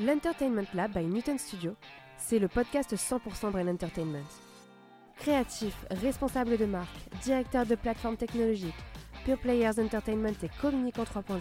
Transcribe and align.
L'Entertainment 0.00 0.68
Lab 0.74 0.92
by 0.92 1.04
Newton 1.04 1.38
Studio, 1.38 1.74
c'est 2.18 2.38
le 2.38 2.46
podcast 2.46 2.94
100% 2.94 3.50
Brain 3.50 3.66
Entertainment. 3.66 4.22
Créatifs, 5.16 5.86
responsables 5.90 6.56
de 6.56 6.66
marque, 6.66 6.96
directeurs 7.24 7.66
de 7.66 7.74
plateformes 7.74 8.16
technologiques, 8.16 8.78
Pure 9.24 9.40
Players 9.40 9.80
Entertainment 9.80 10.36
et 10.40 10.50
Communicant 10.60 11.02
3.0 11.02 11.40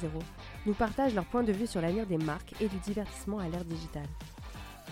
nous 0.65 0.73
partagent 0.73 1.13
leur 1.13 1.25
point 1.25 1.43
de 1.43 1.51
vue 1.51 1.67
sur 1.67 1.81
l'avenir 1.81 2.07
des 2.07 2.17
marques 2.17 2.59
et 2.59 2.67
du 2.67 2.77
divertissement 2.77 3.37
à 3.37 3.47
l'ère 3.47 3.63
digitale. 3.63 4.09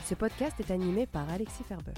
Ce 0.06 0.14
podcast 0.14 0.60
est 0.60 0.70
animé 0.70 1.08
par 1.08 1.28
Alexis 1.32 1.64
Ferber. 1.64 1.94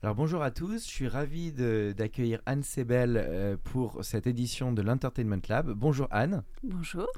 Alors 0.00 0.14
bonjour 0.14 0.44
à 0.44 0.52
tous, 0.52 0.86
je 0.86 0.92
suis 0.92 1.08
ravi 1.08 1.50
d'accueillir 1.50 2.40
Anne 2.46 2.62
Sebel 2.62 3.16
euh, 3.16 3.56
pour 3.64 4.04
cette 4.04 4.28
édition 4.28 4.70
de 4.70 4.80
l'Entertainment 4.80 5.42
Lab. 5.48 5.72
Bonjour 5.72 6.06
Anne. 6.12 6.44
Bonjour. 6.62 7.08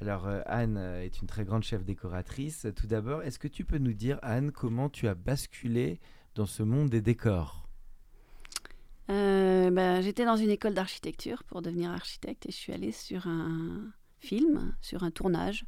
Alors 0.00 0.26
euh, 0.26 0.40
Anne 0.46 0.76
euh, 0.76 1.02
est 1.02 1.20
une 1.20 1.26
très 1.26 1.44
grande 1.44 1.64
chef 1.64 1.84
décoratrice. 1.84 2.66
Tout 2.76 2.86
d'abord, 2.86 3.22
est-ce 3.22 3.38
que 3.38 3.48
tu 3.48 3.64
peux 3.64 3.78
nous 3.78 3.92
dire 3.92 4.18
Anne 4.22 4.52
comment 4.52 4.88
tu 4.88 5.08
as 5.08 5.14
basculé 5.14 6.00
dans 6.34 6.46
ce 6.46 6.62
monde 6.62 6.88
des 6.88 7.00
décors? 7.00 7.68
Euh, 9.10 9.70
ben, 9.70 10.00
J'étais 10.00 10.24
dans 10.24 10.36
une 10.36 10.50
école 10.50 10.74
d'architecture 10.74 11.42
pour 11.44 11.62
devenir 11.62 11.90
architecte 11.90 12.46
et 12.46 12.52
je 12.52 12.56
suis 12.56 12.72
allée 12.72 12.92
sur 12.92 13.26
un 13.26 13.90
film, 14.20 14.74
sur 14.80 15.02
un 15.02 15.10
tournage. 15.10 15.64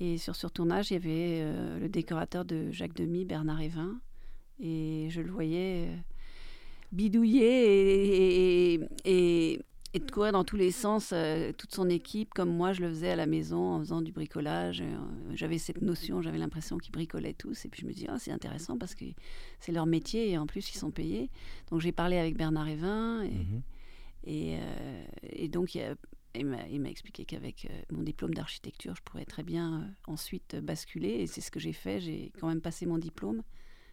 Et 0.00 0.18
sur 0.18 0.34
ce 0.34 0.46
tournage, 0.48 0.90
il 0.90 0.94
y 0.94 0.96
avait 0.96 1.78
le 1.78 1.88
décorateur 1.88 2.44
de 2.44 2.70
Jacques 2.72 2.94
Demy, 2.94 3.24
Bernard 3.24 3.60
Evin. 3.60 4.00
Et 4.58 5.06
je 5.10 5.20
le 5.20 5.30
voyais 5.30 5.88
bidouiller 6.94 8.80
et, 9.04 9.60
et 9.94 10.00
de 10.00 10.10
courir 10.10 10.32
dans 10.32 10.42
tous 10.44 10.56
les 10.56 10.72
sens, 10.72 11.10
euh, 11.12 11.52
toute 11.56 11.72
son 11.72 11.88
équipe, 11.88 12.34
comme 12.34 12.50
moi 12.54 12.72
je 12.72 12.80
le 12.82 12.88
faisais 12.88 13.10
à 13.10 13.16
la 13.16 13.26
maison 13.26 13.74
en 13.74 13.78
faisant 13.78 14.02
du 14.02 14.10
bricolage. 14.12 14.80
Euh, 14.80 14.96
J'avais 15.34 15.56
cette 15.58 15.82
notion, 15.82 16.20
j'avais 16.20 16.38
l'impression 16.38 16.78
qu'ils 16.78 16.90
bricolaient 16.92 17.32
tous. 17.32 17.64
Et 17.64 17.68
puis 17.68 17.82
je 17.82 17.86
me 17.86 17.92
dis, 17.92 18.06
ah, 18.08 18.18
c'est 18.18 18.32
intéressant 18.32 18.76
parce 18.76 18.94
que 18.96 19.04
c'est 19.60 19.70
leur 19.72 19.86
métier 19.86 20.30
et 20.30 20.36
en 20.38 20.46
plus 20.46 20.68
ils 20.74 20.78
sont 20.78 20.90
payés. 20.90 21.30
Donc 21.70 21.80
j'ai 21.80 21.92
parlé 21.92 22.16
avec 22.18 22.36
Bernard 22.36 22.68
Evin 22.68 23.22
et, 23.22 23.28
Mhm. 23.30 23.62
et, 24.24 24.56
euh, 24.58 25.04
et 25.22 25.48
donc 25.48 25.74
il, 25.76 25.78
y 25.78 25.82
a- 25.84 25.94
il 26.34 26.46
m'a 26.46 26.66
il 26.68 26.80
m'a 26.80 26.90
expliqué 26.90 27.24
qu'avec 27.24 27.68
mon 27.92 28.02
diplôme 28.02 28.34
d'architecture, 28.34 28.96
je 28.96 29.02
pourrais 29.02 29.24
très 29.24 29.44
bien 29.44 29.88
ensuite 30.08 30.56
basculer. 30.56 31.10
Et 31.20 31.28
c'est 31.28 31.40
ce 31.40 31.52
que 31.52 31.60
j'ai 31.60 31.72
fait. 31.72 32.00
J'ai 32.00 32.32
quand 32.40 32.48
même 32.48 32.60
passé 32.60 32.84
mon 32.86 32.98
diplôme. 32.98 33.42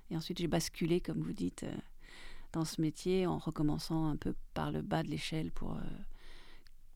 Et 0.10 0.18
ensuite 0.18 0.40
j'ai 0.40 0.48
basculé, 0.48 1.00
comme 1.00 1.22
vous 1.22 1.32
dites, 1.34 1.64
dans 2.54 2.66
ce 2.66 2.82
métier 2.82 3.26
en 3.28 3.38
recommençant 3.38 4.08
un 4.08 4.16
peu 4.18 4.34
par 4.54 4.72
le 4.72 4.82
bas 4.82 5.04
de 5.04 5.08
l'échelle 5.10 5.52
pour 5.52 5.74
euh, 5.76 5.80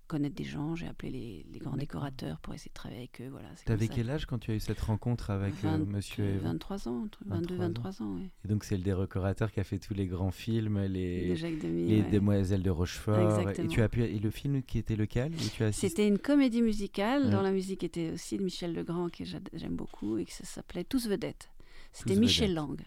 connaître 0.07 0.35
des 0.35 0.43
gens. 0.43 0.75
J'ai 0.75 0.85
appelé 0.87 1.09
les, 1.11 1.45
les 1.51 1.59
grands 1.59 1.77
décorateurs 1.77 2.39
pour 2.41 2.53
essayer 2.53 2.69
de 2.69 2.73
travailler 2.75 2.99
avec 3.01 3.21
eux. 3.21 3.29
Voilà, 3.29 3.47
T'avais 3.65 3.87
ça. 3.87 3.93
quel 3.95 4.09
âge 4.11 4.25
quand 4.27 4.37
tu 4.37 4.51
as 4.51 4.55
eu 4.55 4.59
cette 4.59 4.79
rencontre 4.81 5.31
avec 5.31 5.53
euh, 5.63 5.77
20, 5.77 5.85
Monsieur 5.85 6.25
Evin 6.25 6.51
23 6.53 6.87
ans, 6.89 7.03
entre 7.05 7.19
23 7.25 7.37
22, 7.39 7.55
ans. 7.55 7.67
23 7.67 8.01
ans, 8.03 8.15
oui. 8.17 8.29
Et 8.43 8.47
donc 8.49 8.63
c'est 8.65 8.77
le 8.77 8.83
décorateur 8.83 9.51
qui 9.51 9.59
a 9.59 9.63
fait 9.63 9.79
tous 9.79 9.93
les 9.95 10.05
grands 10.05 10.29
films, 10.31 10.79
les, 10.83 11.29
De 11.29 11.35
Jacques 11.35 11.57
Demy, 11.59 11.87
les 11.87 12.01
ouais. 12.01 12.09
Demoiselles 12.11 12.61
de 12.63 12.69
Rochefort. 12.69 13.39
Exactement. 13.39 13.65
Et 13.67 13.73
tu 13.73 13.81
as 13.81 13.89
pu 13.89 14.03
et 14.03 14.19
le 14.19 14.29
film 14.29 14.61
qui 14.61 14.77
était 14.77 14.95
lequel 14.95 15.31
tu 15.35 15.63
C'était 15.71 16.07
une 16.07 16.19
comédie 16.19 16.61
musicale 16.61 17.23
Ouais. 17.25 17.31
dont 17.31 17.41
la 17.41 17.51
musique 17.51 17.83
était 17.83 18.11
aussi 18.11 18.37
de 18.37 18.43
Michel 18.43 18.73
Legrand, 18.75 19.09
que 19.09 19.23
j'a- 19.23 19.39
j'aime 19.53 19.75
beaucoup, 19.75 20.17
et 20.17 20.25
que 20.25 20.33
ça 20.33 20.43
s'appelait 20.43 20.83
Tous 20.83 21.07
vedettes. 21.07 21.49
C'était 21.93 22.15
Michel. 22.17 22.53
Lang. 22.53 22.77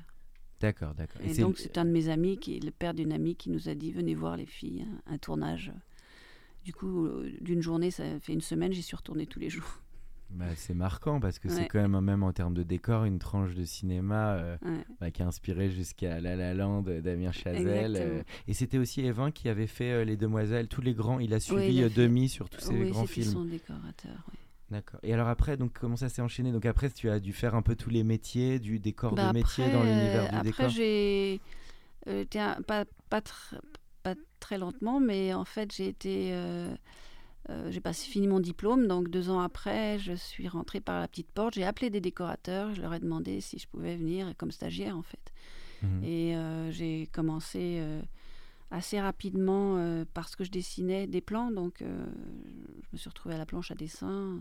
D'accord, 0.60 0.94
d'accord. 0.94 1.20
Et, 1.22 1.34
donc, 1.34 1.56
c'est 1.58 1.78
un 1.78 1.84
de 1.84 1.90
mes 1.90 2.08
amis, 2.08 2.36
qui 2.38 2.56
est 2.56 2.64
le 2.64 2.70
père 2.72 2.94
d'une 2.94 3.12
amie, 3.12 3.36
qui 3.36 3.50
nous 3.50 3.68
a 3.68 3.74
dit 3.74 3.92
Venez 3.92 4.14
voir 4.14 4.36
les 4.36 4.46
filles, 4.46 4.84
un, 5.06 5.14
un 5.14 5.18
tournage. 5.18 5.72
Du 6.64 6.72
coup, 6.72 7.06
euh, 7.06 7.30
d'une 7.40 7.62
journée, 7.62 7.90
ça 7.90 8.04
fait 8.20 8.32
une 8.32 8.40
semaine, 8.40 8.72
j'y 8.72 8.82
suis 8.82 8.96
retournée 8.96 9.26
tous 9.26 9.38
les 9.38 9.50
jours. 9.50 9.80
Bah, 10.30 10.44
c'est 10.56 10.74
marquant 10.74 11.20
parce 11.20 11.38
que 11.38 11.48
c'est 11.48 11.68
quand 11.68 11.80
même, 11.80 11.98
même 12.04 12.22
en 12.22 12.32
termes 12.34 12.52
de 12.52 12.62
décor, 12.62 13.04
une 13.04 13.18
tranche 13.18 13.54
de 13.54 13.64
cinéma 13.64 14.34
euh, 14.34 14.56
Ouais. 14.62 14.84
bah, 15.00 15.10
qui 15.10 15.22
a 15.22 15.26
inspiré 15.26 15.70
jusqu'à 15.70 16.20
La 16.20 16.36
La 16.36 16.52
Land 16.52 16.82
d'Amir 16.82 17.32
Chazelle. 17.32 17.96
Euh, 17.98 18.22
et 18.46 18.52
c'était 18.52 18.76
aussi 18.76 19.00
Evin 19.00 19.30
qui 19.30 19.48
avait 19.48 19.66
fait 19.66 19.90
euh, 19.90 20.04
Les 20.04 20.18
Demoiselles, 20.18 20.68
tous 20.68 20.82
les 20.82 20.92
grands. 20.92 21.18
Il 21.18 21.32
a 21.32 21.40
suivi 21.40 21.76
il 21.76 21.84
a 21.84 21.88
fait- 21.88 21.94
Demi 22.02 22.28
sur 22.28 22.50
tous 22.50 22.60
ces 22.60 22.74
oui, 22.74 22.90
grands 22.90 23.06
films. 23.06 23.32
son 23.32 23.44
décorateur. 23.46 24.22
oui. 24.30 24.38
D'accord. 24.70 25.00
Et 25.02 25.12
alors 25.14 25.28
après, 25.28 25.56
donc 25.56 25.72
comment 25.78 25.96
ça 25.96 26.08
s'est 26.08 26.20
enchaîné? 26.22 26.52
Donc 26.52 26.66
après, 26.66 26.90
tu 26.90 27.08
as 27.10 27.20
dû 27.20 27.32
faire 27.32 27.54
un 27.54 27.62
peu 27.62 27.74
tous 27.74 27.90
les 27.90 28.04
métiers, 28.04 28.58
du 28.58 28.78
décor 28.78 29.16
Bah, 29.16 29.22
de 29.22 29.28
métier 29.28 29.64
après, 29.64 29.70
dans 29.70 29.82
l'univers 29.82 30.24
euh, 30.24 30.28
du 30.28 30.40
Après, 30.40 30.42
décor? 30.42 30.70
j'ai 30.70 31.40
euh, 32.08 32.24
pas, 32.66 32.84
pas, 33.10 33.20
tr- 33.20 33.60
pas 34.02 34.14
très 34.40 34.58
lentement, 34.58 35.00
mais 35.00 35.34
en 35.34 35.44
fait, 35.44 35.72
j'ai 35.74 35.88
été. 35.88 36.30
euh, 36.32 36.74
euh, 37.50 37.70
j'ai 37.72 37.80
pas 37.80 37.94
fini 37.94 38.28
mon 38.28 38.40
diplôme, 38.40 38.86
donc 38.88 39.08
deux 39.10 39.30
ans 39.30 39.40
après, 39.40 39.98
je 39.98 40.14
suis 40.14 40.48
rentrée 40.48 40.80
par 40.80 41.00
la 41.00 41.08
petite 41.08 41.30
porte. 41.30 41.54
J'ai 41.54 41.64
appelé 41.64 41.90
des 41.90 42.00
décorateurs, 42.00 42.74
je 42.74 42.82
leur 42.82 42.94
ai 42.94 43.00
demandé 43.00 43.40
si 43.40 43.58
je 43.58 43.68
pouvais 43.68 43.96
venir 43.96 44.34
comme 44.38 44.52
stagiaire 44.52 44.96
en 44.96 45.02
fait. 45.02 45.32
Mhm. 45.82 46.08
Et 46.08 46.36
euh, 46.36 46.70
j'ai 46.72 47.08
commencé 47.12 47.78
euh, 47.80 48.02
assez 48.70 49.00
rapidement 49.00 49.76
euh, 49.78 50.04
parce 50.14 50.36
que 50.36 50.44
je 50.44 50.50
dessinais 50.50 51.06
des 51.06 51.20
plans, 51.20 51.50
donc 51.50 51.80
euh, 51.82 52.06
je 52.82 52.88
me 52.92 52.98
suis 52.98 53.08
retrouvée 53.08 53.34
à 53.34 53.38
la 53.38 53.46
planche 53.46 53.70
à 53.70 53.74
dessin 53.74 54.40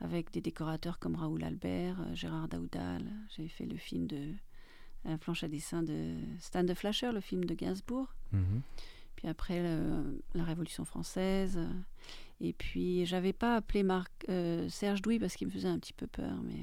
avec 0.00 0.30
des 0.32 0.40
décorateurs 0.40 0.98
comme 0.98 1.14
Raoul 1.16 1.42
Albert, 1.44 2.00
euh, 2.00 2.14
Gérard 2.14 2.48
Daoudal. 2.48 3.04
J'ai 3.36 3.48
fait 3.48 3.66
le 3.66 3.76
film 3.76 4.06
de 4.06 4.32
la 5.04 5.18
planche 5.18 5.44
à 5.44 5.48
dessin 5.48 5.82
de 5.82 6.14
Stan 6.40 6.64
de 6.64 6.74
Flasher, 6.74 7.12
le 7.12 7.20
film 7.20 7.44
de 7.44 7.54
Gainsbourg. 7.54 8.12
Mhm. 8.32 8.62
Puis 9.16 9.28
après 9.28 9.62
le- 9.62 10.20
la 10.34 10.44
Révolution 10.44 10.84
française. 10.84 11.58
Et 12.40 12.52
puis 12.52 13.06
j'avais 13.06 13.32
pas 13.32 13.56
appelé 13.56 13.82
Marc, 13.82 14.10
euh, 14.28 14.68
Serge 14.68 15.02
Douy 15.02 15.18
parce 15.18 15.36
qu'il 15.36 15.46
me 15.46 15.52
faisait 15.52 15.68
un 15.68 15.78
petit 15.78 15.92
peu 15.92 16.06
peur. 16.06 16.36
Mais 16.42 16.60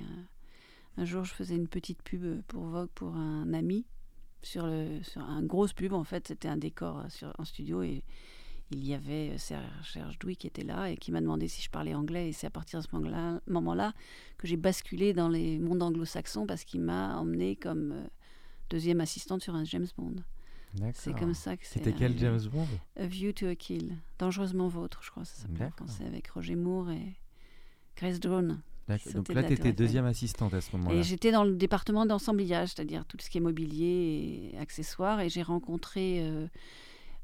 un 0.98 1.06
jour 1.06 1.24
je 1.24 1.34
faisais 1.34 1.56
une 1.56 1.68
petite 1.68 2.02
pub 2.04 2.42
pour 2.44 2.64
Vogue 2.66 2.90
pour 2.94 3.16
un 3.16 3.54
ami 3.54 3.86
sur 4.44 4.66
le 4.66 5.02
sur 5.03 5.22
un 5.22 5.44
grosse 5.44 5.74
pub 5.74 5.94
en 5.94 6.03
fait. 6.03 6.28
C'était 6.28 6.47
un 6.47 6.57
décor 6.57 7.00
euh, 7.00 7.09
sur 7.09 7.34
en 7.38 7.46
studio 7.46 7.84
et 7.84 8.03
il 8.72 8.85
y 8.85 8.94
avait 8.94 9.31
euh, 9.31 9.38
Serge, 9.38 10.19
Douy 10.19 10.35
qui 10.35 10.47
était 10.47 10.63
là 10.63 10.90
et 10.90 10.97
qui 10.97 11.12
m'a 11.12 11.22
demandé 11.22 11.47
si 11.47 11.62
je 11.62 11.69
parlais 11.69 11.94
anglais. 11.94 12.29
Et 12.29 12.34
c'est 12.34 12.47
à 12.47 12.50
partir 12.50 12.80
de 12.80 12.85
ce 12.85 13.51
moment-là, 13.51 13.94
que 14.38 14.47
j'ai 14.47 14.57
basculé 14.57 15.13
dans 15.13 15.30
les 15.30 15.59
mondes 15.59 15.84
anglo-saxons 15.84 16.46
parce 16.46 16.63
qu'il 16.63 16.81
m'a 16.81 17.18
emmené 17.18 17.56
comme 17.56 17.91
euh, 17.91 18.07
deuxième 18.69 19.01
assistante 19.01 19.41
sur 19.41 19.56
un 19.56 19.66
James 19.66 19.88
Bond. 19.97 20.16
C'est 20.94 21.13
comme 21.13 21.34
ça 21.34 21.57
que 21.57 21.66
c'est. 21.66 21.80
C'était 21.80 21.91
quel. 21.91 22.18
James 22.18 22.40
Bond? 22.50 22.68
A 22.96 23.06
View 23.06 23.34
to 23.34 23.47
a 23.47 23.56
Kill, 23.56 23.97
Dangereusement 24.18 24.69
Vôtre, 24.69 25.01
je 25.03 25.12
crois 25.12 25.25
ça 25.25 25.41
s'appelait 25.41 25.66
en 25.66 25.72
français, 25.72 26.06
avec 26.06 26.30
Roger 26.30 26.56
Moore 26.56 26.91
et 26.91 27.18
Grace 27.97 28.22
Drone. 28.22 28.62
Donc 28.88 29.30
là, 29.34 29.44
tu 29.44 29.53
étais 29.53 29.74
deuxième 29.74 30.06
assistante 30.06 30.53
à 30.53 30.62
ce 30.62 30.75
moment-là. 30.75 30.96
Et 30.96 31.03
j'étais 31.03 31.31
dans 31.31 31.44
le 31.44 31.53
département 31.56 32.06
d'ensemblage, 32.06 32.69
c'est-à-dire 32.69 33.06
tout 33.06 33.18
ce 33.19 33.30
qui 33.30 33.38
est 33.38 33.42
mobilier 33.42 34.52
et 34.53 34.58
accessoires, 34.58 35.22
et 35.22 35.30
j'ai 35.30 35.44
rencontré 35.44 36.19
euh, 36.22 36.47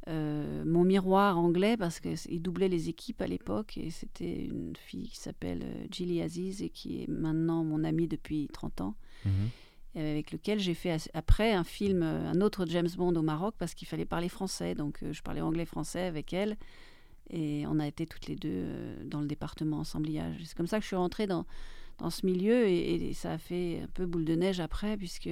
euh, 0.08 0.64
mon 0.66 0.84
miroir 0.84 1.38
anglais 1.38 1.78
parce 1.78 2.00
qu'il 2.00 2.42
doublait 2.42 2.70
les 2.70 2.90
équipes 2.90 3.22
à 3.22 3.28
l'époque, 3.28 3.78
et 3.78 3.90
c'était 3.90 4.46
une 4.46 4.76
fille 4.76 5.10
qui 5.10 5.18
s'appelle 5.18 5.64
euh, 5.64 5.88
Gilly 5.92 6.22
Aziz 6.22 6.62
et 6.62 6.70
qui 6.70 7.04
est 7.04 7.08
maintenant 7.08 7.64
mon 7.64 7.84
amie 7.84 8.08
depuis 8.08 8.48
30 8.52 8.82
ans. 8.82 8.96
Mhm. 9.26 9.50
avec 9.96 10.32
lequel 10.32 10.60
j'ai 10.60 10.76
fait 10.76 10.96
après 11.16 11.54
un 11.54 11.64
film, 11.64 12.04
un 12.04 12.40
autre 12.42 12.68
James 12.68 12.88
Bond 12.96 13.16
au 13.16 13.24
Maroc 13.24 13.56
parce 13.58 13.74
qu'il 13.74 13.88
fallait 13.88 14.06
parler 14.06 14.30
français. 14.30 14.76
Donc 14.76 15.00
je 15.12 15.22
parlais 15.24 15.42
anglais-français 15.42 16.04
avec 16.04 16.34
elle 16.34 16.56
et 17.30 17.66
on 17.68 17.80
a 17.80 17.88
été 17.88 18.06
toutes 18.06 18.28
les 18.28 18.36
deux 18.36 18.50
euh, 18.52 19.04
dans 19.06 19.22
le 19.22 19.28
département 19.28 19.80
ensemblage. 19.80 20.36
C'est 20.44 20.56
comme 20.58 20.68
ça 20.68 20.78
que 20.78 20.84
je 20.84 20.88
suis 20.88 20.96
rentrée 20.96 21.28
dans, 21.28 21.46
dans 21.98 22.10
ce 22.10 22.26
milieu 22.26 22.68
et, 22.68 22.96
et 23.10 23.14
ça 23.14 23.34
a 23.34 23.38
fait 23.38 23.82
un 23.84 23.88
peu 23.88 24.06
boule 24.06 24.26
de 24.26 24.36
neige 24.36 24.60
après 24.60 24.98
puisque 24.98 25.30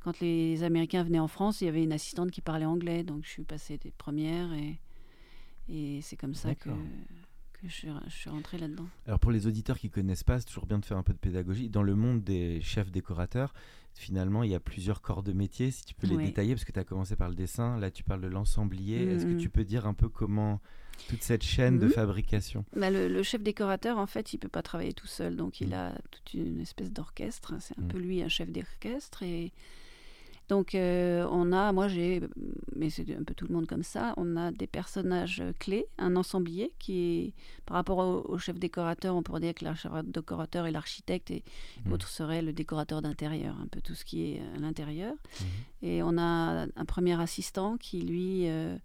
quand 0.00 0.18
les 0.20 0.64
Américains 0.64 1.04
venaient 1.04 1.20
en 1.20 1.28
France, 1.28 1.60
il 1.60 1.66
y 1.66 1.68
avait 1.68 1.84
une 1.84 1.92
assistante 1.92 2.30
qui 2.32 2.40
parlait 2.40 2.64
anglais. 2.64 3.04
Donc 3.04 3.24
je 3.24 3.30
suis 3.30 3.44
passée 3.44 3.78
des 3.78 3.92
premières 3.92 4.52
et, 4.52 4.80
et 5.68 6.00
c'est 6.02 6.16
comme 6.16 6.34
ça 6.34 6.54
que, 6.56 6.70
que 6.70 7.68
je, 7.68 7.72
suis- 7.72 7.88
je 8.08 8.14
suis 8.16 8.30
rentrée 8.30 8.58
là-dedans. 8.58 8.86
Alors 9.06 9.20
pour 9.20 9.30
les 9.30 9.46
auditeurs 9.46 9.78
qui 9.78 9.90
connaissent 9.90 10.24
pas, 10.24 10.40
c'est 10.40 10.46
toujours 10.46 10.66
bien 10.66 10.78
de 10.80 10.84
faire 10.84 10.96
un 10.98 11.04
peu 11.04 11.12
de 11.12 11.18
pédagogie. 11.18 11.68
Dans 11.68 11.84
le 11.84 11.94
monde 11.94 12.24
des 12.24 12.60
chefs 12.62 12.90
décorateurs, 12.90 13.54
finalement, 13.94 14.42
il 14.42 14.50
y 14.50 14.54
a 14.54 14.60
plusieurs 14.60 15.00
corps 15.02 15.22
de 15.22 15.32
métier. 15.32 15.70
Si 15.70 15.84
tu 15.84 15.94
peux 15.94 16.06
les 16.06 16.16
détailler, 16.16 16.54
parce 16.54 16.64
que 16.64 16.72
tu 16.72 16.78
as 16.80 16.84
commencé 16.84 17.16
par 17.16 17.28
le 17.28 17.34
dessin, 17.34 17.78
là 17.78 17.90
tu 17.90 18.02
parles 18.04 18.20
de 18.22 18.26
l'ensemblier. 18.28 19.04
Est-ce 19.04 19.24
que 19.26 19.32
Mhm. 19.32 19.38
tu 19.38 19.48
peux 19.50 19.64
dire 19.64 19.86
un 19.86 19.94
peu 19.94 20.08
comment 20.08 20.60
toute 21.08 21.22
cette 21.22 21.42
chaîne 21.42 21.78
de 21.78 21.86
Mhm. 21.86 21.92
fabrication 21.92 22.64
Bah, 22.76 22.90
le, 22.90 23.08
le 23.08 23.22
chef 23.22 23.42
décorateur, 23.42 23.98
en 23.98 24.06
fait, 24.06 24.32
il 24.34 24.38
peut 24.38 24.48
pas 24.48 24.62
travailler 24.62 24.92
tout 24.92 25.06
seul, 25.06 25.36
donc 25.36 25.60
il 25.60 25.70
Mm. 25.70 25.74
a 25.74 25.92
toute 26.10 26.34
une 26.34 26.60
espèce 26.60 26.90
d'orchestre. 26.92 27.54
C'est 27.60 27.78
un 27.78 27.82
Mm. 27.82 27.88
peu 27.88 27.98
lui 27.98 28.22
un 28.22 28.28
chef 28.28 28.50
d'orchestre. 28.50 29.22
Et 29.22 29.52
donc 30.52 30.74
euh, 30.74 31.26
on 31.30 31.50
a, 31.52 31.72
moi 31.72 31.88
j'ai, 31.88 32.20
mais 32.76 32.90
c'est 32.90 33.08
un 33.16 33.24
peu 33.28 33.34
tout 33.34 33.46
le 33.48 33.54
monde 33.54 33.66
comme 33.66 33.82
ça, 33.94 34.12
on 34.22 34.36
a 34.36 34.52
des 34.52 34.66
personnages 34.66 35.40
euh, 35.40 35.52
clés, 35.58 35.86
un 35.98 36.14
ensemblier 36.22 36.66
qui 36.78 37.32
par 37.66 37.74
rapport 37.78 37.98
au, 37.98 38.14
au 38.34 38.38
chef 38.38 38.58
décorateur, 38.58 39.16
on 39.16 39.22
pourrait 39.22 39.40
dire 39.40 39.54
que 39.54 39.64
le 39.64 39.74
chef 39.74 39.92
décorateur 40.04 40.66
est 40.66 40.72
l'architecte 40.78 41.30
et 41.30 41.42
Mm. 41.84 41.90
l'autre 41.90 42.08
serait 42.18 42.42
le 42.42 42.52
décorateur 42.52 43.00
d'intérieur, 43.02 43.54
un 43.64 43.66
peu 43.66 43.80
tout 43.80 43.94
ce 43.94 44.04
qui 44.04 44.18
est 44.28 44.40
à 44.56 44.58
l'intérieur. 44.64 45.14
Mhm. 45.40 45.88
Et 45.88 46.02
on 46.02 46.18
a 46.18 46.66
un 46.82 46.84
premier 46.94 47.16
assistant 47.20 47.76
qui, 47.78 47.98
lui, 48.02 48.46
euh, 48.46 48.76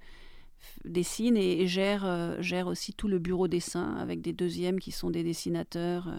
dessine 0.85 1.35
et, 1.37 1.61
et 1.61 1.67
gère, 1.67 2.03
euh, 2.05 2.41
gère 2.41 2.67
aussi 2.67 2.93
tout 2.93 3.07
le 3.09 3.19
bureau 3.19 3.47
dessin 3.47 3.87
avec 3.97 4.21
des 4.21 4.33
deuxièmes 4.33 4.79
qui 4.79 4.91
sont 4.91 5.11
des 5.11 5.23
dessinateurs, 5.23 6.07
euh, 6.07 6.17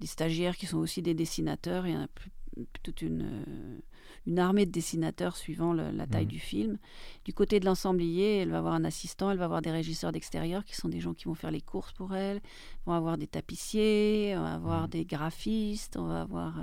des 0.00 0.06
stagiaires 0.06 0.56
qui 0.56 0.66
sont 0.66 0.78
aussi 0.78 1.00
des 1.02 1.14
dessinateurs 1.14 1.86
et 1.86 1.94
un- 1.94 2.08
toute 2.82 3.00
une, 3.02 3.22
euh, 3.22 3.78
une 4.26 4.38
armée 4.38 4.66
de 4.66 4.70
dessinateurs 4.70 5.36
suivant 5.36 5.72
le- 5.72 5.90
la 5.90 6.06
taille 6.06 6.24
Mhm. 6.24 6.30
du 6.30 6.38
film. 6.38 6.78
Du 7.24 7.32
côté 7.32 7.58
de 7.58 7.64
l'ensemblier, 7.64 8.38
elle 8.38 8.50
va 8.50 8.58
avoir 8.58 8.74
un 8.74 8.84
assistant, 8.84 9.30
elle 9.30 9.38
va 9.38 9.46
avoir 9.46 9.62
des 9.62 9.70
régisseurs 9.70 10.12
d'extérieur 10.12 10.64
qui 10.64 10.74
sont 10.76 10.88
des 10.88 11.00
gens 11.00 11.14
qui 11.14 11.24
vont 11.24 11.34
faire 11.34 11.50
les 11.50 11.60
courses 11.62 11.92
pour 11.92 12.14
elle, 12.14 12.40
on 12.86 12.90
va 12.92 12.96
avoir 12.98 13.16
des 13.18 13.26
tapissiers, 13.26 14.34
on 14.36 14.42
va 14.42 14.54
avoir 14.54 14.82
Mhm. 14.82 14.88
des 14.88 15.04
graphistes, 15.04 15.96
on 15.96 16.04
va 16.06 16.20
avoir... 16.22 16.58
euh, 16.58 16.62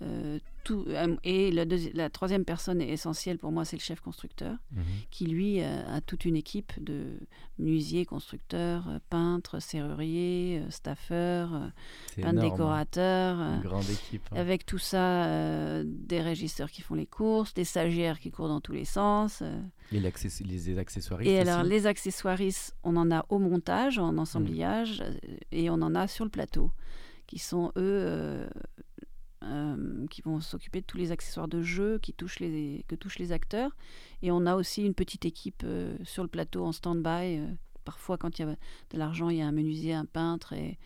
euh, 0.00 0.38
tout, 0.64 0.84
euh, 0.88 1.16
et 1.24 1.50
la, 1.50 2.08
troisième 2.08 2.44
personne 2.44 2.80
essentielle 2.80 3.36
pour 3.38 3.50
moi, 3.52 3.64
c'est 3.64 3.76
le 3.76 3.82
chef 3.82 4.00
constructeur, 4.00 4.56
Mhm. 4.72 4.82
qui 5.10 5.26
lui 5.26 5.60
euh, 5.60 5.82
a 5.96 6.00
toute 6.00 6.24
une 6.24 6.36
équipe 6.36 6.72
de 6.82 7.18
menuisiers, 7.58 8.04
constructeurs, 8.06 8.84
peintres, 9.10 9.58
serruriers, 9.60 10.62
staffeurs, 10.70 11.50
peintres 12.16 12.28
hein. 12.28 12.32
décorateurs. 12.32 13.38
Une 13.40 13.60
grande 13.62 13.90
équipe. 13.90 14.22
hein. 14.32 14.36
avec 14.36 14.64
tout 14.64 14.78
ça, 14.78 15.26
euh, 15.26 15.82
des 15.86 16.20
régisseurs 16.20 16.70
qui 16.70 16.80
font 16.82 16.94
les 16.94 17.06
courses, 17.06 17.54
des 17.54 17.64
stagiaires 17.64 18.18
qui 18.20 18.30
courent 18.30 18.48
dans 18.48 18.60
tous 18.60 18.72
les 18.72 18.84
sens. 18.84 19.40
euh. 19.42 19.60
Et 19.90 20.00
l'access- 20.00 20.40
les 20.44 20.78
accessoiristes 20.78 21.30
Et 21.30 21.38
alors, 21.40 21.64
les 21.64 21.86
accessoiristes, 21.86 22.74
on 22.84 22.96
en 22.96 23.10
a 23.10 23.26
au 23.28 23.38
montage, 23.38 23.98
en 23.98 24.16
ensemblage, 24.16 25.00
euh, 25.02 25.36
et 25.50 25.70
on 25.70 25.74
en 25.82 25.94
a 25.94 26.06
sur 26.08 26.24
le 26.24 26.30
plateau, 26.30 26.70
qui 27.26 27.38
sont 27.38 27.72
eux, 27.76 28.46
euh, 29.42 30.06
qui 30.08 30.22
vont 30.22 30.40
s'occuper 30.40 30.80
de 30.80 30.86
tous 30.86 30.98
les 30.98 31.10
accessoires 31.12 31.48
de 31.48 31.62
jeu 31.62 31.98
qui 31.98 32.12
touchent 32.12 32.40
les, 32.40 32.84
que 32.88 32.94
touchent 32.94 33.18
les 33.18 33.32
acteurs. 33.32 33.74
Et 34.22 34.30
on 34.30 34.46
a 34.46 34.54
aussi 34.54 34.84
une 34.84 34.94
petite 34.94 35.24
équipe 35.24 35.62
euh, 35.64 35.96
sur 36.04 36.22
le 36.22 36.28
plateau 36.28 36.64
en 36.64 36.72
stand-by. 36.72 37.38
euh, 37.38 37.46
parfois, 37.84 38.16
quand 38.18 38.38
il 38.38 38.42
y 38.42 38.44
a 38.48 38.56
de 38.90 38.98
l'argent, 38.98 39.28
il 39.28 39.38
y 39.38 39.42
a 39.42 39.46
un 39.46 39.52
menuisier, 39.52 39.92
un 39.94 40.04
peintre 40.06 40.52
et, 40.52 40.78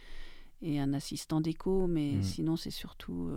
et 0.63 0.81
un 0.81 0.93
assistant 0.95 1.41
déco, 1.41 1.87
mais 1.87 2.13
Mhm. 2.15 2.23
sinon, 2.23 2.57
c'est 2.57 2.71
surtout 2.71 3.31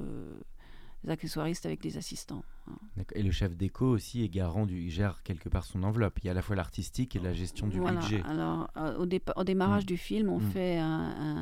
les 1.03 1.09
accessoiristes 1.11 1.65
avec 1.65 1.81
des 1.81 1.97
assistants. 1.97 2.43
hein. 2.67 2.77
Et 3.15 3.23
le 3.23 3.31
chef 3.31 3.55
déco 3.55 3.85
aussi 3.87 4.23
est 4.23 4.29
garant 4.29 4.65
du, 4.65 4.81
il 4.83 4.91
gère 4.91 5.23
quelque 5.23 5.47
part 5.49 5.65
son 5.65 5.83
enveloppe. 5.83 6.19
Il 6.19 6.25
y 6.25 6.27
a 6.29 6.31
à 6.31 6.35
la 6.35 6.41
fois 6.41 6.55
l'artistique 6.55 7.15
et 7.15 7.19
la 7.19 7.33
gestion 7.33 7.67
du 7.67 7.79
Voilà. 7.79 7.99
budget. 7.99 8.21
Alors, 8.25 8.69
au, 8.99 9.05
au 9.35 9.43
démarrage 9.43 9.83
Mm. 9.83 9.87
du 9.87 9.97
film, 9.97 10.29
on 10.29 10.39
Mm. 10.39 10.51
fait 10.51 10.77
un, 10.77 10.87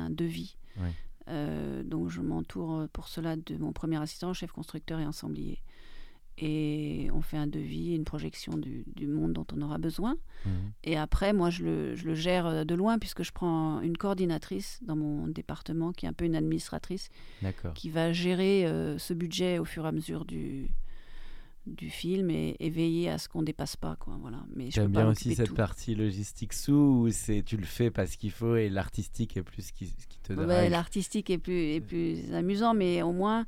un 0.06 0.10
devis. 0.10 0.56
Ouais. 0.76 0.92
Euh, 1.28 1.82
donc, 1.82 2.08
je 2.08 2.20
m'entoure 2.20 2.80
euh, 2.80 2.86
pour 2.92 3.08
cela 3.08 3.36
de 3.36 3.56
mon 3.56 3.72
premier 3.72 4.00
assistant, 4.00 4.32
chef 4.32 4.52
constructeur 4.52 5.00
et 5.00 5.06
ensemblier. 5.06 5.60
Et 6.40 7.08
on 7.12 7.20
fait 7.20 7.36
un 7.36 7.48
devis, 7.48 7.96
une 7.96 8.04
projection 8.04 8.56
du, 8.56 8.84
du 8.94 9.08
monde 9.08 9.32
dont 9.32 9.46
on 9.56 9.60
aura 9.60 9.78
besoin. 9.78 10.16
Mhm. 10.46 10.72
Et 10.84 10.96
après, 10.96 11.32
moi, 11.32 11.50
je 11.50 11.64
le, 11.64 11.94
je 11.96 12.06
le 12.06 12.14
gère 12.14 12.46
euh, 12.46 12.64
de 12.64 12.74
loin 12.74 12.98
puisque 12.98 13.24
je 13.24 13.32
prends 13.32 13.80
une 13.80 13.96
coordinatrice 13.96 14.78
dans 14.82 14.96
mon 14.96 15.26
département 15.26 15.92
qui 15.92 16.06
est 16.06 16.08
un 16.08 16.12
peu 16.12 16.24
une 16.24 16.36
administratrice 16.36 17.08
qui 17.74 17.90
va 17.90 18.12
gérer 18.12 18.66
euh, 18.66 18.98
ce 18.98 19.14
budget 19.14 19.58
au 19.58 19.64
fur 19.64 19.84
et 19.84 19.88
à 19.88 19.92
mesure 19.92 20.24
du, 20.24 20.70
du 21.76 21.90
film 21.90 22.30
et, 22.30 22.56
et 22.60 22.70
veiller 22.70 23.08
à 23.10 23.18
ce 23.18 23.28
qu'on 23.28 23.42
dépasse 23.42 23.76
pas. 23.76 23.96
Quoi, 23.96 24.16
voilà. 24.20 24.38
Mais 24.54 24.70
J'aime 24.70 24.90
bien 24.90 25.08
aussi 25.08 25.34
cette 25.34 25.48
tout. 25.48 25.54
partie 25.54 25.94
logistique 25.94 26.52
sous 26.52 26.72
où 26.72 27.10
c'est 27.10 27.42
tu 27.44 27.56
le 27.56 27.64
fais 27.66 27.90
parce 27.90 28.16
qu'il 28.16 28.30
faut 28.30 28.56
et 28.56 28.68
l'artistique 28.68 29.36
est 29.36 29.42
plus 29.42 29.62
ce 29.62 29.72
qui, 29.72 29.86
ce 29.86 30.06
qui 30.06 30.18
te 30.20 30.32
Ouais. 30.32 30.68
L'artistique 30.68 31.30
est 31.30 31.38
plus, 31.38 31.74
est 31.74 31.80
plus 31.80 32.32
amusant, 32.34 32.74
mais 32.74 33.02
au 33.02 33.12
moins, 33.12 33.46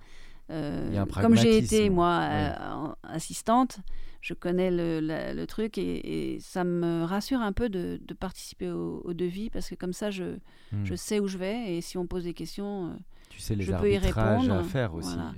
euh, 0.50 1.04
comme 1.20 1.36
j'ai 1.36 1.58
été, 1.58 1.90
moi, 1.90 2.20
euh, 2.22 2.88
assistante, 3.04 3.78
je 4.20 4.34
connais 4.34 4.70
le, 4.70 5.00
la- 5.00 5.32
le 5.32 5.46
truc 5.46 5.78
et, 5.78 6.34
et 6.34 6.40
ça 6.40 6.64
me 6.64 7.04
rassure 7.04 7.40
un 7.40 7.52
peu 7.52 7.68
de, 7.68 8.00
de 8.06 8.14
participer 8.14 8.70
au, 8.70 9.00
au 9.04 9.14
devis 9.14 9.48
parce 9.50 9.68
que 9.70 9.74
comme 9.74 9.92
ça, 9.92 10.10
je, 10.10 10.36
Hmm. 10.72 10.84
je 10.84 10.94
sais 10.94 11.18
où 11.18 11.26
je 11.26 11.36
vais 11.36 11.74
et 11.74 11.80
si 11.80 11.98
on 11.98 12.02
me 12.02 12.06
pose 12.06 12.22
des 12.22 12.32
questions. 12.34 12.90
euh, 12.90 12.94
tu 13.28 13.40
sais 13.40 13.56
les 13.56 13.64
je 13.64 13.72
peux 13.72 13.90
y 13.90 13.96
arbitrages 13.96 14.26
à 14.48 14.52
répondre, 14.54 14.64
faire 14.66 14.94
aussi. 14.94 15.14
voilà. 15.14 15.34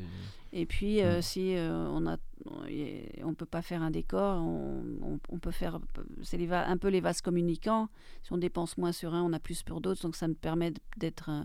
et 0.53 0.67
puis, 0.67 1.01
euh, 1.03 1.19
Mm. 1.19 1.23
si 1.23 1.55
on 1.57 2.07
a 2.07 2.17
on 3.25 3.35
peut 3.35 3.47
pas 3.47 3.63
faire 3.63 3.83
un 3.83 3.91
décor, 3.91 4.41
on, 4.43 4.83
on- 5.03 5.21
on 5.29 5.39
peut 5.39 5.51
faire 5.51 5.79
c'est 6.23 6.51
un 6.53 6.77
peu 6.77 6.89
les 6.89 7.01
vases 7.01 7.21
communicants. 7.23 7.89
Si 8.23 8.33
on 8.33 8.39
dépense 8.39 8.77
moins 8.79 8.93
sur 8.93 9.15
un, 9.15 9.23
on 9.23 9.33
a 9.33 9.39
plus 9.39 9.63
pour 9.63 9.81
d'autres, 9.81 10.03
donc 10.03 10.17
ça 10.17 10.29
me 10.29 10.35
permet 10.35 10.73
d'être 10.97 11.29
euh, 11.31 11.43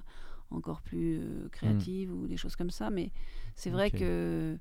encore 0.52 0.82
plus 0.82 1.20
euh, 1.20 1.50
créative 1.52 2.14
ou 2.14 2.28
des 2.28 2.38
choses 2.38 2.56
comme 2.56 2.72
ça. 2.72 2.90
Mais 2.90 3.12
c'est 3.56 3.70
vrai 3.70 3.90
Mm. 3.94 4.00
Que 4.00 4.58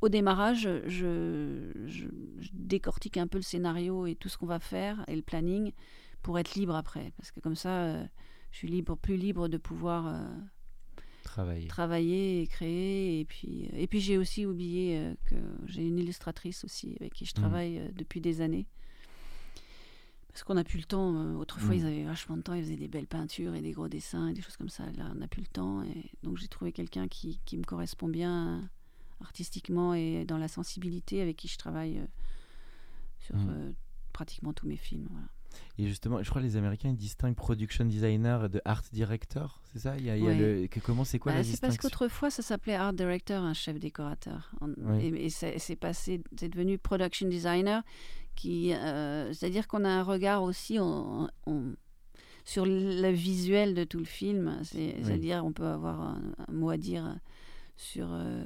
au 0.00 0.08
démarrage, 0.08 0.68
je, 0.86 1.72
je- 1.86 2.08
je 2.38 2.48
décortique 2.52 3.16
un 3.16 3.26
peu 3.26 3.38
le 3.38 3.42
scénario 3.42 4.06
et 4.06 4.14
tout 4.14 4.28
ce 4.28 4.38
qu'on 4.38 4.46
va 4.46 4.60
faire 4.60 5.04
et 5.08 5.16
le 5.16 5.22
planning 5.22 5.72
pour 6.22 6.38
être 6.38 6.54
libre 6.54 6.74
après, 6.76 7.12
parce 7.16 7.30
que 7.32 7.40
comme 7.40 7.56
ça, 7.56 7.70
euh, 7.84 8.04
je 8.52 8.58
suis 8.58 8.68
libre, 8.68 8.96
plus 8.96 9.16
libre 9.16 9.48
de 9.48 9.56
pouvoir 9.58 10.06
Travailler. 11.28 11.66
travailler 11.68 12.42
et 12.42 12.46
créer. 12.46 13.20
Et 13.20 13.24
puis, 13.24 13.68
et 13.72 13.86
puis 13.86 14.00
j'ai 14.00 14.16
aussi 14.18 14.46
oublié 14.46 14.98
euh, 14.98 15.14
que 15.26 15.36
j'ai 15.66 15.82
une 15.86 15.98
illustratrice 15.98 16.64
aussi 16.64 16.96
avec 17.00 17.12
qui 17.12 17.24
je 17.26 17.32
Mhm. 17.36 17.40
travaille 17.42 17.78
euh, 17.78 17.88
depuis 17.94 18.20
des 18.20 18.40
années. 18.40 18.66
Parce 20.28 20.42
qu'on 20.44 20.54
n'a 20.54 20.64
plus 20.64 20.78
le 20.78 20.84
temps. 20.84 21.14
euh, 21.16 21.34
autrefois, 21.34 21.74
ils 21.74 21.84
avaient 21.86 22.04
vachement 22.04 22.36
de 22.36 22.42
temps. 22.42 22.54
Ils 22.54 22.62
faisaient 22.62 22.76
des 22.76 22.88
belles 22.88 23.06
peintures 23.08 23.54
et 23.54 23.60
des 23.60 23.72
gros 23.72 23.88
dessins 23.88 24.28
et 24.28 24.32
des 24.34 24.40
choses 24.42 24.56
comme 24.56 24.68
ça. 24.68 24.84
Là, 24.92 25.10
on 25.12 25.16
n'a 25.16 25.28
plus 25.28 25.42
le 25.42 25.48
temps. 25.48 25.82
Et 25.82 26.10
donc, 26.22 26.38
j'ai 26.38 26.48
trouvé 26.48 26.70
quelqu'un 26.72 27.08
qui, 27.08 27.40
qui 27.44 27.56
me 27.58 27.64
correspond 27.64 28.08
bien 28.08 28.58
euh, 28.58 29.24
artistiquement 29.24 29.94
et 29.94 30.24
dans 30.24 30.38
la 30.38 30.48
sensibilité 30.48 31.20
avec 31.20 31.36
qui 31.36 31.48
je 31.48 31.58
travaille 31.58 31.98
euh, 31.98 32.06
sur 33.20 33.34
euh, 33.36 33.72
pratiquement 34.12 34.52
tous 34.52 34.66
mes 34.68 34.76
films. 34.76 35.08
voilà. 35.10 35.26
Et 35.78 35.86
justement, 35.86 36.22
je 36.22 36.28
crois 36.28 36.40
que 36.42 36.46
les 36.46 36.56
Américains 36.56 36.88
ils 36.88 36.96
distinguent 36.96 37.34
production 37.36 37.84
designer 37.84 38.48
de 38.50 38.60
art 38.64 38.82
director, 38.92 39.60
c'est 39.72 39.78
ça? 39.78 39.96
Il 39.96 40.04
y 40.06 40.10
a, 40.10 40.16
il 40.16 40.24
y 40.24 40.26
a 40.26 40.30
Ouais. 40.30 40.36
le, 40.62 40.66
que- 40.66 40.80
comment 40.80 41.04
c'est 41.04 41.18
quoi 41.18 41.32
Bah, 41.32 41.38
la 41.38 41.44
c'est 41.44 41.60
parce 41.60 41.76
qu'autrefois, 41.76 42.30
ça 42.30 42.42
s'appelait 42.42 42.74
art 42.74 42.92
director, 42.92 43.42
un 43.42 43.54
chef 43.54 43.78
décorateur. 43.78 44.50
Et, 45.00 45.26
et 45.26 45.30
c'est 45.30 45.76
passé, 45.76 46.20
c'est 46.38 46.48
devenu 46.48 46.78
production 46.78 47.28
designer, 47.28 47.82
qui, 48.34 48.72
euh, 48.74 49.32
c'est-à-dire 49.32 49.66
qu'on 49.68 49.84
a 49.84 49.88
un 49.88 50.02
regard 50.02 50.42
aussi 50.42 50.78
on- 50.80 51.28
on- 51.46 51.74
sur 52.44 52.64
le 52.66 53.10
visuel 53.10 53.74
de 53.74 53.84
tout 53.84 53.98
le 53.98 54.04
film. 54.04 54.58
C'est- 54.62 54.94
Oui. 54.96 55.04
C'est-à-dire, 55.04 55.44
on 55.44 55.52
peut 55.52 55.66
avoir 55.66 56.00
un, 56.00 56.22
un 56.48 56.52
mot 56.52 56.70
à 56.70 56.76
dire 56.76 57.16
sur 57.76 58.08
euh, 58.10 58.42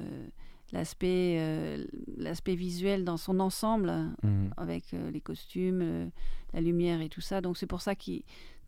l'aspect, 0.73 1.37
euh, 1.37 1.85
l'aspect 2.17 2.55
visuel 2.55 3.05
dans 3.05 3.17
son 3.17 3.39
ensemble 3.39 3.89
Mhm. 4.23 4.53
avec 4.57 4.93
euh, 4.93 5.11
les 5.11 5.21
costumes, 5.21 5.81
euh, 5.81 6.07
la 6.53 6.61
lumière 6.61 6.99
et 6.99 7.09
tout 7.09 7.21
ça. 7.21 7.39
Donc 7.39 7.57
c'est 7.57 7.67
pour 7.67 7.81
ça 7.81 7.95
que 7.95 8.11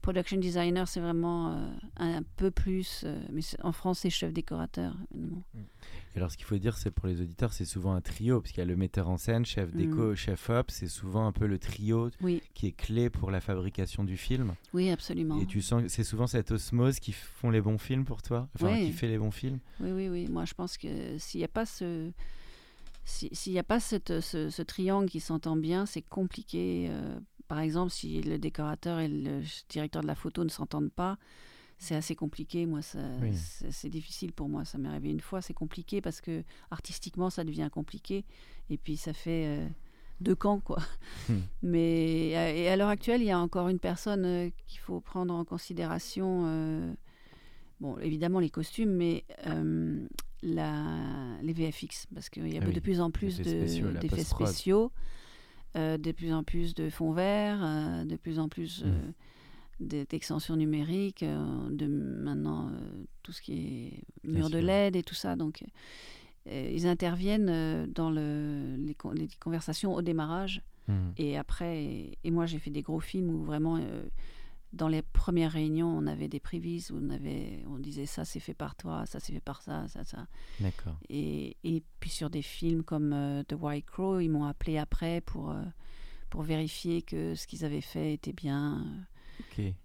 production 0.02 0.38
designer, 0.38 0.88
c'est 0.88 1.00
vraiment 1.00 1.68
un, 1.98 2.22
peu 2.38 2.52
plus. 2.52 3.06
mais 3.32 3.42
en 3.64 3.72
France, 3.72 4.00
c'est 4.00 4.12
chef 4.12 4.32
décorateur. 4.32 4.96
évidemment. 5.12 5.42
Et 6.16 6.20
alors, 6.20 6.32
ce 6.32 6.38
qu'il 6.38 6.46
faut 6.46 6.58
dire, 6.58 6.78
c'est 6.78 6.92
pour 6.92 7.08
les 7.08 7.20
auditeurs, 7.20 7.52
c'est 7.52 7.66
souvent 7.66 7.94
un 7.94 8.00
trio, 8.00 8.40
parce 8.40 8.52
qu'il 8.54 8.60
y 8.60 8.62
a 8.62 8.66
le 8.66 8.78
metteur 8.78 9.10
en 9.10 9.18
scène, 9.18 9.46
chef 9.46 9.74
déco, 9.74 10.12
Mm. 10.12 10.16
chef 10.16 10.50
op, 10.50 10.72
c'est 10.72 10.88
souvent 10.88 11.28
un 11.28 11.34
peu 11.34 11.46
le 11.46 11.60
trio 11.60 12.10
Oui, 12.22 12.42
qui 12.54 12.68
est 12.68 12.72
clé 12.72 13.10
pour 13.10 13.32
la 13.32 13.42
fabrication 13.42 14.04
du 14.06 14.16
film. 14.16 14.56
oui, 14.74 14.90
absolument. 14.92 15.42
Et 15.42 15.46
tu 15.46 15.62
sens 15.62 15.84
c'est 15.88 16.06
souvent 16.06 16.28
cette 16.28 16.52
osmose 16.52 17.00
qui 17.00 17.12
font 17.12 17.50
les 17.50 17.60
bons 17.62 17.78
films 17.78 18.06
pour 18.06 18.22
toi, 18.22 18.48
enfin 18.56 18.78
qui 18.78 18.94
fait 18.94 19.08
les 19.08 19.18
bons 19.18 19.32
films. 19.32 19.60
Oui, 19.82 19.92
oui, 19.92 20.08
oui. 20.08 20.28
Moi, 20.30 20.46
je 20.46 20.54
pense 20.54 20.78
que 20.78 21.18
s'il 21.18 21.40
n'y 21.40 21.46
a 21.46 21.50
pas 21.50 21.66
ce. 21.66 22.12
si- 23.04 23.30
S'il 23.34 23.54
n'y 23.54 23.60
a 23.60 23.64
pas 23.64 23.80
cette, 23.80 24.20
ce, 24.22 24.50
ce 24.50 24.62
triangle 24.62 25.10
qui 25.10 25.20
s'entend 25.20 25.56
bien, 25.58 25.86
c'est 25.86 26.02
compliqué. 26.02 26.88
euh, 26.90 27.20
par 27.48 27.60
exemple, 27.60 27.92
si 27.92 28.22
le 28.24 28.40
décorateur 28.40 29.00
et 29.00 29.08
le 29.08 29.42
directeur 29.70 30.02
de 30.02 30.08
la 30.08 30.16
photo 30.16 30.44
ne 30.44 30.50
s'entendent 30.50 30.92
pas, 30.92 31.18
c'est 31.78 31.96
assez 31.96 32.16
compliqué. 32.16 32.66
Moi, 32.66 32.80
Oui. 33.22 33.32
c'est 33.72 33.90
difficile 33.90 34.32
pour 34.34 34.50
moi. 34.50 34.66
Ça 34.66 34.78
m'est 34.78 34.90
arrivé 34.90 35.10
une 35.10 35.20
fois. 35.20 35.42
C'est 35.42 35.54
compliqué 35.54 36.02
parce 36.02 36.22
que 36.22 36.44
artistiquement, 36.72 37.30
ça 37.30 37.44
devient 37.44 37.70
compliqué. 37.72 38.26
Et 38.70 38.78
puis, 38.78 38.98
ça 38.98 39.14
fait. 39.14 39.46
euh, 39.46 39.68
deux 40.22 40.36
camps, 40.36 40.62
quoi. 40.62 40.78
Hmm. 41.30 41.40
Mais 41.64 42.30
et 42.30 42.70
à 42.70 42.76
l'heure 42.78 42.88
actuelle, 42.90 43.22
il 43.22 43.26
y 43.28 43.32
a 43.32 43.40
encore 43.40 43.68
une 43.68 43.80
personne 43.80 44.24
euh, 44.26 44.50
qu'il 44.68 44.80
faut 44.80 45.02
prendre 45.02 45.34
en 45.34 45.44
considération. 45.44 46.44
euh, 46.46 46.94
bon, 47.82 47.98
évidemment 48.00 48.40
les 48.40 48.50
costumes, 48.50 48.92
mais 48.92 49.26
euh, 49.48 50.08
la, 50.44 51.38
les 51.42 51.52
VFX, 51.52 52.06
parce 52.14 52.30
qu'il 52.30 52.48
y 52.48 52.58
a 52.58 52.62
Ah 52.64 52.66
oui, 52.68 52.74
de 52.74 52.80
plus 52.80 53.02
en 53.02 53.12
plus 53.12 53.40
effets 53.42 53.44
de- 53.44 53.58
spéciaux, 53.66 53.92
d'effets 53.92 54.24
euh, 55.76 55.98
de 55.98 56.12
plus 56.14 56.32
en 56.34 56.44
plus 56.44 56.74
de 56.76 56.90
fonds 56.90 57.12
verts, 57.12 57.60
euh, 57.62 58.06
de 58.06 58.16
plus 58.16 58.40
en 58.40 58.48
plus 58.48 58.84
Hmm. 58.86 59.12
D'extensions 59.80 60.56
numériques, 60.56 61.24
euh, 61.24 61.70
de 61.70 61.88
maintenant 61.88 62.70
euh, 62.70 63.04
tout 63.24 63.32
ce 63.32 63.42
qui 63.42 63.54
est 63.54 64.28
mur 64.28 64.50
de. 64.50 64.58
LED 64.60 64.96
et 64.96 65.04
tout 65.04 65.16
ça. 65.16 65.36
Donc, 65.36 65.64
euh, 66.48 66.72
ils 66.74 66.88
interviennent 66.88 67.86
dans 67.92 68.10
le, 68.10 68.76
les, 68.78 68.96
con- 68.96 69.12
les 69.12 69.28
conversations 69.40 69.94
au 69.94 70.02
démarrage. 70.02 70.62
Mhm. 70.88 71.14
Et 71.18 71.38
après, 71.38 71.84
et, 71.84 72.18
et 72.24 72.32
moi 72.32 72.46
j'ai 72.46 72.60
fait 72.60 72.70
des 72.70 72.84
gros 72.84 73.00
films 73.00 73.32
où 73.32 73.44
vraiment, 73.44 73.78
euh, 73.78 74.06
dans 74.72 74.88
les 74.88 75.02
premières 75.02 75.52
réunions, 75.52 75.88
on 75.90 76.06
avait 76.06 76.28
des 76.28 76.40
prévises, 76.40 76.92
où 76.92 77.00
on, 77.02 77.10
avait, 77.10 77.64
on 77.68 77.80
disait 77.80 78.06
ça 78.06 78.24
c'est 78.24 78.40
fait 78.40 78.54
par 78.54 78.76
toi, 78.76 79.06
ça 79.08 79.20
c'est 79.20 79.34
fait 79.34 79.40
par 79.40 79.62
ça, 79.64 79.88
ça, 79.88 80.04
ça. 80.04 80.28
D'accord. 80.60 80.96
Et, 81.10 81.58
et 81.64 81.82
puis 82.00 82.12
sur 82.12 82.30
des 82.30 82.44
films 82.44 82.84
comme 82.84 83.14
euh, 83.14 83.42
The 83.44 83.56
White 83.60 83.86
Crow, 83.88 84.20
ils 84.20 84.30
m'ont 84.30 84.46
appelé 84.46 84.78
après 84.78 85.22
pour, 85.22 85.50
euh, 85.50 85.64
pour 86.30 86.44
vérifier 86.44 87.02
que 87.02 87.34
ce 87.34 87.48
qu'ils 87.48 87.66
avaient 87.66 87.82
fait 87.82 88.14
était 88.14 88.34
bien 88.34 88.86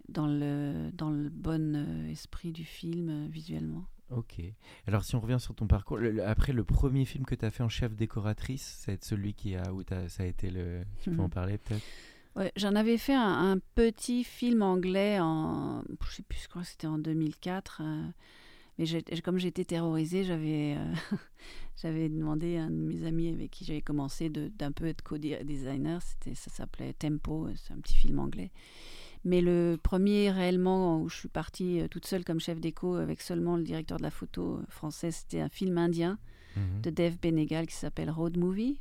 dans 0.09 0.27
le, 0.27 0.91
dans 0.93 1.09
le 1.09 1.29
bon 1.29 1.75
euh, 1.75 2.07
esprit 2.09 2.51
du 2.51 2.63
film 2.65 3.09
euh, 3.09 3.27
visuellement. 3.29 3.85
Ok. 4.09 4.41
Alors, 4.87 5.03
si 5.05 5.15
on 5.15 5.21
revient 5.21 5.39
sur 5.39 5.55
ton 5.55 5.67
parcours, 5.67 5.97
le- 5.97 6.11
le- 6.11 6.25
après 6.27 6.51
le 6.51 6.63
premier 6.65 7.05
film 7.05 7.25
que 7.25 7.33
tu 7.35 7.45
as 7.45 7.49
fait 7.51 7.63
en 7.63 7.69
chef 7.69 7.95
décoratrice, 7.95 8.79
c'est 8.85 9.01
celui 9.05 9.33
qui 9.33 9.55
a 9.55 9.71
où 9.73 9.83
ça 10.07 10.23
a 10.23 10.25
été 10.25 10.49
le. 10.49 10.83
Tu 11.01 11.09
peux 11.09 11.15
Mhm. 11.15 11.21
en 11.21 11.29
parler 11.29 11.57
peut-être? 11.57 11.83
Ouais, 12.35 12.51
j'en 12.57 12.75
avais 12.75 12.97
fait 12.97 13.13
un, 13.13 13.51
un 13.51 13.57
petit 13.75 14.23
film 14.23 14.61
anglais 14.63 15.19
en, 15.19 15.83
je 16.05 16.11
sais 16.15 16.23
plus, 16.23 16.39
je 16.43 16.47
crois 16.49 16.61
que 16.63 16.67
c'était 16.67 16.87
en 16.87 16.97
2004. 16.97 17.81
euh, 17.83 18.07
mais 18.77 18.85
comme 19.21 19.37
j'étais 19.37 19.65
terrorisée, 19.65 20.23
j'avais, 20.23 20.75
euh, 20.77 20.93
j'avais 21.81 22.09
demandé 22.09 22.57
à 22.57 22.63
un 22.63 22.69
de 22.69 22.75
mes 22.75 23.05
amis 23.05 23.27
avec 23.29 23.51
qui 23.51 23.63
j'avais 23.65 23.81
commencé 23.81 24.29
d'un 24.29 24.71
peu 24.71 24.85
être 24.87 25.03
co-designer. 25.03 26.01
Ça 26.01 26.49
s'appelait 26.51 26.93
Tempo, 26.93 27.49
c'est 27.55 27.73
un 27.73 27.79
petit 27.79 27.95
film 27.95 28.19
anglais. 28.19 28.51
Mais 29.23 29.41
le 29.41 29.77
premier 29.81 30.31
réellement 30.31 30.99
où 31.01 31.09
je 31.09 31.15
suis 31.15 31.29
partie 31.29 31.79
euh, 31.79 31.87
toute 31.87 32.05
seule 32.07 32.23
comme 32.25 32.39
chef 32.39 32.59
déco 32.59 32.95
avec 32.95 33.21
seulement 33.21 33.55
le 33.55 33.63
directeur 33.63 33.97
de 33.97 34.03
la 34.03 34.09
photo 34.11 34.57
euh, 34.57 34.63
français, 34.69 35.11
c'était 35.11 35.41
un 35.41 35.49
film 35.49 35.77
indien 35.77 36.17
Mhm. 36.57 36.81
de 36.81 36.89
Dev 36.89 37.15
Benegal 37.21 37.65
qui 37.65 37.75
s'appelle 37.75 38.09
Road 38.09 38.37
Movie 38.37 38.77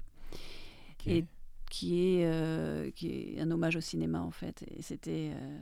et 1.06 1.24
qui 1.70 2.00
est, 2.16 2.24
euh, 2.26 2.90
qui 2.90 3.08
est 3.36 3.40
un 3.40 3.48
hommage 3.52 3.76
au 3.76 3.80
cinéma 3.80 4.20
en 4.22 4.32
fait. 4.32 4.64
Et 4.76 4.82
c'était, 4.82 5.30
euh, 5.34 5.58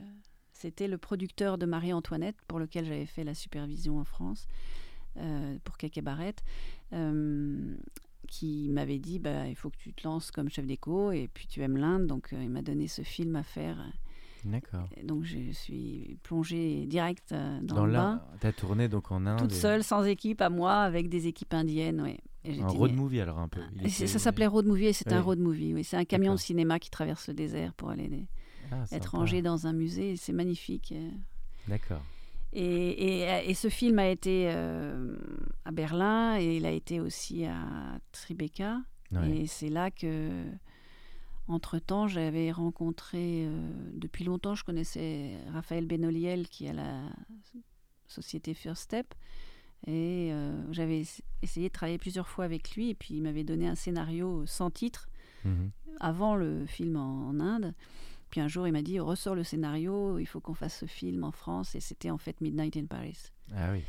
c'était 0.51 0.87
le 0.87 0.97
producteur 0.97 1.59
de 1.59 1.67
Marie-Antoinette 1.67 2.37
pour 2.47 2.57
lequel 2.57 2.85
j'avais 2.85 3.05
fait 3.05 3.23
la 3.23 3.35
supervision 3.35 3.99
en 3.99 4.05
France 4.05 4.47
euh, 5.17 5.57
pour 5.63 5.77
Keke 5.77 6.01
Barrett, 6.01 6.41
euh, 6.93 7.75
qui 8.27 8.69
m'avait 8.69 8.97
dit 8.97 9.19
bah, 9.19 9.47
il 9.47 9.55
faut 9.55 9.69
que 9.69 9.77
tu 9.77 9.93
te 9.93 10.07
lances 10.07 10.31
comme 10.31 10.49
chef 10.49 10.65
d'éco 10.65 11.11
et 11.11 11.29
puis 11.31 11.45
tu 11.45 11.61
aimes 11.61 11.77
l'Inde, 11.77 12.07
donc 12.07 12.29
il 12.31 12.49
m'a 12.49 12.63
donné 12.63 12.87
ce 12.87 13.03
film 13.03 13.35
à 13.35 13.43
faire. 13.43 13.77
D'accord. 14.45 14.87
Donc 15.03 15.23
je 15.23 15.51
suis 15.51 16.17
plongée 16.23 16.85
direct 16.87 17.31
euh, 17.31 17.59
dans, 17.61 17.75
Dans 17.75 17.85
le 17.85 17.93
l'Inde, 17.93 18.17
bain, 18.19 18.23
t'as 18.39 18.51
tourné 18.51 18.87
donc 18.87 19.11
en 19.11 19.25
Inde. 19.25 19.39
toute 19.39 19.51
et- 19.51 19.55
seule, 19.55 19.83
sans 19.83 20.03
équipe 20.03 20.41
à 20.41 20.49
moi, 20.49 20.75
avec 20.81 21.09
des 21.09 21.27
équipes 21.27 21.53
indiennes. 21.53 22.15
Et 22.45 22.61
Un 22.61 22.67
road 22.67 22.93
movie 22.93 23.19
alors 23.19 23.39
un 23.39 23.47
peu. 23.49 23.59
Il 23.75 23.81
était- 23.87 24.07
ça 24.07 24.17
s'appelait 24.19 24.47
road 24.47 24.65
movie 24.65 24.85
et 24.87 24.93
c'est 24.93 25.11
un 25.11 25.17
Oui. 25.17 25.23
road 25.23 25.39
movie. 25.39 25.73
Oui. 25.73 25.83
C'est 25.83 25.97
un 25.97 26.05
camion 26.05 26.33
de 26.33 26.39
cinéma 26.39 26.79
qui 26.79 26.89
traverse 26.89 27.27
le 27.27 27.33
désert 27.33 27.73
pour 27.73 27.89
aller 27.89 28.09
Ah, 28.71 28.85
sympa. 28.85 28.95
être 28.95 29.11
rangé 29.17 29.41
dans 29.41 29.67
un 29.67 29.73
musée. 29.73 30.15
C'est 30.15 30.31
magnifique. 30.33 30.93
euh. 30.95 31.09
D'accord. 31.67 32.01
Et, 32.53 32.63
et- 33.23 33.49
et 33.49 33.53
ce 33.53 33.67
film 33.67 33.99
a 33.99 34.07
été 34.07 34.49
euh, 34.51 35.15
à 35.65 35.71
Berlin 35.71 36.39
et 36.39 36.55
il 36.57 36.65
a 36.65 36.71
été 36.71 36.99
aussi 36.99 37.45
à 37.45 37.99
Tribeca. 38.13 38.77
Ouais. 39.11 39.39
Et 39.41 39.47
c'est 39.47 39.69
là 39.69 39.91
que, 39.91 40.43
entre-temps, 41.49 42.07
j'avais 42.07 42.51
rencontré, 42.51 43.45
euh, 43.45 43.71
depuis 43.93 44.23
longtemps, 44.25 44.55
je 44.55 44.63
connaissais 44.63 45.31
Raphaël 45.51 45.85
Benoliel 45.85 46.47
qui 46.47 46.65
est 46.65 46.69
à 46.69 46.73
la 46.73 47.01
société 48.07 48.53
First 48.53 48.83
Step. 48.83 49.13
Et 49.87 50.29
euh, 50.31 50.61
j'avais 50.73 51.01
ess- 51.01 51.21
essayé 51.41 51.69
de 51.69 51.73
travailler 51.73 51.97
plusieurs 51.97 52.27
fois 52.27 52.45
avec 52.45 52.75
lui. 52.75 52.89
Et 52.89 52.95
puis 52.95 53.15
il 53.15 53.21
m'avait 53.21 53.43
donné 53.45 53.67
un 53.67 53.75
scénario 53.75 54.45
sans 54.45 54.69
titre 54.71 55.07
Mhm. 55.45 55.71
avant 56.01 56.35
le 56.35 56.65
film 56.65 56.97
en, 56.97 57.29
en 57.29 57.39
Inde. 57.39 57.73
Puis 58.29 58.41
un 58.41 58.47
jour, 58.49 58.67
il 58.67 58.73
m'a 58.73 58.81
dit 58.81 58.99
ressort 58.99 59.35
le 59.35 59.43
scénario, 59.45 60.19
il 60.19 60.25
faut 60.25 60.41
qu'on 60.41 60.53
fasse 60.53 60.79
ce 60.79 60.85
film 60.85 61.23
en 61.23 61.31
France. 61.31 61.75
Et 61.75 61.79
c'était 61.79 62.09
en 62.09 62.17
fait 62.17 62.41
Midnight 62.41 62.75
in 62.77 62.85
Paris. 62.85 63.17
Ah 63.55 63.71
oui. 63.71 63.81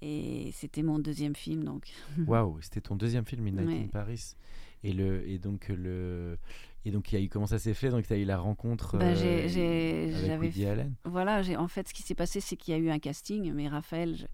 Et 0.00 0.50
c'était 0.52 0.82
mon 0.82 0.98
deuxième 0.98 1.34
film, 1.36 1.62
donc. 1.64 1.92
Waouh, 2.26 2.58
c'était 2.62 2.80
ton 2.80 2.96
deuxième 2.96 3.24
film 3.26 3.42
Midnight 3.42 3.66
Ouais. 3.68 3.80
in 3.84 3.88
Paris. 3.88 4.34
Et 4.84 4.92
le 4.92 5.28
et 5.28 5.38
donc 5.38 5.68
le 5.68 6.38
et 6.84 6.90
donc 6.90 7.10
il 7.12 7.18
y 7.18 7.20
a 7.20 7.24
eu 7.24 7.28
comment 7.28 7.46
ça 7.46 7.58
s'est 7.58 7.74
fait? 7.74 7.90
Donc 7.90 8.06
tu 8.06 8.12
as 8.12 8.16
eu 8.16 8.24
la 8.24 8.38
rencontre 8.38 8.96
Bah, 8.98 9.06
euh, 9.06 10.26
avec 10.26 10.40
Woody 10.40 10.66
Allen. 10.66 10.94
Voilà, 11.04 11.42
j'ai- 11.42 11.56
en 11.56 11.68
fait, 11.68 11.88
ce 11.88 11.94
qui 11.94 12.02
s'est 12.02 12.14
passé, 12.14 12.40
c'est 12.40 12.56
qu'il 12.56 12.72
y 12.72 12.76
a 12.76 12.80
eu 12.80 12.90
un 12.90 12.98
casting, 12.98 13.52
mais 13.52 13.66
Raphaël 13.68 14.14
je- 14.16 14.26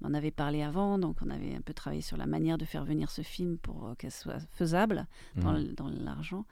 il 0.00 0.08
m'en 0.08 0.14
avait 0.14 0.30
parlé 0.32 0.62
avant, 0.62 0.98
donc 0.98 1.18
on 1.24 1.30
avait 1.30 1.54
un 1.54 1.60
peu 1.60 1.74
travaillé 1.74 2.02
sur 2.02 2.16
la 2.16 2.26
manière 2.26 2.58
de 2.58 2.64
faire 2.64 2.84
venir 2.84 3.10
ce 3.10 3.22
film 3.22 3.58
pour 3.58 3.86
euh, 3.88 3.94
qu'elle 3.94 4.10
soit 4.10 4.40
faisable 4.50 5.06
dans 5.36 5.88
l'argent. 5.88 6.44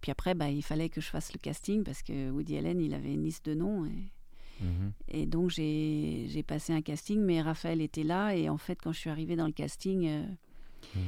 Puis 0.00 0.10
après, 0.10 0.34
bah, 0.34 0.48
il 0.48 0.62
fallait 0.62 0.88
que 0.88 1.00
je 1.02 1.06
fasse 1.08 1.32
le 1.34 1.38
casting 1.38 1.84
parce 1.84 2.02
que 2.02 2.30
Woody 2.30 2.56
Allen, 2.56 2.80
il 2.80 2.94
avait 2.94 3.12
une 3.12 3.22
liste 3.22 3.44
de 3.46 3.54
noms. 3.54 3.84
Et, 3.84 4.10
Mhm. 4.64 4.92
et 5.08 5.26
donc, 5.26 5.50
j'ai 5.50 6.26
j'ai 6.28 6.42
passé 6.42 6.72
un 6.72 6.80
casting, 6.82 7.20
mais 7.20 7.42
Raphaël 7.42 7.80
était 7.82 8.02
là. 8.02 8.34
Et 8.34 8.48
en 8.48 8.56
fait, 8.58 8.78
quand 8.82 8.92
je 8.92 8.98
suis 8.98 9.10
arrivée 9.10 9.36
dans 9.36 9.46
le 9.46 9.52
casting, 9.52 10.06
euh, 10.08 10.24
Mhm. 10.96 11.02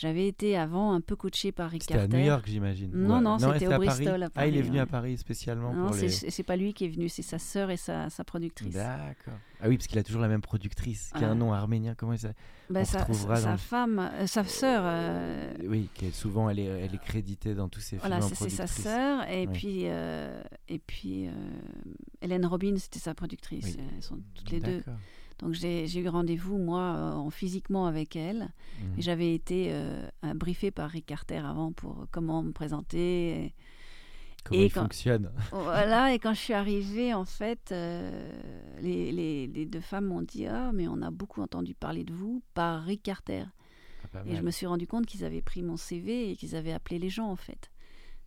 J'avais 0.00 0.26
été 0.28 0.56
avant 0.56 0.92
un 0.94 1.02
peu 1.02 1.14
coachée 1.14 1.52
par 1.52 1.68
Rick 1.70 1.82
C'était 1.82 1.98
à. 1.98 2.08
New 2.08 2.18
York 2.18 2.44
j'imagine. 2.46 2.90
Non, 2.94 3.16
Ouais. 3.16 3.20
non, 3.20 3.38
c'était 3.38 3.66
au 3.66 3.72
à 3.72 3.74
Paris. 3.78 3.86
Bristol, 3.88 4.22
à 4.22 4.28
Ah, 4.34 4.46
il 4.46 4.54
est 4.54 4.58
Paris, 4.60 4.68
venu 4.68 4.78
à. 4.80 4.86
Paris 4.86 5.18
spécialement 5.18 5.74
Non, 5.74 5.86
pour 5.88 5.96
les. 5.96 6.08
c'est 6.08 6.42
pas 6.42 6.56
lui 6.56 6.72
qui 6.72 6.86
est 6.86 6.88
venu, 6.88 7.10
c'est 7.10 7.20
sa 7.22 7.38
sœur 7.38 7.70
et 7.70 7.76
sa, 7.76 8.08
sa 8.08 8.24
productrice. 8.24 8.74
D'accord. 8.74 9.34
Ah 9.62 9.68
oui, 9.68 9.76
parce 9.76 9.88
qu'il 9.88 9.98
a 9.98 10.02
toujours 10.02 10.22
la 10.22 10.28
même 10.28 10.40
productrice, 10.40 11.12
qui 11.14 11.22
a 11.22 11.28
un 11.30 11.34
nom 11.34 11.52
arménien. 11.52 11.94
Comment 11.94 12.14
il 12.14 12.18
s'appelle 12.18 12.36
Bah, 12.70 12.80
On 12.80 12.84
sa, 12.86 13.00
retrouvera 13.00 13.36
sa 13.36 13.44
dans 13.44 13.52
le- 13.52 13.58
femme, 13.58 13.98
euh, 13.98 14.26
sa 14.26 14.42
sœur, 14.44 14.82
euh, 14.86 15.52
Oui, 15.66 15.90
qui 15.92 16.06
est 16.06 16.12
souvent 16.14 16.48
elle 16.48 16.60
est, 16.60 16.64
elle 16.64 16.94
est 16.94 17.02
créditée 17.04 17.54
dans 17.54 17.68
tous 17.68 17.80
ses 17.80 17.98
films 17.98 18.00
voilà, 18.08 18.22
c'est 18.22 18.48
sa 18.48 18.66
sœur, 18.66 19.28
et 19.28 19.46
Oui. 19.46 19.52
puis, 19.52 19.82
euh, 19.84 20.42
et 20.68 20.78
puis 20.78 21.28
Hélène 22.22 22.46
Robin, 22.46 22.74
c'était 22.78 22.98
sa 23.00 23.12
productrice. 23.14 23.76
Oui. 23.76 23.84
Elles 23.96 24.02
sont 24.02 24.18
toutes 24.34 24.50
les 24.50 24.60
deux. 24.60 24.78
D'accord. 24.78 24.94
Donc 25.40 25.52
j'ai 25.54 25.98
eu 25.98 26.08
rendez-vous, 26.08 26.58
moi, 26.58 26.80
euh, 26.96 27.12
en 27.14 27.30
physiquement 27.30 27.86
avec 27.86 28.14
elle. 28.16 28.50
Et 28.98 29.02
j'avais 29.02 29.34
été 29.34 29.68
euh, 29.72 30.06
euh, 30.24 30.34
briefée 30.34 30.70
par 30.70 30.90
Rick 30.90 31.06
Carter 31.06 31.38
avant 31.38 31.72
pour 31.72 32.06
comment 32.10 32.42
me 32.42 32.52
présenter. 32.52 33.44
et- 33.46 33.54
Comment 34.44 34.60
et 34.60 34.64
il 34.66 34.72
quand- 34.72 34.82
fonctionne 34.82 35.30
Voilà, 35.52 36.12
et 36.14 36.18
quand 36.18 36.32
je 36.32 36.40
suis 36.40 36.54
arrivée, 36.54 37.12
en 37.12 37.26
fait, 37.26 37.72
euh, 37.72 38.32
les, 38.80 39.12
les- 39.12 39.46
les 39.46 39.66
deux 39.66 39.80
femmes 39.82 40.06
m'ont 40.06 40.22
dit 40.22 40.46
Ah, 40.46 40.70
mais 40.72 40.88
on 40.88 41.02
a 41.02 41.10
beaucoup 41.10 41.42
entendu 41.42 41.74
parler 41.74 42.04
de 42.04 42.12
vous 42.14 42.42
par 42.54 42.82
Rick 42.84 43.02
Carter. 43.02 43.44
Ah, 44.14 44.22
Et 44.26 44.34
je 44.36 44.42
me 44.42 44.50
suis 44.50 44.66
rendu 44.66 44.86
compte 44.86 45.04
qu'ils 45.06 45.24
avaient 45.24 45.42
pris 45.42 45.62
mon 45.62 45.76
CV 45.76 46.30
et 46.30 46.36
qu'ils 46.36 46.56
avaient 46.56 46.72
appelé 46.72 46.98
les 46.98 47.10
gens, 47.10 47.28
en 47.30 47.36
fait. 47.36 47.70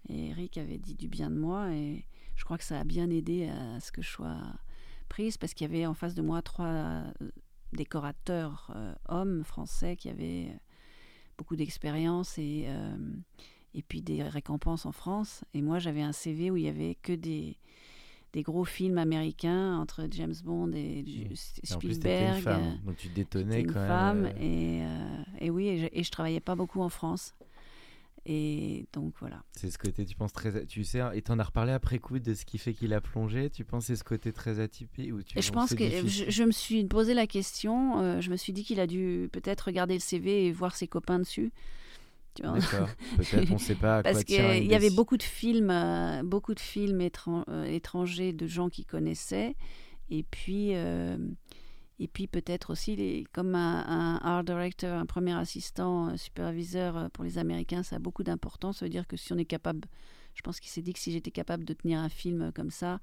Et 0.09 0.29
Eric 0.29 0.57
avait 0.57 0.77
dit 0.77 0.95
du 0.95 1.07
bien 1.07 1.29
de 1.31 1.35
moi 1.37 1.71
et 1.73 2.05
je 2.35 2.43
crois 2.45 2.57
que 2.57 2.63
ça 2.63 2.79
a 2.79 2.83
bien 2.83 3.09
aidé 3.09 3.47
à 3.49 3.79
ce 3.79 3.91
que 3.91 4.01
je 4.03 4.09
sois 4.09 4.37
parce 5.39 5.53
qu'il 5.53 5.67
y 5.67 5.69
avait 5.73 5.85
en 5.85 5.93
face 5.93 6.15
de 6.15 6.21
moi 6.21 6.41
trois 6.41 6.65
euh, 6.67 7.11
décorateurs 7.73 8.71
euh, 8.75 8.93
hommes 9.09 9.43
français 9.43 9.95
qui 9.95 10.09
avaient 10.09 10.47
euh, 10.49 10.57
beaucoup 11.37 11.55
d'expérience 11.55 12.37
et, 12.37 12.65
euh, 12.67 12.95
et 13.73 13.81
puis 13.81 14.01
des 14.01 14.23
récompenses 14.23 14.85
en 14.85 14.91
France. 14.91 15.43
Et 15.53 15.61
moi, 15.61 15.79
j'avais 15.79 16.01
un 16.01 16.11
CV 16.13 16.51
où 16.51 16.57
il 16.57 16.63
y 16.63 16.67
avait 16.69 16.95
que 17.01 17.13
des, 17.13 17.57
des 18.33 18.41
gros 18.43 18.65
films 18.65 18.97
américains 18.97 19.77
entre 19.79 20.07
James 20.11 20.33
Bond 20.43 20.71
et 20.73 21.03
du- 21.03 21.21
Et 21.21 21.73
en 21.73 21.79
plus, 21.79 21.93
Spielberg. 21.95 22.35
une 22.37 22.41
femme, 22.41 22.79
donc 22.85 22.95
tu 22.97 23.09
détonnais 23.09 23.61
une 23.61 23.67
quand 23.73 23.79
même. 23.79 23.87
femme 23.87 24.25
et, 24.37 24.81
euh, 24.83 25.23
et 25.39 25.49
oui, 25.49 25.67
et 25.67 25.77
je, 25.79 25.87
et 25.91 26.03
je 26.03 26.11
travaillais 26.11 26.39
pas 26.41 26.55
beaucoup 26.55 26.81
en 26.81 26.89
France. 26.89 27.33
Et 28.25 28.85
donc 28.93 29.13
voilà. 29.19 29.43
C'est 29.51 29.69
ce 29.69 29.77
côté, 29.77 30.05
tu 30.05 30.15
penses 30.15 30.31
très, 30.31 30.65
tu 30.65 30.85
sais, 30.85 31.01
et 31.13 31.21
t'en 31.21 31.39
as 31.39 31.43
reparlé 31.43 31.73
après 31.73 31.99
coup 31.99 32.19
de 32.19 32.33
ce 32.33 32.45
qui 32.45 32.57
fait 32.57 32.73
qu'il 32.73 32.93
a 32.93 33.01
plongé. 33.01 33.49
Tu 33.49 33.65
penses 33.65 33.85
c'est 33.87 33.97
ce 33.97 34.03
côté 34.05 34.31
très 34.31 34.59
atypique 34.61 35.13
ou 35.13 35.21
tu 35.21 35.41
je 35.41 35.51
pense 35.51 35.73
que 35.75 35.83
je, 36.07 36.29
je 36.29 36.43
me 36.43 36.51
suis 36.51 36.85
posé 36.85 37.13
la 37.13 37.27
question. 37.27 37.99
euh, 37.99 38.21
je 38.21 38.29
me 38.31 38.37
suis 38.37 38.53
dit 38.53 38.63
qu'il 38.63 38.79
a 38.79 38.87
dû 38.87 39.29
peut-être 39.33 39.61
regarder 39.61 39.95
le 39.95 39.99
CV 39.99 40.45
et 40.45 40.51
voir 40.53 40.75
ses 40.75 40.87
copains 40.87 41.19
dessus. 41.19 41.51
Tu 42.35 42.43
vois. 42.43 42.57
D'accord. 42.57 42.89
Peut-être 43.17 43.51
on 43.51 43.57
sait 43.59 43.75
pas 43.75 43.97
à 43.97 44.03
Parce 44.03 44.23
qu'il 44.23 44.65
y 44.65 44.73
avait 44.73 44.89
beaucoup 44.89 45.17
de 45.17 45.23
films, 45.23 45.69
euh, 45.69 46.23
beaucoup 46.23 46.55
de 46.55 46.59
films 46.59 47.01
étran- 47.01 47.43
euh, 47.49 47.65
étrangers 47.65 48.33
de 48.33 48.47
gens 48.47 48.69
qui 48.69 48.85
connaissaient. 48.85 49.55
Et 50.09 50.23
puis, 50.23 50.71
Et 51.99 52.07
puis 52.07 52.27
peut-être 52.27 52.71
aussi, 52.71 52.95
les, 52.95 53.25
comme 53.33 53.55
un, 53.55 53.85
un 53.87 54.17
art 54.17 54.43
director, 54.43 54.97
un 54.97 55.05
premier 55.05 55.33
assistant, 55.33 56.07
un 56.07 56.17
superviseur 56.17 56.97
euh, 56.97 57.09
pour 57.09 57.23
les 57.23 57.37
Américains, 57.37 57.83
ça 57.83 57.97
a 57.97 57.99
beaucoup 57.99 58.23
d'importance. 58.23 58.79
Ça 58.79 58.85
veut 58.85 58.89
dire 58.89 59.07
que 59.07 59.15
si 59.15 59.31
on 59.31 59.37
est 59.37 59.45
capable, 59.45 59.87
je 60.33 60.41
pense 60.41 60.59
qu'il 60.59 60.71
s'est 60.71 60.81
dit 60.81 60.93
que 60.93 60.99
si 60.99 61.11
j'étais 61.11 61.31
capable 61.31 61.65
de 61.65 61.73
tenir 61.73 61.99
un 61.99 62.09
film 62.09 62.51
comme 62.53 62.71
ça, 62.71 62.99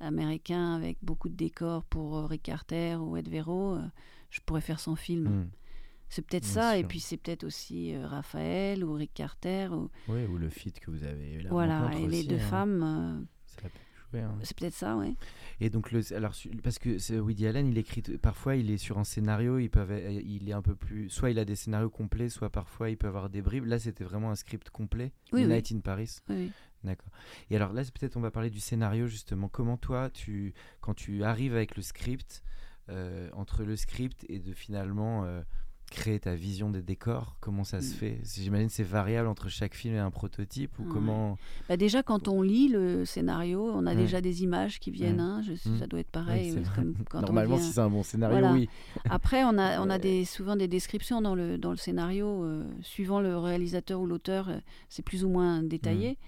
américain, 0.00 0.74
avec 0.74 0.98
beaucoup 1.02 1.28
de 1.28 1.36
décors 1.36 1.84
pour 1.84 2.16
euh, 2.16 2.26
Rick 2.26 2.42
Carter 2.42 2.96
ou 2.96 3.16
Ed 3.16 3.28
Vero, 3.28 3.76
euh, 3.76 3.82
je 4.30 4.40
pourrais 4.44 4.60
faire 4.60 4.80
son 4.80 4.96
film. 4.96 5.28
Hmm. 5.28 5.50
C'est 6.08 6.22
peut-être 6.22 6.44
ça, 6.44 6.78
et 6.78 6.84
puis 6.84 7.00
c'est 7.00 7.16
peut-être 7.16 7.42
aussi 7.42 7.96
Raphaël 7.96 8.84
ou 8.84 8.92
Rick 8.92 9.14
Carter. 9.14 9.68
Ou, 9.72 9.90
Ouais, 10.06 10.26
ou 10.26 10.38
le 10.38 10.48
feat 10.48 10.78
que 10.78 10.90
vous 10.90 11.02
avez 11.02 11.32
eu 11.32 11.40
la 11.40 11.50
voilà, 11.50 11.90
et 11.94 12.06
les 12.06 12.18
aussi, 12.18 12.28
deux 12.28 12.36
hein. 12.36 12.50
femmes, 12.50 13.26
euh, 13.64 13.68
Hein. 14.20 14.38
c'est 14.42 14.56
peut-être 14.56 14.74
ça, 14.74 14.96
ouais. 14.96 15.14
Et 15.60 15.70
donc, 15.70 15.92
le, 15.92 16.00
alors, 16.14 16.32
parce 16.62 16.78
que 16.78 17.18
Woody 17.18 17.46
Allen, 17.46 17.66
il 17.66 17.78
écrit, 17.78 18.02
parfois 18.20 18.56
il 18.56 18.70
est 18.70 18.78
sur 18.78 18.98
un 18.98 19.04
scénario, 19.04 19.58
il, 19.58 19.68
peut, 19.70 19.80
avoir- 19.80 19.98
il 20.00 20.48
est 20.48 20.52
un 20.52 20.62
peu 20.62 20.74
plus. 20.74 21.08
Soit 21.10 21.30
il 21.30 21.38
a 21.38 21.44
des 21.44 21.56
scénarios 21.56 21.90
complets, 21.90 22.28
soit 22.28 22.50
parfois 22.50 22.90
il 22.90 22.96
peut 22.96 23.06
avoir 23.08 23.30
des 23.30 23.42
bribes. 23.42 23.66
Là, 23.66 23.78
c'était 23.78 24.04
vraiment 24.04 24.30
un 24.30 24.36
script 24.36 24.70
complet. 24.70 25.12
Oui, 25.32 25.42
oui. 25.42 25.46
Night 25.46 25.72
in 25.72 25.80
Paris. 25.80 26.18
Oui. 26.28 26.50
D'accord. 26.82 27.10
Et 27.50 27.56
alors 27.56 27.72
là, 27.72 27.82
peut-être 27.82 28.16
on 28.16 28.20
va 28.20 28.30
parler 28.30 28.50
du 28.50 28.60
scénario 28.60 29.06
justement. 29.06 29.48
Comment 29.48 29.76
toi, 29.78 30.10
tu, 30.10 30.52
quand 30.80 30.92
tu 30.94 31.24
arrives 31.24 31.54
avec 31.54 31.76
le 31.76 31.82
script, 31.82 32.42
euh, 32.90 33.30
entre 33.32 33.64
le 33.64 33.76
script 33.76 34.26
et 34.28 34.38
de 34.38 34.52
finalement 34.52 35.24
euh, 35.24 35.40
créer 35.94 36.18
ta 36.20 36.34
vision 36.34 36.70
des 36.70 36.82
décors, 36.82 37.36
comment 37.40 37.64
ça 37.64 37.80
se 37.80 37.92
Mm. 37.92 37.96
fait? 37.96 38.18
J'imagine 38.24 38.66
que 38.68 38.72
c'est 38.74 38.82
variable 38.82 39.28
entre 39.28 39.48
chaque 39.48 39.74
film 39.74 39.94
et 39.94 39.98
un 39.98 40.10
prototype 40.10 40.78
ou 40.78 40.82
Ouais. 40.82 40.88
comment? 40.92 41.38
Bah 41.68 41.76
déjà, 41.76 42.02
quand 42.02 42.28
on 42.28 42.42
lit 42.42 42.68
le 42.68 43.04
scénario, 43.04 43.70
on 43.72 43.86
a 43.86 43.90
Ouais. 43.90 43.96
déjà 43.96 44.20
des 44.20 44.42
images 44.42 44.80
qui 44.80 44.90
viennent. 44.90 45.16
Mm. 45.16 45.20
hein, 45.20 45.42
je- 45.42 45.52
Mm. 45.70 45.78
Ça 45.78 45.86
doit 45.86 46.00
être 46.00 46.10
pareil. 46.10 46.50
c'est 46.52 46.60
vrai. 46.60 46.74
comme 46.74 46.94
quand 47.10 47.18
on 47.18 47.22
Normalement, 47.22 47.56
vient- 47.56 47.64
si 47.64 47.72
c'est 47.72 47.80
un 47.80 47.90
bon 47.90 48.02
scénario, 48.02 48.38
Voilà. 48.38 48.52
oui. 48.54 48.68
Après, 49.10 49.44
on 49.44 49.56
a, 49.58 49.80
on 49.80 49.88
a 49.90 49.98
des, 49.98 50.24
souvent 50.24 50.56
des 50.56 50.68
descriptions 50.68 51.20
dans 51.22 51.34
le, 51.34 51.56
dans 51.58 51.70
le 51.70 51.76
scénario. 51.76 52.44
euh, 52.44 52.64
suivant 52.82 53.20
le 53.20 53.36
réalisateur 53.38 54.00
ou 54.00 54.06
l'auteur, 54.06 54.48
euh, 54.48 54.58
c'est 54.88 55.02
plus 55.02 55.24
ou 55.24 55.28
moins 55.28 55.62
détaillé. 55.62 56.18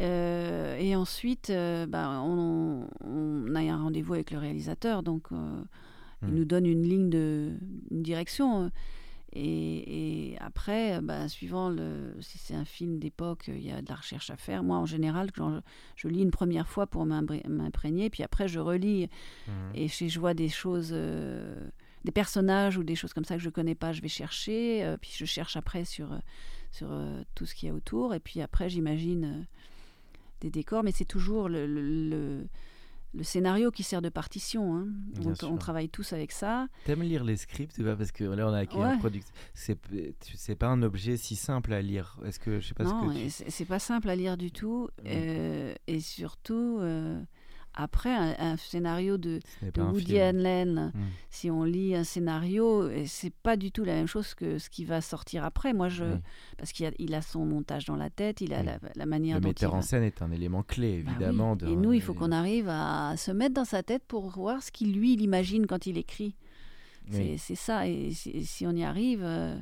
Euh, 0.00 0.76
et 0.78 0.96
ensuite, 0.96 1.52
bah, 1.88 2.20
on, 2.24 2.86
on 3.04 3.54
a 3.54 3.60
un 3.60 3.82
rendez-vous 3.82 4.14
avec 4.14 4.30
le 4.30 4.38
réalisateur. 4.38 5.02
Donc, 5.02 5.28
il 6.22 6.28
Mm. 6.28 6.34
nous 6.34 6.44
donne 6.44 6.66
une 6.66 6.82
ligne 6.82 7.10
de 7.10 7.52
une 7.90 8.02
direction. 8.02 8.70
Et, 9.34 10.32
et 10.32 10.38
après, 10.40 11.00
bah, 11.00 11.26
suivant 11.26 11.70
le, 11.70 12.14
si 12.20 12.36
c'est 12.36 12.54
un 12.54 12.66
film 12.66 12.98
d'époque, 12.98 13.44
il 13.48 13.62
y 13.66 13.70
a 13.72 13.80
de 13.80 13.88
la 13.88 13.94
recherche 13.94 14.28
à 14.30 14.36
faire. 14.36 14.62
Moi, 14.62 14.76
en 14.76 14.84
général, 14.84 15.32
quand 15.32 15.54
je, 15.54 15.60
je 15.96 16.08
lis 16.08 16.20
une 16.22 16.30
première 16.30 16.68
fois 16.68 16.86
pour 16.86 17.06
m'imprégner, 17.06 18.10
puis 18.10 18.22
après, 18.22 18.46
je 18.46 18.58
relis 18.58 19.08
Mhm. 19.48 19.52
et 19.74 19.88
si 19.88 20.10
je 20.10 20.20
vois 20.20 20.34
des 20.34 20.50
choses, 20.50 20.90
euh, 20.92 21.66
des 22.04 22.12
personnages 22.12 22.76
ou 22.76 22.82
des 22.84 22.94
choses 22.94 23.14
comme 23.14 23.24
ça 23.24 23.36
que 23.36 23.42
je 23.42 23.48
connais 23.48 23.74
pas, 23.74 23.92
je 23.92 24.02
vais 24.02 24.08
chercher. 24.08 24.84
euh, 24.84 24.98
puis 25.00 25.12
je 25.16 25.24
cherche 25.24 25.56
après 25.56 25.86
sur, 25.86 26.12
euh, 26.12 26.18
sur 26.70 26.88
euh, 26.92 27.22
tout 27.34 27.46
ce 27.46 27.54
qu'il 27.54 27.68
y 27.68 27.72
a 27.72 27.74
autour. 27.74 28.12
Et 28.14 28.20
puis 28.20 28.42
après, 28.42 28.68
j'imagine 28.68 29.24
euh, 29.24 29.42
des 30.42 30.50
décors. 30.50 30.82
Mais 30.82 30.92
c'est 30.92 31.06
toujours 31.06 31.48
le, 31.48 31.66
le, 31.66 31.80
le- 32.10 32.46
le 33.14 33.22
scénario 33.22 33.70
qui 33.70 33.82
sert 33.82 34.00
de 34.02 34.08
partition. 34.08 34.74
hein. 34.76 34.86
On, 35.44 35.56
travaille 35.56 35.88
tous 35.88 36.12
avec 36.12 36.32
ça. 36.32 36.66
T'aimes 36.84 37.02
lire 37.02 37.24
les 37.24 37.36
scripts 37.36 37.78
ou 37.78 37.84
pas 37.84 37.94
Parce 37.96 38.12
que 38.12 38.24
là, 38.24 38.48
on 38.48 38.52
a 38.52 38.58
accueilli 38.58 38.82
un 38.82 38.90
Ouais. 38.92 38.98
producteur. 38.98 39.32
C'est 39.54 40.54
pas 40.56 40.68
un 40.68 40.82
objet 40.82 41.16
si 41.16 41.36
simple 41.36 41.72
à 41.72 41.82
lire. 41.82 42.18
Est-ce 42.24 42.38
que 42.40 42.60
je 42.60 42.68
sais 42.68 42.74
pas 42.74 42.84
non, 42.84 43.10
ce 43.10 43.14
que 43.14 43.24
tu... 43.24 43.30
c'est 43.30 43.50
c'est 43.50 43.64
pas 43.64 43.78
simple 43.78 44.08
à 44.08 44.16
lire 44.16 44.36
du 44.36 44.50
tout. 44.50 44.88
Mm. 45.02 45.06
euh, 45.06 45.74
et 45.86 46.00
surtout, 46.00 46.78
euh, 46.80 47.20
après, 47.74 48.10
un, 48.14 48.34
un 48.38 48.56
scénario 48.56 49.16
de, 49.18 49.40
Woody. 49.76 50.18
Allen, 50.20 50.92
Mm. 50.94 51.00
si 51.30 51.50
on 51.50 51.64
lit 51.64 51.94
un 51.94 52.04
scénario, 52.04 52.90
c'est 53.06 53.32
pas 53.34 53.56
du 53.56 53.72
tout 53.72 53.84
la 53.84 53.94
même 53.94 54.06
chose 54.06 54.34
que 54.34 54.58
ce 54.58 54.68
qui 54.70 54.84
va 54.84 55.00
sortir 55.00 55.44
après. 55.44 55.72
Moi, 55.72 55.88
je, 55.88 56.04
Oui. 56.04 56.18
parce 56.58 56.72
qu'il 56.72 56.86
a, 56.86 56.90
il 56.98 57.14
a 57.14 57.22
son 57.22 57.44
montage 57.46 57.84
dans 57.86 57.96
la 57.96 58.10
tête, 58.10 58.40
il 58.40 58.52
a 58.54 58.60
Oui. 58.60 58.66
la, 58.66 58.78
la 58.94 59.06
manière 59.06 59.36
Le 59.36 59.40
dont 59.42 59.48
metteur 59.48 59.70
il 59.70 59.74
en 59.74 59.76
va- 59.76 59.82
scène 59.82 60.02
est 60.02 60.20
un 60.22 60.30
élément 60.30 60.62
clé, 60.62 61.02
Bah 61.02 61.10
oui. 61.10 61.16
évidemment. 61.24 61.56
Et 61.66 61.76
nous, 61.76 61.92
il 61.92 62.02
faut 62.02 62.14
qu'on 62.14 62.32
arrive 62.32 62.68
à 62.68 63.14
se 63.16 63.30
mettre 63.30 63.54
dans 63.54 63.64
sa 63.64 63.82
tête 63.82 64.02
pour 64.06 64.28
voir 64.30 64.62
ce 64.62 64.70
qu'il 64.70 64.92
lui, 64.92 65.14
il 65.14 65.22
imagine 65.22 65.66
quand 65.66 65.86
il 65.86 65.96
écrit. 65.98 66.34
C'est 67.10 67.36
c'est 67.36 67.56
ça. 67.56 67.88
Et 67.88 68.12
si, 68.12 68.44
si 68.44 68.66
on 68.66 68.72
y 68.72 68.84
arrive, 68.84 69.22
euh, 69.24 69.58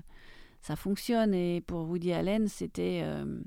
ça 0.60 0.76
fonctionne. 0.76 1.32
Et 1.32 1.62
pour 1.62 1.88
Woody 1.88 2.12
Allen, 2.12 2.48
c'était 2.48 3.00
euh, 3.02 3.40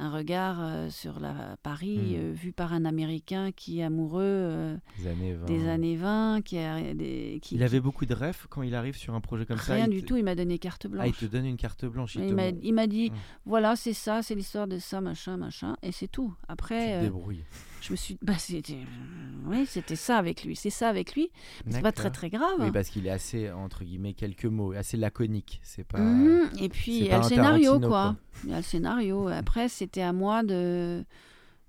un 0.00 0.10
regard 0.10 0.56
euh, 0.60 0.88
sur 0.90 1.20
la 1.20 1.56
Paris 1.62 1.98
Mm. 1.98 2.14
euh, 2.16 2.32
vu 2.32 2.52
par 2.52 2.72
un 2.72 2.84
Américain 2.84 3.52
qui 3.52 3.80
est 3.80 3.82
amoureux 3.82 4.22
euh, 4.24 4.76
Des 4.98 5.06
années 5.08 5.34
20. 5.34 5.46
des 5.46 5.68
années 5.68 5.96
20, 5.96 6.42
qui 6.42 6.58
a 6.58 6.94
des, 6.94 7.38
qui, 7.42 7.54
Il 7.54 7.62
avait 7.62 7.80
beaucoup 7.80 8.06
de 8.06 8.14
rêves 8.14 8.46
quand 8.48 8.62
il 8.62 8.74
arrive 8.74 8.96
sur 8.96 9.14
un 9.14 9.20
projet 9.20 9.44
comme 9.46 9.58
ça. 9.58 9.74
rien 9.74 9.88
du 9.88 10.02
tout. 10.02 10.16
Il 10.16 10.24
m'a 10.24 10.34
donné 10.34 10.58
carte 10.58 10.86
blanche. 10.86 11.04
Ah, 11.04 11.08
il 11.08 11.14
te 11.14 11.26
donne 11.26 11.46
une 11.46 11.56
carte 11.56 11.84
blanche. 11.84 12.16
Il, 12.16 12.24
il 12.62 12.74
m'a- 12.74 12.86
dit, 12.86 13.10
Mm. 13.10 13.14
voilà, 13.46 13.76
c'est 13.76 13.92
ça, 13.92 14.22
c'est 14.22 14.34
l'histoire 14.34 14.66
de 14.66 14.78
ça, 14.78 15.00
machin, 15.00 15.36
machin, 15.36 15.76
et 15.82 15.92
c'est 15.92 16.08
tout. 16.08 16.32
tu 16.38 16.44
Après, 16.48 16.98
te 16.98 17.04
débrouilles. 17.04 17.44
Je 17.80 17.92
me 17.92 17.96
suis, 17.96 18.18
bah, 18.22 18.36
c'était, 18.38 18.74
euh, 18.74 19.46
oui, 19.46 19.64
c'était 19.66 19.96
ça 19.96 20.16
avec 20.18 20.44
lui, 20.44 20.54
c'est 20.56 20.70
ça 20.70 20.88
avec 20.88 21.14
lui. 21.14 21.30
C'est 21.68 21.80
pas 21.82 21.92
très 21.92 22.10
très 22.10 22.28
grave. 22.30 22.56
Oui, 22.58 22.70
parce 22.70 22.88
qu'il 22.90 23.06
est 23.06 23.10
assez, 23.10 23.50
entre 23.50 23.84
guillemets, 23.84 24.12
quelques 24.14 24.44
mots, 24.46 24.72
assez 24.72 24.96
laconique. 24.96 25.60
C'est 25.62 25.84
pas. 25.84 25.98
Mhm, 25.98 26.50
Et 26.60 26.68
puis 26.68 26.98
il 26.98 27.04
y 27.06 27.10
a 27.10 27.18
le 27.18 27.22
scénario, 27.24 27.78
quoi. 27.80 27.88
quoi. 27.88 28.16
Il 28.44 28.50
y 28.50 28.52
a 28.54 28.58
le 28.58 28.62
scénario. 28.62 29.28
Après, 29.28 29.68
c'était 29.68 30.02
à 30.02 30.12
moi 30.12 30.42
de, 30.42 31.04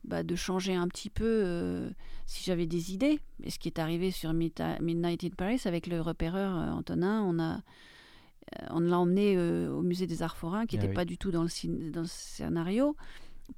bah, 0.04 0.24
de 0.24 0.36
changer 0.36 0.76
un 0.76 0.88
petit 0.88 1.10
peu 1.10 1.24
euh, 1.26 1.90
si 2.26 2.44
j'avais 2.44 2.66
des 2.68 2.94
idées. 2.94 3.20
Et 3.44 3.50
ce 3.50 3.58
qui 3.60 3.68
est 3.70 3.80
arrivé 3.80 4.12
sur 4.12 4.34
Midnight 4.34 5.24
in 5.24 5.30
Paris 5.38 5.62
avec 5.66 5.88
le 5.88 6.02
repéreur 6.02 6.58
euh, 6.58 6.72
Antonin, 6.72 7.22
on 7.24 7.40
a. 7.40 7.62
On 8.70 8.82
l'a 8.82 9.00
emmené 9.00 9.36
euh, 9.38 9.72
au 9.72 9.82
musée 9.82 10.08
des 10.08 10.24
Arts 10.24 10.36
Forains, 10.36 10.66
qui 10.66 10.76
Ah 10.76 10.80
n'était 10.80 10.90
oui. 10.90 10.96
pas 10.96 11.06
du 11.06 11.18
tout 11.18 11.32
dans 11.32 11.44
le, 11.44 11.48
cin- 11.48 11.90
dans 11.92 12.02
le 12.02 12.08
scénario, 12.08 12.98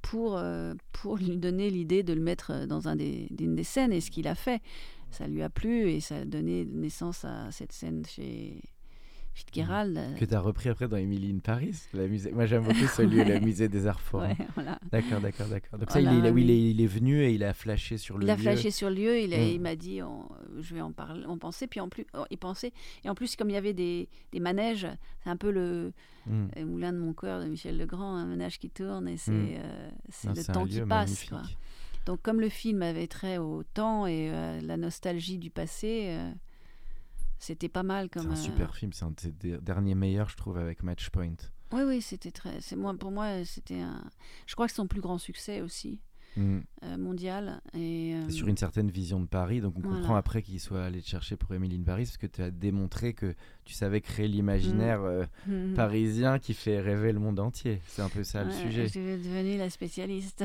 pour, 0.02 0.36
euh, 0.36 0.74
pour 0.92 1.16
lui 1.16 1.36
donner 1.36 1.70
l'idée 1.70 2.02
de 2.02 2.12
le 2.12 2.20
mettre 2.20 2.52
euh, 2.52 2.66
dans 2.66 2.88
un 2.88 2.96
des, 2.96 3.28
d'une 3.30 3.54
des 3.54 3.64
scènes. 3.64 3.92
Et 3.92 4.00
ce 4.00 4.10
qu'il 4.10 4.28
a 4.28 4.34
fait, 4.34 4.62
ça 5.10 5.26
lui 5.26 5.42
a 5.42 5.50
plu 5.50 5.90
et 5.90 6.00
ça 6.00 6.16
a 6.16 6.24
donné 6.24 6.64
naissance 6.64 7.24
à 7.24 7.50
cette 7.50 7.72
scène 7.72 8.04
chez 8.06 8.60
Fitzgerald. 9.34 9.96
euh, 9.98 10.14
Que 10.14 10.24
tu 10.24 10.32
as 10.34 10.40
repris 10.40 10.68
après 10.68 10.86
dans 10.88 10.96
Emily 10.96 11.30
in 11.34 11.38
Paris. 11.40 11.74
La 11.92 12.06
musée... 12.06 12.30
Moi, 12.32 12.46
j'aime 12.46 12.62
beaucoup 12.62 12.86
ce 12.86 13.02
lieu, 13.02 13.24
le 13.24 13.40
musée 13.44 13.68
des 13.68 13.86
Arts 13.86 14.00
Forains. 14.00 14.28
Ouais, 14.28 14.36
voilà. 14.54 14.78
D'accord, 14.92 15.20
d'accord, 15.20 15.48
d'accord. 15.48 15.78
Donc, 15.78 15.90
ça, 15.90 16.00
il, 16.00 16.06
est, 16.24 16.30
oui, 16.30 16.42
il, 16.44 16.50
est, 16.50 16.70
il 16.70 16.80
est 16.80 16.86
venu 16.86 17.20
et 17.22 17.32
il 17.32 17.42
a 17.44 17.52
flashé 17.52 17.98
sur 17.98 18.16
le 18.16 18.24
Il 18.24 18.30
a 18.30 18.36
lieu. 18.36 18.42
flashé 18.42 18.70
sur 18.70 18.88
le 18.88 18.94
lieu, 18.96 19.18
il, 19.20 19.58
Mm. 19.58 19.60
m'a 19.62 19.74
dit 19.76 20.00
on- 20.02 20.28
je 20.60 20.74
vais 20.74 20.80
en 20.80 20.92
parler, 20.92 21.24
on 21.28 21.36
pensait, 21.36 21.66
puis 21.66 21.80
en 21.80 21.88
plus, 21.88 22.06
oh, 22.16 22.24
il 22.30 22.38
pensait, 22.38 22.72
et 23.04 23.10
en 23.10 23.14
plus, 23.14 23.34
comme 23.36 23.50
il 23.50 23.54
y 23.54 23.56
avait 23.56 23.74
des, 23.74 24.08
des 24.32 24.40
manèges, 24.40 24.86
c'est 25.24 25.30
un 25.30 25.36
peu 25.36 25.50
le, 25.50 25.92
Mm. 26.26 26.46
le 26.56 26.64
moulin 26.64 26.92
de 26.92 26.98
mon 26.98 27.12
cœur 27.12 27.40
de 27.42 27.46
Michel 27.46 27.76
Legrand, 27.76 28.14
un 28.16 28.24
manège 28.26 28.58
qui 28.58 28.70
tourne, 28.70 29.08
et 29.08 29.16
c'est 29.16 29.30
Mm. 29.32 29.56
euh, 29.58 29.90
le 30.36 30.44
temps 30.52 30.64
qui 30.64 30.78
lieu 30.78 30.86
passe. 30.86 31.24
quoi. 31.28 31.42
Donc, 32.06 32.20
comme 32.22 32.40
le 32.40 32.48
film 32.50 32.82
avait 32.82 33.06
trait 33.08 33.38
au 33.38 33.62
temps 33.62 34.06
et 34.06 34.30
euh, 34.30 34.60
la 34.62 34.76
nostalgie 34.76 35.38
du 35.38 35.50
passé, 35.50 36.06
euh, 36.10 36.30
c'était 37.44 37.68
pas 37.68 37.82
mal 37.82 38.08
C'est 38.12 38.20
comme. 38.20 38.30
un 38.30 38.34
euh, 38.34 38.36
super 38.36 38.74
film. 38.74 38.92
C'est 38.92 39.04
un 39.04 39.10
de 39.10 39.20
ses 39.20 39.32
der- 39.32 39.60
derniers 39.62 39.94
meilleurs, 39.94 40.28
je 40.28 40.36
trouve, 40.36 40.58
avec 40.58 40.82
Match 40.82 41.10
Point. 41.10 41.36
Oui, 41.72 41.82
oui, 41.86 42.00
c'était 42.02 42.30
très. 42.30 42.60
C'est 42.60 42.76
moi, 42.76 42.94
pour 42.94 43.10
moi, 43.10 43.44
c'était 43.44 43.80
un. 43.80 44.02
Je 44.46 44.54
crois 44.54 44.66
que 44.66 44.72
c'est 44.72 44.76
son 44.76 44.86
plus 44.86 45.00
grand 45.00 45.18
succès 45.18 45.60
aussi 45.60 46.00
Mm. 46.36 46.58
euh, 46.82 46.96
mondial. 46.98 47.60
Et 47.74 48.14
euh, 48.14 48.28
Sur 48.28 48.48
une 48.48 48.56
certaine 48.56 48.90
vision 48.90 49.20
de 49.20 49.26
Paris. 49.26 49.60
Donc, 49.60 49.74
on 49.76 49.80
Voilà. 49.82 49.98
comprend 49.98 50.16
après 50.16 50.42
qu'il 50.42 50.58
soit 50.58 50.82
allé 50.84 51.00
te 51.00 51.06
chercher 51.08 51.36
pour 51.36 51.54
Emily 51.54 51.76
in 51.78 51.84
Paris 51.84 52.06
parce 52.06 52.16
que 52.16 52.26
tu 52.26 52.42
as 52.42 52.50
démontré 52.50 53.14
que 53.14 53.36
tu 53.64 53.72
savais 53.72 54.00
créer 54.00 54.26
l'imaginaire 54.26 55.00
euh, 55.02 55.24
Mhm. 55.46 55.74
parisien 55.74 56.40
qui 56.40 56.52
fait 56.54 56.80
rêver 56.80 57.12
le 57.12 57.20
monde 57.20 57.38
entier. 57.38 57.80
C'est 57.86 58.02
un 58.02 58.08
peu 58.08 58.24
ça 58.24 58.42
le 58.42 58.50
sujet. 58.50 58.82
Je 58.86 58.88
suis 58.90 59.00
devenue 59.00 59.58
la 59.58 59.70
spécialiste. 59.70 60.42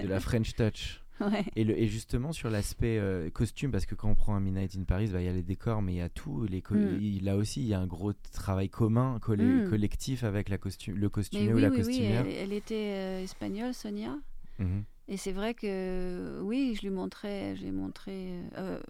De 0.00 0.06
la 0.06 0.20
French 0.20 0.54
touch. 0.54 1.00
Ouais. 1.20 1.44
Et, 1.56 1.64
le- 1.64 1.78
et 1.78 1.86
justement 1.86 2.32
sur 2.32 2.50
l'aspect 2.50 2.98
euh, 2.98 3.30
costume, 3.30 3.70
parce 3.70 3.86
que 3.86 3.94
quand 3.94 4.08
on 4.10 4.14
prend 4.14 4.34
un 4.34 4.40
Midnight 4.40 4.76
in 4.76 4.84
Paris, 4.84 5.08
bah, 5.12 5.20
il 5.20 5.26
y 5.26 5.28
a 5.28 5.32
les 5.32 5.42
décors, 5.42 5.82
mais 5.82 5.94
il 5.94 5.98
y 5.98 6.00
a 6.00 6.08
tout. 6.08 6.44
Les 6.46 6.62
Mm. 6.70 6.98
il- 7.00 7.24
là 7.24 7.36
aussi, 7.36 7.60
il 7.62 7.66
y 7.68 7.74
a 7.74 7.80
un 7.80 7.86
gros 7.86 8.12
travail 8.32 8.68
commun, 8.68 9.18
Mm. 9.28 9.68
collectif 9.70 10.24
avec 10.24 10.48
la 10.48 10.58
costume, 10.58 10.96
le 10.96 11.08
costumier 11.08 11.48
oui, 11.48 11.54
ou 11.54 11.58
la 11.58 11.68
oui, 11.68 11.76
oui, 11.78 11.84
costumière. 11.84 12.26
elle, 12.26 12.32
elle 12.34 12.52
était 12.52 12.92
euh, 12.94 13.22
espagnole, 13.22 13.74
Sonia. 13.74 14.16
Mhm. 14.58 14.84
Et 15.08 15.16
c'est 15.16 15.32
vrai 15.32 15.52
que 15.54 16.40
oui, 16.42 16.74
je 16.76 16.82
lui 16.82 16.90
montrais, 16.90 17.54
je 17.56 17.60
lui 17.62 17.68
ai 17.68 17.72
montré. 17.72 18.30
euh, 18.56 18.80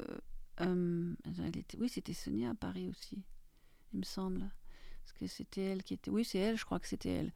euh, 0.60 1.14
elle 1.44 1.56
était, 1.58 1.76
oui, 1.80 1.88
c'était 1.88 2.12
Sonia 2.12 2.50
à 2.50 2.54
Paris 2.54 2.88
aussi, 2.88 3.18
il 3.92 3.98
me 3.98 4.04
semble. 4.04 4.40
Parce 5.04 5.12
que 5.18 5.26
c'était 5.26 5.62
elle 5.62 5.82
qui 5.82 5.94
était. 5.94 6.10
Oui, 6.10 6.24
c'est 6.24 6.38
elle, 6.38 6.56
je 6.56 6.64
crois 6.64 6.78
que 6.78 6.86
c'était 6.88 7.10
elle. 7.10 7.32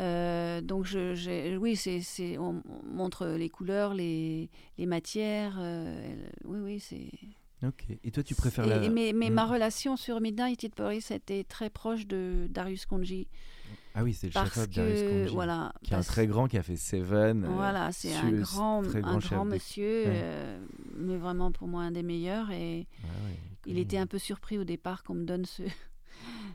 Euh, 0.00 0.60
donc, 0.60 0.84
je, 0.86 1.56
oui, 1.56 1.76
c'est, 1.76 2.36
on, 2.38 2.62
on 2.68 2.86
montre 2.86 3.26
les 3.26 3.48
couleurs, 3.48 3.94
les, 3.94 4.50
les 4.78 4.86
matières. 4.86 5.56
euh, 5.58 6.14
oui, 6.44 6.58
oui, 6.60 6.80
c'est. 6.80 7.10
Ok. 7.66 7.86
Et 8.02 8.10
toi, 8.10 8.22
tu 8.22 8.34
préfères 8.34 8.66
la. 8.66 8.82
et 8.82 8.88
mais 8.88 9.12
mais 9.14 9.30
Mm. 9.30 9.34
ma 9.34 9.46
relation 9.46 9.96
sur 9.96 10.20
Midnight 10.20 10.64
in 10.64 10.68
Paris 10.74 11.04
était 11.10 11.44
très 11.44 11.70
proche 11.70 12.06
de 12.06 12.46
Darius 12.50 12.84
Konji. 12.86 13.28
Ah 13.94 14.02
oui, 14.02 14.12
c'est 14.12 14.26
le 14.26 14.32
chef 14.32 14.68
de 14.68 14.74
Darius 14.74 15.00
que, 15.00 15.08
Konji, 15.22 15.34
voilà. 15.34 15.72
qui 15.84 15.92
est 15.92 15.96
un 15.96 16.00
très 16.00 16.26
grand, 16.26 16.48
qui 16.48 16.58
a 16.58 16.62
fait 16.64 16.76
Seven. 16.76 17.44
euh, 17.44 17.48
Voilà, 17.48 17.92
c'est 17.92 18.12
un 18.14 18.32
grand, 18.32 18.82
très 18.82 18.98
un 19.04 19.18
grand 19.18 19.44
de- 19.46 19.50
monsieur, 19.52 20.02
Ouais. 20.04 20.10
euh, 20.12 20.58
mais 20.96 21.16
vraiment 21.16 21.52
pour 21.52 21.68
moi 21.68 21.82
un 21.84 21.92
des 21.92 22.02
meilleurs. 22.02 22.50
Et, 22.50 22.78
Ouais, 22.78 23.08
ouais. 23.26 23.38
Il 23.66 23.78
était 23.78 23.96
un 23.96 24.06
peu 24.06 24.18
surpris 24.18 24.58
au 24.58 24.64
départ 24.64 25.02
qu'on 25.04 25.14
me 25.14 25.24
donne 25.24 25.46
ce, 25.46 25.62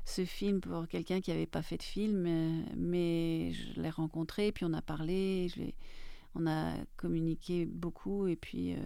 ce 0.05 0.25
film 0.25 0.59
pour 0.61 0.87
quelqu'un 0.87 1.21
qui 1.21 1.31
n'avait 1.31 1.45
pas 1.45 1.61
fait 1.61 1.77
de 1.77 1.83
film, 1.83 2.25
euh, 2.27 2.61
mais 2.77 3.51
je 3.53 3.81
l'ai 3.81 3.89
rencontré, 3.89 4.51
puis 4.51 4.65
on 4.65 4.73
a 4.73 4.81
parlé, 4.81 5.47
je 5.55 5.61
on 6.35 6.45
a 6.47 6.73
communiqué 6.97 7.65
beaucoup, 7.65 8.27
et 8.27 8.35
puis. 8.35 8.73
euh, 8.73 8.77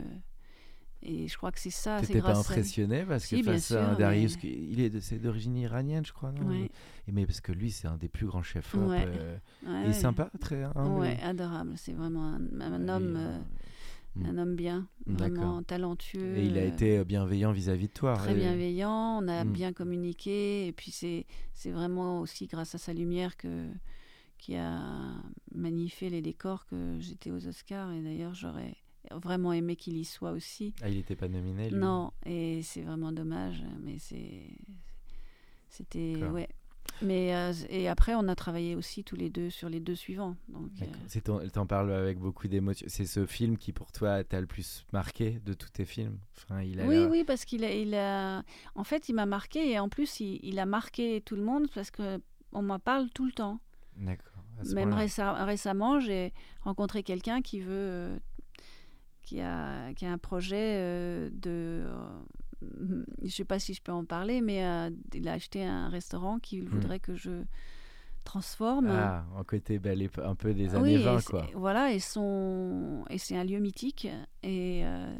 et 1.05 1.27
je 1.27 1.35
crois 1.35 1.51
que 1.51 1.59
c'est 1.59 1.69
ça. 1.69 1.99
T'étais 1.99 2.13
pas 2.13 2.31
grâce 2.31 2.37
à- 2.49 2.53
impressionné 2.53 3.03
parce 3.03 3.27
que 3.27 3.35
Si, 3.35 3.43
face 3.43 3.71
à 3.71 3.83
un 3.83 3.89
sûr, 3.89 3.97
Darius, 3.97 4.37
mais- 4.41 4.49
il 4.49 4.79
est 4.79 5.01
c'est 5.01 5.19
d'origine 5.19 5.57
iranienne, 5.57 6.05
je 6.05 6.13
crois, 6.13 6.31
non 6.31 6.47
Ouais. 6.47 6.71
Mais 7.11 7.25
parce 7.25 7.41
que 7.41 7.51
lui, 7.51 7.71
c'est 7.71 7.89
un 7.89 7.97
des 7.97 8.07
plus 8.07 8.25
grands 8.25 8.41
chefs. 8.41 8.73
Ouais. 8.75 9.03
euh, 9.05 9.35
Ouais, 9.67 9.81
il 9.83 9.89
est 9.89 9.93
sympa, 9.93 10.31
très 10.39 10.63
humble. 10.63 11.01
Ouais, 11.01 11.19
adorable. 11.21 11.73
C'est 11.75 11.91
vraiment 11.91 12.23
un, 12.35 12.61
un 12.61 12.87
homme, 12.87 13.15
euh, 13.17 13.35
euh, 13.35 13.39
mm. 14.15 14.25
un 14.25 14.37
homme 14.37 14.55
bien, 14.55 14.87
vraiment 15.05 15.63
talentueux. 15.63 16.37
Et 16.37 16.45
il 16.45 16.57
a 16.57 16.61
euh, 16.61 16.67
été 16.67 17.03
bienveillant 17.05 17.51
vis-à-vis 17.51 17.87
de 17.87 17.93
toi. 17.93 18.13
très 18.13 18.31
et- 18.33 18.35
bienveillant. 18.35 19.19
On 19.21 19.27
a 19.27 19.43
Mm. 19.43 19.51
bien 19.51 19.73
communiqué. 19.73 20.67
Et 20.67 20.71
puis 20.71 20.91
c'est 20.91 21.25
vraiment 21.71 22.19
aussi 22.21 22.47
grâce 22.47 22.75
à 22.75 22.77
sa 22.77 22.93
lumière 22.93 23.37
que 23.37 23.67
qui 24.37 24.55
a 24.57 24.81
magnifié 25.55 26.09
les 26.09 26.21
décors 26.21 26.65
que 26.65 26.97
j'étais 26.99 27.31
aux 27.31 27.47
Oscars. 27.47 27.91
Et 27.93 28.01
d'ailleurs, 28.01 28.33
j'aurais 28.33 28.75
vraiment 29.11 29.53
aimé 29.53 29.75
qu'il 29.77 29.95
y 29.97 30.03
soit 30.05 30.31
aussi. 30.31 30.73
Ah, 30.81 30.89
il 30.89 30.97
n'était 30.97 31.15
pas 31.15 31.27
nominé, 31.29 31.69
lui? 31.69 31.77
Non, 31.79 32.11
et 32.25 32.61
c'est 32.61 32.81
vraiment 32.81 33.11
dommage, 33.13 33.63
mais 33.81 33.97
c'est 33.99 34.47
c'était 35.69 36.23
ouais. 36.27 36.49
Mais 37.03 37.35
euh, 37.35 37.53
et 37.69 37.89
après, 37.89 38.15
on 38.15 38.27
a 38.27 38.35
travaillé 38.35 38.75
aussi 38.75 39.03
tous 39.03 39.15
les 39.15 39.29
deux 39.29 39.49
sur 39.49 39.69
les 39.69 39.79
deux 39.79 39.95
suivants. 39.95 40.35
Donc 40.47 40.69
euh, 40.81 41.49
T'en 41.49 41.65
parles 41.65 41.91
avec 41.91 42.17
beaucoup 42.17 42.47
d'émotion. 42.47 42.87
C'est 42.89 43.05
ce 43.05 43.25
film 43.25 43.57
qui, 43.57 43.73
pour 43.73 43.91
toi, 43.91 44.23
t'a 44.23 44.39
le 44.39 44.47
plus 44.47 44.85
marqué 44.93 45.41
de 45.45 45.53
tous 45.53 45.69
tes 45.69 45.85
films? 45.85 46.17
Enfin, 46.37 46.61
il 46.61 46.79
a 46.79 46.85
Oui, 46.85 47.05
oui, 47.09 47.23
parce 47.23 47.45
qu'il 47.45 47.63
a, 47.63 47.73
il 47.73 47.93
a, 47.93 48.43
en 48.75 48.83
fait, 48.83 49.09
il 49.09 49.13
m'a 49.15 49.25
marqué 49.25 49.71
et 49.71 49.79
en 49.79 49.89
plus, 49.89 50.19
il, 50.19 50.39
il 50.43 50.59
a 50.59 50.65
marqué 50.65 51.21
tout 51.21 51.35
le 51.35 51.43
monde 51.43 51.67
parce 51.73 51.91
que 51.91 52.19
on 52.53 52.61
m'en 52.61 52.79
parle 52.79 53.09
tout 53.09 53.25
le 53.25 53.31
temps. 53.31 53.59
D'accord. 53.97 54.33
Même 54.73 54.93
récemment, 54.93 55.99
j'ai 55.99 56.31
rencontré 56.61 57.03
quelqu'un 57.03 57.41
qui 57.41 57.59
veut, 57.59 57.71
euh, 57.73 58.17
qui 59.23 59.41
a, 59.41 59.93
qui 59.93 60.05
a 60.05 60.11
un 60.11 60.17
projet 60.17 60.77
euh, 60.77 61.29
de, 61.33 61.85
je 63.21 63.29
sais 63.29 63.45
pas 63.45 63.59
si 63.59 63.73
je 63.73 63.81
peux 63.81 63.91
en 63.91 64.05
parler, 64.05 64.41
mais 64.41 64.65
euh, 64.65 64.89
il 65.13 65.27
a 65.27 65.33
acheté 65.33 65.63
un 65.63 65.89
restaurant 65.89 66.39
qu'il 66.39 66.67
voudrait 66.69 66.99
que 66.99 67.15
je 67.15 67.43
transforme. 68.23 68.87
Ah, 68.89 69.25
en 69.35 69.43
côté 69.43 69.79
belle 69.79 70.01
épo- 70.01 70.23
un 70.23 70.35
peu 70.35 70.53
des 70.53 70.69
Oui, 70.69 70.75
années 70.75 70.93
et 70.93 70.97
20, 71.03 71.19
c'est- 71.19 71.29
quoi. 71.29 71.45
Voilà, 71.55 71.91
et, 71.91 71.99
son... 71.99 73.03
et 73.09 73.17
c'est 73.17 73.35
un 73.35 73.43
lieu 73.43 73.59
mythique. 73.59 74.07
Et 74.43 74.81
euh, 74.85 75.13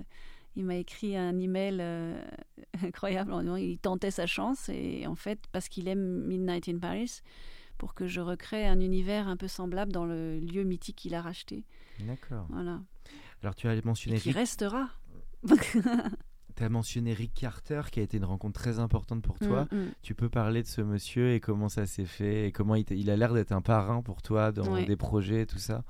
il 0.56 0.64
m'a 0.66 0.76
écrit 0.78 1.18
un 1.18 1.38
email 1.38 1.80
euh, 1.82 2.24
incroyable 2.84 3.34
en 3.34 3.42
disant 3.42 3.56
il 3.58 3.78
tentait 3.80 4.12
sa 4.12 4.26
chance. 4.26 4.70
Et 4.70 5.06
en 5.08 5.16
fait, 5.16 5.40
parce 5.52 5.68
qu'il 5.68 5.88
aime 5.90 6.26
Midnight 6.26 6.70
in 6.70 6.78
Paris, 6.80 7.22
pour 7.78 7.94
que 7.94 8.08
je 8.08 8.22
recrée 8.22 8.66
un 8.68 8.80
univers 8.80 9.28
un 9.28 9.36
peu 9.36 9.48
semblable 9.50 9.92
dans 9.92 10.06
le 10.06 10.40
lieu 10.40 10.64
mythique 10.64 10.96
qu'il 10.96 11.14
a 11.16 11.22
racheté. 11.22 11.66
D'accord. 12.00 12.46
Voilà. 12.50 12.82
Alors, 13.42 13.56
tu 13.56 13.68
as 13.68 13.76
mentionné 13.84 14.16
Et 14.18 14.20
qui 14.22 14.32
Rick, 14.32 14.38
restera. 16.54 16.66
as 16.66 16.70
mentionné 16.70 17.14
Rick 17.14 17.34
Carter, 17.34 17.82
qui 17.92 18.00
a 18.00 18.04
été 18.04 18.18
une 18.18 18.26
rencontre 18.26 18.60
très 18.60 18.80
importante 18.80 19.22
pour 19.22 19.38
toi. 19.40 19.68
Mm, 19.72 19.76
mm. 19.78 19.92
Tu 20.02 20.16
peux 20.16 20.30
parler 20.30 20.62
de 20.64 20.68
ce 20.68 20.82
monsieur 20.82 21.34
et 21.34 21.40
comment 21.40 21.70
ça 21.70 21.86
s'est 21.86 22.06
fait 22.06 22.48
et 22.48 22.52
comment 22.52 22.76
il, 22.76 23.10
a 23.10 23.16
l'air 23.18 23.34
d'être 23.34 23.52
un 23.52 23.62
parrain 23.62 24.02
pour 24.02 24.22
toi 24.22 24.52
dans 24.52 24.74
Ouais. 24.74 24.86
des 24.86 24.96
projets 24.96 25.42
et 25.42 25.46
tout 25.46 25.60
ça. 25.60 25.84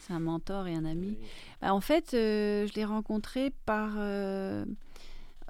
C'est 0.00 0.12
un 0.12 0.20
mentor 0.20 0.66
et 0.66 0.74
un 0.74 0.84
ami. 0.84 1.16
Bah, 1.62 1.72
en 1.74 1.80
fait, 1.80 2.12
euh, 2.14 2.66
je 2.66 2.74
l'ai 2.74 2.84
rencontré 2.84 3.50
par, 3.64 3.94
euh, 3.96 4.64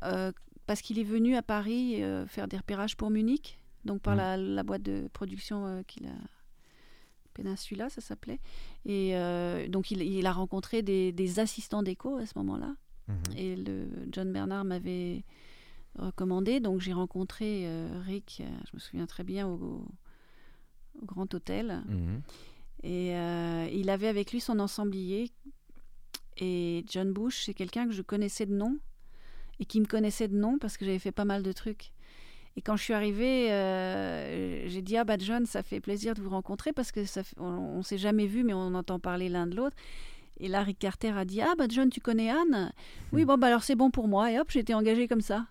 euh, 0.05 0.31
parce 0.67 0.81
qu'il 0.81 0.99
est 0.99 1.05
venu 1.05 1.35
à 1.37 1.43
Paris 1.43 2.01
faire 2.29 2.47
des 2.49 2.57
repérages 2.57 2.97
pour 2.97 3.11
Munich, 3.11 3.59
donc 3.85 4.01
par 4.01 4.15
Mm. 4.15 4.19
la, 4.19 4.37
la 4.37 4.63
boîte 4.63 4.83
de 4.83 5.09
production 5.13 5.83
qu'il 5.87 6.07
a. 6.07 6.13
Peninsula, 7.35 7.89
ça 7.91 8.01
s'appelait. 8.01 8.39
Et 8.87 9.17
euh, 9.17 9.67
donc, 9.67 9.91
il, 9.91 10.03
il 10.03 10.25
a 10.25 10.33
rencontré 10.33 10.83
des, 10.83 11.11
des 11.11 11.41
assistants 11.41 11.83
d'écho 11.83 12.17
à 12.19 12.27
ce 12.27 12.33
moment-là. 12.37 12.77
Mhm. 13.09 13.37
Et 13.37 13.57
le 13.57 13.89
John 14.11 14.33
Bernard 14.33 14.65
m'avait 14.65 15.25
recommandé. 15.97 16.61
Donc, 16.61 16.81
j'ai 16.81 16.93
rencontré 16.93 17.67
euh, 17.67 17.89
Rick, 18.05 18.41
euh, 18.41 18.49
je 18.71 18.71
me 18.75 18.81
souviens 18.81 19.07
très 19.07 19.25
bien, 19.25 19.47
au, 19.47 19.87
au 21.01 21.05
Grand 21.05 21.33
Hôtel. 21.35 21.83
Mhm. 21.89 22.23
Et 22.83 23.17
euh, 23.17 23.67
il 23.73 23.89
avait 23.89 24.09
avec 24.09 24.33
lui 24.33 24.41
son 24.41 24.59
ensemblier. 24.59 25.31
Et 26.37 26.85
John 26.89 27.13
Bush, 27.13 27.45
c'est 27.45 27.55
quelqu'un 27.55 27.87
que 27.87 27.93
je 27.93 28.03
connaissais 28.03 28.47
de 28.47 28.55
nom 28.55 28.79
et 29.61 29.65
qui 29.65 29.81
me 29.81 29.87
connaissait 29.87 30.29
de 30.29 30.37
nom 30.37 30.59
parce 30.59 30.77
que 30.77 30.85
j'avais 30.85 30.99
fait 30.99 31.13
pas 31.13 31.25
mal 31.25 31.43
de 31.43 31.53
trucs. 31.53 31.93
Et 32.57 32.63
quand 32.63 32.77
je 32.77 32.83
suis 32.85 32.93
arrivée, 32.93 33.51
euh, 33.53 34.69
j'ai 34.69 34.83
dit 34.83 34.97
Ah 34.97 35.05
bah 35.05 35.17
John, 35.19 35.47
ça 35.47 35.63
fait 35.63 35.81
plaisir 35.81 36.15
de 36.15 36.21
vous 36.23 36.31
rencontrer 36.31 36.73
parce 36.73 36.93
que 36.93 37.05
ça 37.05 37.23
on, 37.39 37.79
ne 37.79 37.83
s'est 37.83 37.99
jamais 37.99 38.27
vu, 38.27 38.45
mais 38.45 38.53
on 38.53 38.75
entend 38.75 39.01
parler 39.01 39.29
l'un 39.29 39.47
de 39.47 39.57
l'autre. 39.57 39.77
Et 40.41 40.49
là, 40.49 40.63
Rick 40.63 40.79
Carter 40.79 41.11
a 41.11 41.25
dit 41.25 41.41
Ah 41.41 41.55
bah 41.57 41.65
John, 41.69 41.89
tu 41.91 42.01
connais 42.01 42.31
Anne? 42.31 42.73
Oui, 43.13 43.25
bon, 43.25 43.39
bah 43.39 43.47
alors 43.49 43.63
c'est 43.63 43.77
bon 43.77 43.91
pour 43.91 44.09
moi. 44.09 44.31
Et 44.33 44.39
hop, 44.39 44.49
j'ai 44.51 44.61
été 44.61 44.75
engagée 44.75 45.07
comme 45.09 45.21
ça. 45.21 45.47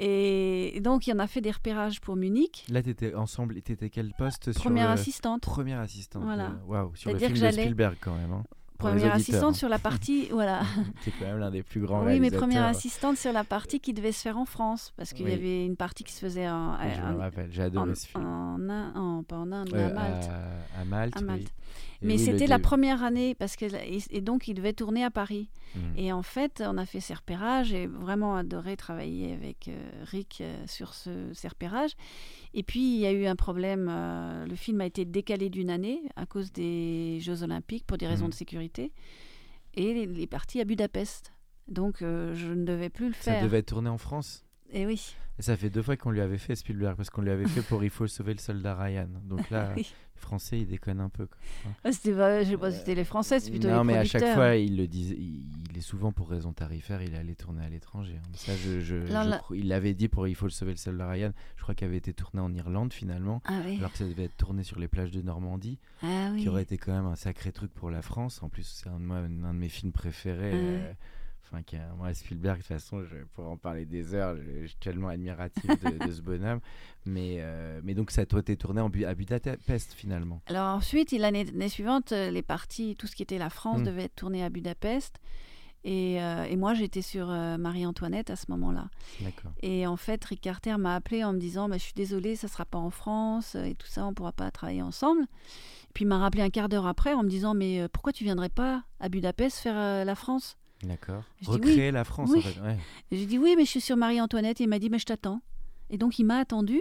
Et 0.00 0.80
donc, 0.82 1.06
il 1.06 1.12
en 1.14 1.18
a 1.18 1.26
fait 1.26 1.40
des 1.40 1.50
repérages 1.50 2.00
pour 2.00 2.14
Munich. 2.14 2.64
Là, 2.70 2.82
tu 2.82 2.90
étais 2.90 3.14
ensemble, 3.14 3.60
tu 3.62 3.72
étais 3.72 3.90
quel 3.90 4.12
poste 4.16 4.52
sur 4.52 4.62
Première 4.62 4.86
le... 4.88 4.92
assistante. 4.92 5.42
Première 5.42 5.80
assistante. 5.80 6.22
Voilà. 6.22 6.50
de- 6.50 6.70
Waouh, 6.70 6.94
sur 6.94 7.12
le 7.12 7.18
film 7.18 7.32
que 7.34 7.46
de 7.46 7.50
Spielberg 7.50 7.96
quand 8.00 8.14
même. 8.14 8.32
hein, 8.32 8.44
Première 8.78 9.12
assistante 9.14 9.50
hein. 9.54 9.58
sur 9.58 9.68
la 9.68 9.80
partie. 9.80 10.28
voilà. 10.30 10.60
C'est 11.02 11.10
quand 11.18 11.24
même 11.26 11.38
l'un 11.38 11.50
des 11.50 11.64
plus 11.64 11.80
grands 11.80 12.04
Oui, 12.06 12.20
mais 12.20 12.30
première 12.30 12.64
assistante 12.64 13.16
sur 13.16 13.32
la 13.32 13.42
partie 13.42 13.80
qui 13.80 13.92
devait 13.92 14.12
se 14.12 14.22
faire 14.22 14.38
en 14.38 14.44
France, 14.44 14.92
parce 14.96 15.12
qu'il 15.12 15.24
Oui. 15.26 15.32
y 15.32 15.34
avait 15.34 15.66
une 15.66 15.74
partie 15.76 16.04
qui 16.04 16.12
se 16.12 16.20
faisait 16.20 16.48
en, 16.48 16.76
je 16.80 17.02
en- 17.02 17.12
me 17.14 17.18
rappelle, 17.18 17.48
j'ai 17.50 17.62
en, 17.62 17.66
adoré 17.66 17.94
ce 17.96 18.06
film. 18.06 18.24
en 18.24 18.56
Inde- 18.60 18.96
en- 18.96 19.22
pas 19.24 19.36
en 19.38 19.50
Inde, 19.50 19.70
mais 19.72 19.78
Euh, 19.80 19.88
à 19.90 19.92
Malte. 19.94 20.30
À, 20.80 20.84
Malte, 20.84 21.16
À. 21.16 21.20
Malte. 21.22 21.52
Mais 22.00 22.14
oui, 22.14 22.18
c'était 22.20 22.46
la 22.46 22.58
première 22.60 23.02
année, 23.02 23.34
parce 23.34 23.56
que, 23.56 23.64
et, 23.64 23.98
et 24.10 24.20
donc 24.20 24.46
il 24.46 24.54
devait 24.54 24.72
tourner 24.72 25.02
à 25.02 25.10
Paris. 25.10 25.50
Mhm. 25.74 25.94
Et 25.96 26.12
en 26.12 26.22
fait, 26.22 26.62
on 26.64 26.78
a 26.78 26.86
fait 26.86 27.00
ces 27.00 27.12
repérages. 27.14 27.68
J'ai 27.68 27.86
vraiment 27.88 28.36
adoré 28.36 28.76
travailler 28.76 29.32
avec 29.34 29.66
euh, 29.68 30.04
Rick 30.04 30.38
euh, 30.40 30.56
sur 30.66 30.94
ce, 30.94 31.10
ces 31.34 31.48
repérages. 31.48 31.92
Et 32.54 32.62
puis, 32.62 32.80
il 32.80 33.00
y 33.00 33.06
a 33.06 33.12
eu 33.12 33.26
un 33.26 33.34
problème. 33.36 33.88
euh, 33.90 34.46
le 34.46 34.54
film 34.54 34.80
a 34.80 34.86
été 34.86 35.04
décalé 35.04 35.50
d'une 35.50 35.70
année 35.70 36.00
à 36.14 36.24
cause 36.24 36.52
des 36.52 37.18
Jeux 37.20 37.42
Olympiques 37.42 37.84
pour 37.86 37.98
des 37.98 38.06
raisons 38.06 38.26
Mhm. 38.26 38.30
de 38.30 38.34
sécurité. 38.36 38.92
Et 39.74 39.90
il 40.02 40.20
est 40.20 40.26
parti 40.28 40.60
à 40.60 40.64
Budapest. 40.64 41.32
Donc, 41.66 41.96
je 42.00 42.52
ne 42.52 42.64
devais 42.64 42.88
plus 42.90 43.08
le 43.08 43.14
Ça 43.14 43.32
faire. 43.32 43.42
devait 43.42 43.58
être 43.58 43.66
tourné 43.66 43.88
en 43.90 43.98
France? 43.98 44.44
Et 44.72 44.86
oui. 44.86 45.14
Et 45.38 45.42
ça 45.42 45.56
fait 45.56 45.70
deux 45.70 45.82
fois 45.82 45.96
qu'on 45.96 46.10
lui 46.10 46.20
avait 46.20 46.38
fait 46.38 46.56
Spielberg, 46.56 46.96
parce 46.96 47.10
qu'on 47.10 47.22
lui 47.22 47.30
avait 47.30 47.46
fait 47.46 47.62
pour 47.62 47.84
Il 47.84 47.90
faut 47.90 48.06
sauver 48.06 48.32
le 48.32 48.38
soldat 48.40 48.74
Ryan. 48.74 49.08
Donc 49.24 49.50
là, 49.50 49.72
Oui. 49.76 49.92
Français, 50.18 50.58
ils 50.60 50.66
déconnent 50.66 51.00
un 51.00 51.08
peu. 51.08 51.26
quoi. 51.26 51.36
Ah, 51.84 51.92
C'était 51.92 52.12
pas, 52.12 52.42
je 52.44 52.50
sais 52.50 52.56
pas 52.56 52.70
c'était 52.70 52.94
les 52.94 53.04
Français, 53.04 53.40
c'est 53.40 53.50
plutôt 53.50 53.68
non, 53.68 53.80
les 53.80 53.84
mais 53.86 53.96
à 53.98 54.04
chaque 54.04 54.34
fois, 54.34 54.56
il 54.56 54.76
le 54.76 54.86
disait. 54.86 55.16
Il, 55.18 55.44
il 55.70 55.78
est 55.78 55.80
souvent 55.80 56.12
pour 56.12 56.28
raison 56.28 56.52
tarifaire, 56.52 57.02
il 57.02 57.14
allait 57.14 57.34
tourner 57.34 57.64
à 57.64 57.68
l'étranger. 57.68 58.16
hein. 58.18 58.28
Ça, 58.34 58.52
je, 58.56 58.80
je- 58.80 58.96
Alors 59.10 59.24
je 59.24 59.28
là- 59.30 59.38
crois- 59.38 59.56
il 59.56 59.68
l'avait 59.68 59.94
dit 59.94 60.08
pour 60.08 60.26
Il 60.28 60.34
faut 60.34 60.46
le 60.46 60.50
sauver 60.50 60.72
le 60.72 60.76
soldat 60.76 61.08
Ryan. 61.08 61.32
Je 61.56 61.62
crois 61.62 61.74
qu'il 61.74 61.86
avait 61.86 61.96
été 61.96 62.12
tourné 62.12 62.40
en 62.42 62.52
Irlande 62.54 62.92
finalement, 62.92 63.42
Ah 63.44 63.60
oui. 63.64 63.76
alors 63.78 63.92
que 63.92 63.98
ça 63.98 64.04
devait 64.06 64.24
être 64.24 64.36
tourné 64.36 64.62
sur 64.64 64.78
les 64.78 64.88
plages 64.88 65.10
de 65.10 65.22
Normandie, 65.22 65.78
Ah 66.02 66.30
oui. 66.32 66.42
qui 66.42 66.48
aurait 66.48 66.62
été 66.62 66.78
quand 66.78 66.92
même 66.92 67.06
un 67.06 67.16
sacré 67.16 67.52
truc 67.52 67.72
pour 67.72 67.90
la 67.90 68.02
France. 68.02 68.42
En 68.42 68.48
plus, 68.48 68.64
c'est 68.64 68.88
un, 68.88 68.98
de 68.98 69.04
moi- 69.04 69.16
un 69.18 69.28
de 69.54 69.58
mes 69.58 69.68
films 69.68 69.92
préférés. 69.92 70.50
Euh, 70.54 70.92
Enfin, 71.52 71.62
moi, 71.96 72.12
Spielberg, 72.12 72.58
de 72.58 72.62
toute 72.62 72.68
façon, 72.68 73.02
je 73.04 73.16
pourrais 73.32 73.48
en 73.48 73.56
parler 73.56 73.86
des 73.86 74.14
heures. 74.14 74.36
Je, 74.36 74.62
je 74.62 74.66
suis 74.66 74.76
tellement 74.76 75.08
admiratif 75.08 75.64
de, 75.82 76.06
de 76.06 76.12
ce 76.12 76.20
bonhomme. 76.20 76.60
Mais, 77.06 77.36
euh, 77.38 77.80
mais 77.82 77.94
donc, 77.94 78.10
ça 78.10 78.20
a 78.20 78.24
été 78.38 78.56
tourné 78.56 78.82
en, 78.82 78.90
à 79.06 79.14
Budapest, 79.14 79.94
finalement. 79.94 80.42
Alors 80.46 80.74
ensuite, 80.76 81.10
l'année 81.12 81.68
suivante, 81.70 82.12
euh, 82.12 82.30
les 82.30 82.42
parties, 82.42 82.96
tout 82.98 83.06
ce 83.06 83.16
qui 83.16 83.22
était 83.22 83.38
la 83.38 83.48
France 83.48 83.80
Mm. 83.80 83.84
devait 83.84 84.02
être 84.04 84.16
tourné 84.16 84.44
à 84.44 84.50
Budapest. 84.50 85.18
Et, 85.84 86.20
euh, 86.20 86.44
et 86.44 86.56
moi, 86.56 86.74
j'étais 86.74 87.00
sur 87.00 87.30
euh, 87.30 87.56
Marie-Antoinette 87.56 88.28
à 88.28 88.36
ce 88.36 88.46
moment-là. 88.50 88.90
Et 89.62 89.86
en 89.86 89.96
fait, 89.96 90.22
Rick 90.24 90.42
Carter 90.42 90.76
m'a 90.76 90.96
appelé 90.96 91.24
en 91.24 91.32
me 91.32 91.38
disant 91.38 91.68
bah, 91.70 91.78
Je 91.78 91.82
suis 91.84 91.94
désolée, 91.94 92.36
ça 92.36 92.46
ne 92.46 92.50
sera 92.50 92.66
pas 92.66 92.78
en 92.78 92.90
France 92.90 93.54
et 93.54 93.74
tout 93.74 93.86
ça, 93.86 94.04
on 94.04 94.10
ne 94.10 94.14
pourra 94.14 94.32
pas 94.32 94.50
travailler 94.50 94.82
ensemble. 94.82 95.24
Puis 95.94 96.04
il 96.04 96.08
m'a 96.08 96.18
rappelé 96.18 96.42
un 96.42 96.50
quart 96.50 96.68
d'heure 96.68 96.86
après 96.86 97.14
en 97.14 97.22
me 97.22 97.28
disant 97.30 97.54
Mais 97.54 97.88
pourquoi 97.90 98.12
tu 98.12 98.24
viendrais 98.24 98.50
pas 98.50 98.82
à 99.00 99.08
Budapest 99.08 99.58
faire 99.60 100.04
la 100.04 100.14
France? 100.14 100.58
D'accord. 100.84 101.24
Je 101.40 101.46
dis 101.46 101.50
Recréer 101.50 101.90
la 101.90 102.04
France, 102.04 102.30
Oui. 102.32 102.38
en 102.38 102.42
fait. 102.42 102.60
ouais. 102.60 102.76
J'ai 103.10 103.26
dit 103.26 103.38
Oui, 103.38 103.54
mais 103.56 103.64
je 103.64 103.70
suis 103.70 103.80
sur 103.80 103.96
Marie-Antoinette. 103.96 104.60
Et 104.60 104.64
il 104.64 104.68
m'a 104.68 104.78
dit 104.78 104.90
Mais 104.90 104.98
je 104.98 105.06
t'attends. 105.06 105.40
Et 105.90 105.98
donc 105.98 106.18
il 106.18 106.24
m'a 106.24 106.38
attendu. 106.38 106.80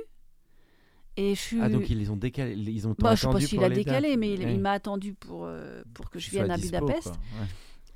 Et 1.15 1.33
je 1.33 1.39
suis. 1.39 1.62
Ah, 1.62 1.69
donc 1.69 1.89
ils 1.89 2.12
ont 2.12 2.15
décalé. 2.17 2.53
Ils 2.55 2.88
ont 2.88 2.95
Bah, 2.99 3.15
je 3.15 3.21
sais 3.21 3.27
pas 3.27 3.39
s'il 3.39 3.63
a 3.63 3.69
décalé, 3.69 4.10
dates. 4.10 4.19
mais 4.19 4.33
il, 4.36 4.43
Ouais. 4.45 4.53
il 4.53 4.60
m'a 4.60 4.71
attendu 4.73 5.13
pour, 5.13 5.45
euh, 5.45 5.81
pour 5.95 6.10
que 6.12 6.19
je 6.19 6.29
vienne 6.29 6.51
à 6.51 6.57
dispo, 6.57 6.77
Budapest. 6.86 7.07
Ouais. 7.07 7.47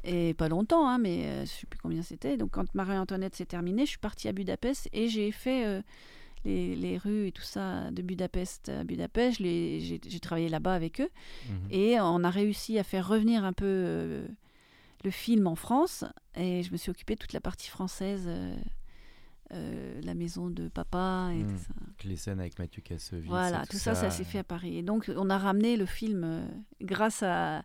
Et 0.04 0.34
pas 0.34 0.50
longtemps, 0.50 0.88
hein, 0.90 0.98
mais 0.98 1.26
euh, 1.28 1.42
je 1.46 1.52
sais 1.52 1.68
plus 1.68 1.78
combien 1.80 2.02
c'était. 2.02 2.36
Donc 2.36 2.50
quand 2.52 2.74
Marie-Antoinette 2.74 3.36
s'est 3.36 3.46
terminée, 3.46 3.86
je 3.86 3.92
suis 3.92 4.00
partie 4.00 4.28
à 4.28 4.32
Budapest 4.32 4.90
et 4.94 5.08
j'ai 5.08 5.32
fait 5.32 5.68
euh, 5.68 5.82
les, 6.44 6.76
les 6.76 6.98
rues 6.98 7.28
et 7.28 7.32
tout 7.32 7.44
ça 7.44 7.92
de 7.92 8.02
Budapest 8.02 8.70
à 8.70 8.84
Budapest. 8.84 9.38
J'ai 9.38 9.80
j'ai 10.04 10.20
travaillé 10.20 10.50
là-bas 10.50 10.74
avec 10.74 11.00
eux. 11.02 11.10
Mhm. 11.48 11.56
Et 11.70 12.00
on 12.00 12.24
a 12.24 12.32
réussi 12.32 12.80
à 12.80 12.84
faire 12.84 13.08
revenir 13.08 13.46
un 13.46 13.54
peu 13.54 13.66
euh, 13.68 14.28
le 15.04 15.12
film 15.12 15.48
en 15.48 15.56
France. 15.56 16.04
Et 16.36 16.64
je 16.64 16.72
me 16.72 16.78
suis 16.78 16.90
occupée 16.92 17.16
de 17.16 17.20
toute 17.20 17.34
la 17.34 17.42
partie 17.42 17.70
française. 17.70 18.26
euh, 18.28 18.56
euh, 19.54 20.00
la 20.04 20.14
maison 20.14 20.50
de 20.50 20.70
papa 20.70 21.30
et 21.34 21.44
Mm. 21.44 21.48
tout 21.52 21.58
ça. 21.58 21.74
Donc, 21.86 22.04
les 22.06 22.16
scènes 22.16 22.40
avec 22.40 22.58
Mathieu 22.58 22.82
Kassovitz. 22.82 23.28
Voilà, 23.28 23.66
tout 23.66 23.78
ça, 23.78 23.96
ça 23.96 24.10
s'est 24.10 24.24
fait 24.24 24.40
à 24.40 24.44
Paris. 24.46 24.78
Et 24.78 24.82
donc, 24.82 25.12
on 25.14 25.30
a 25.30 25.38
ramené 25.38 25.76
le 25.76 25.86
film 25.86 26.24
euh, 26.24 26.48
grâce 26.82 27.22
à, 27.22 27.64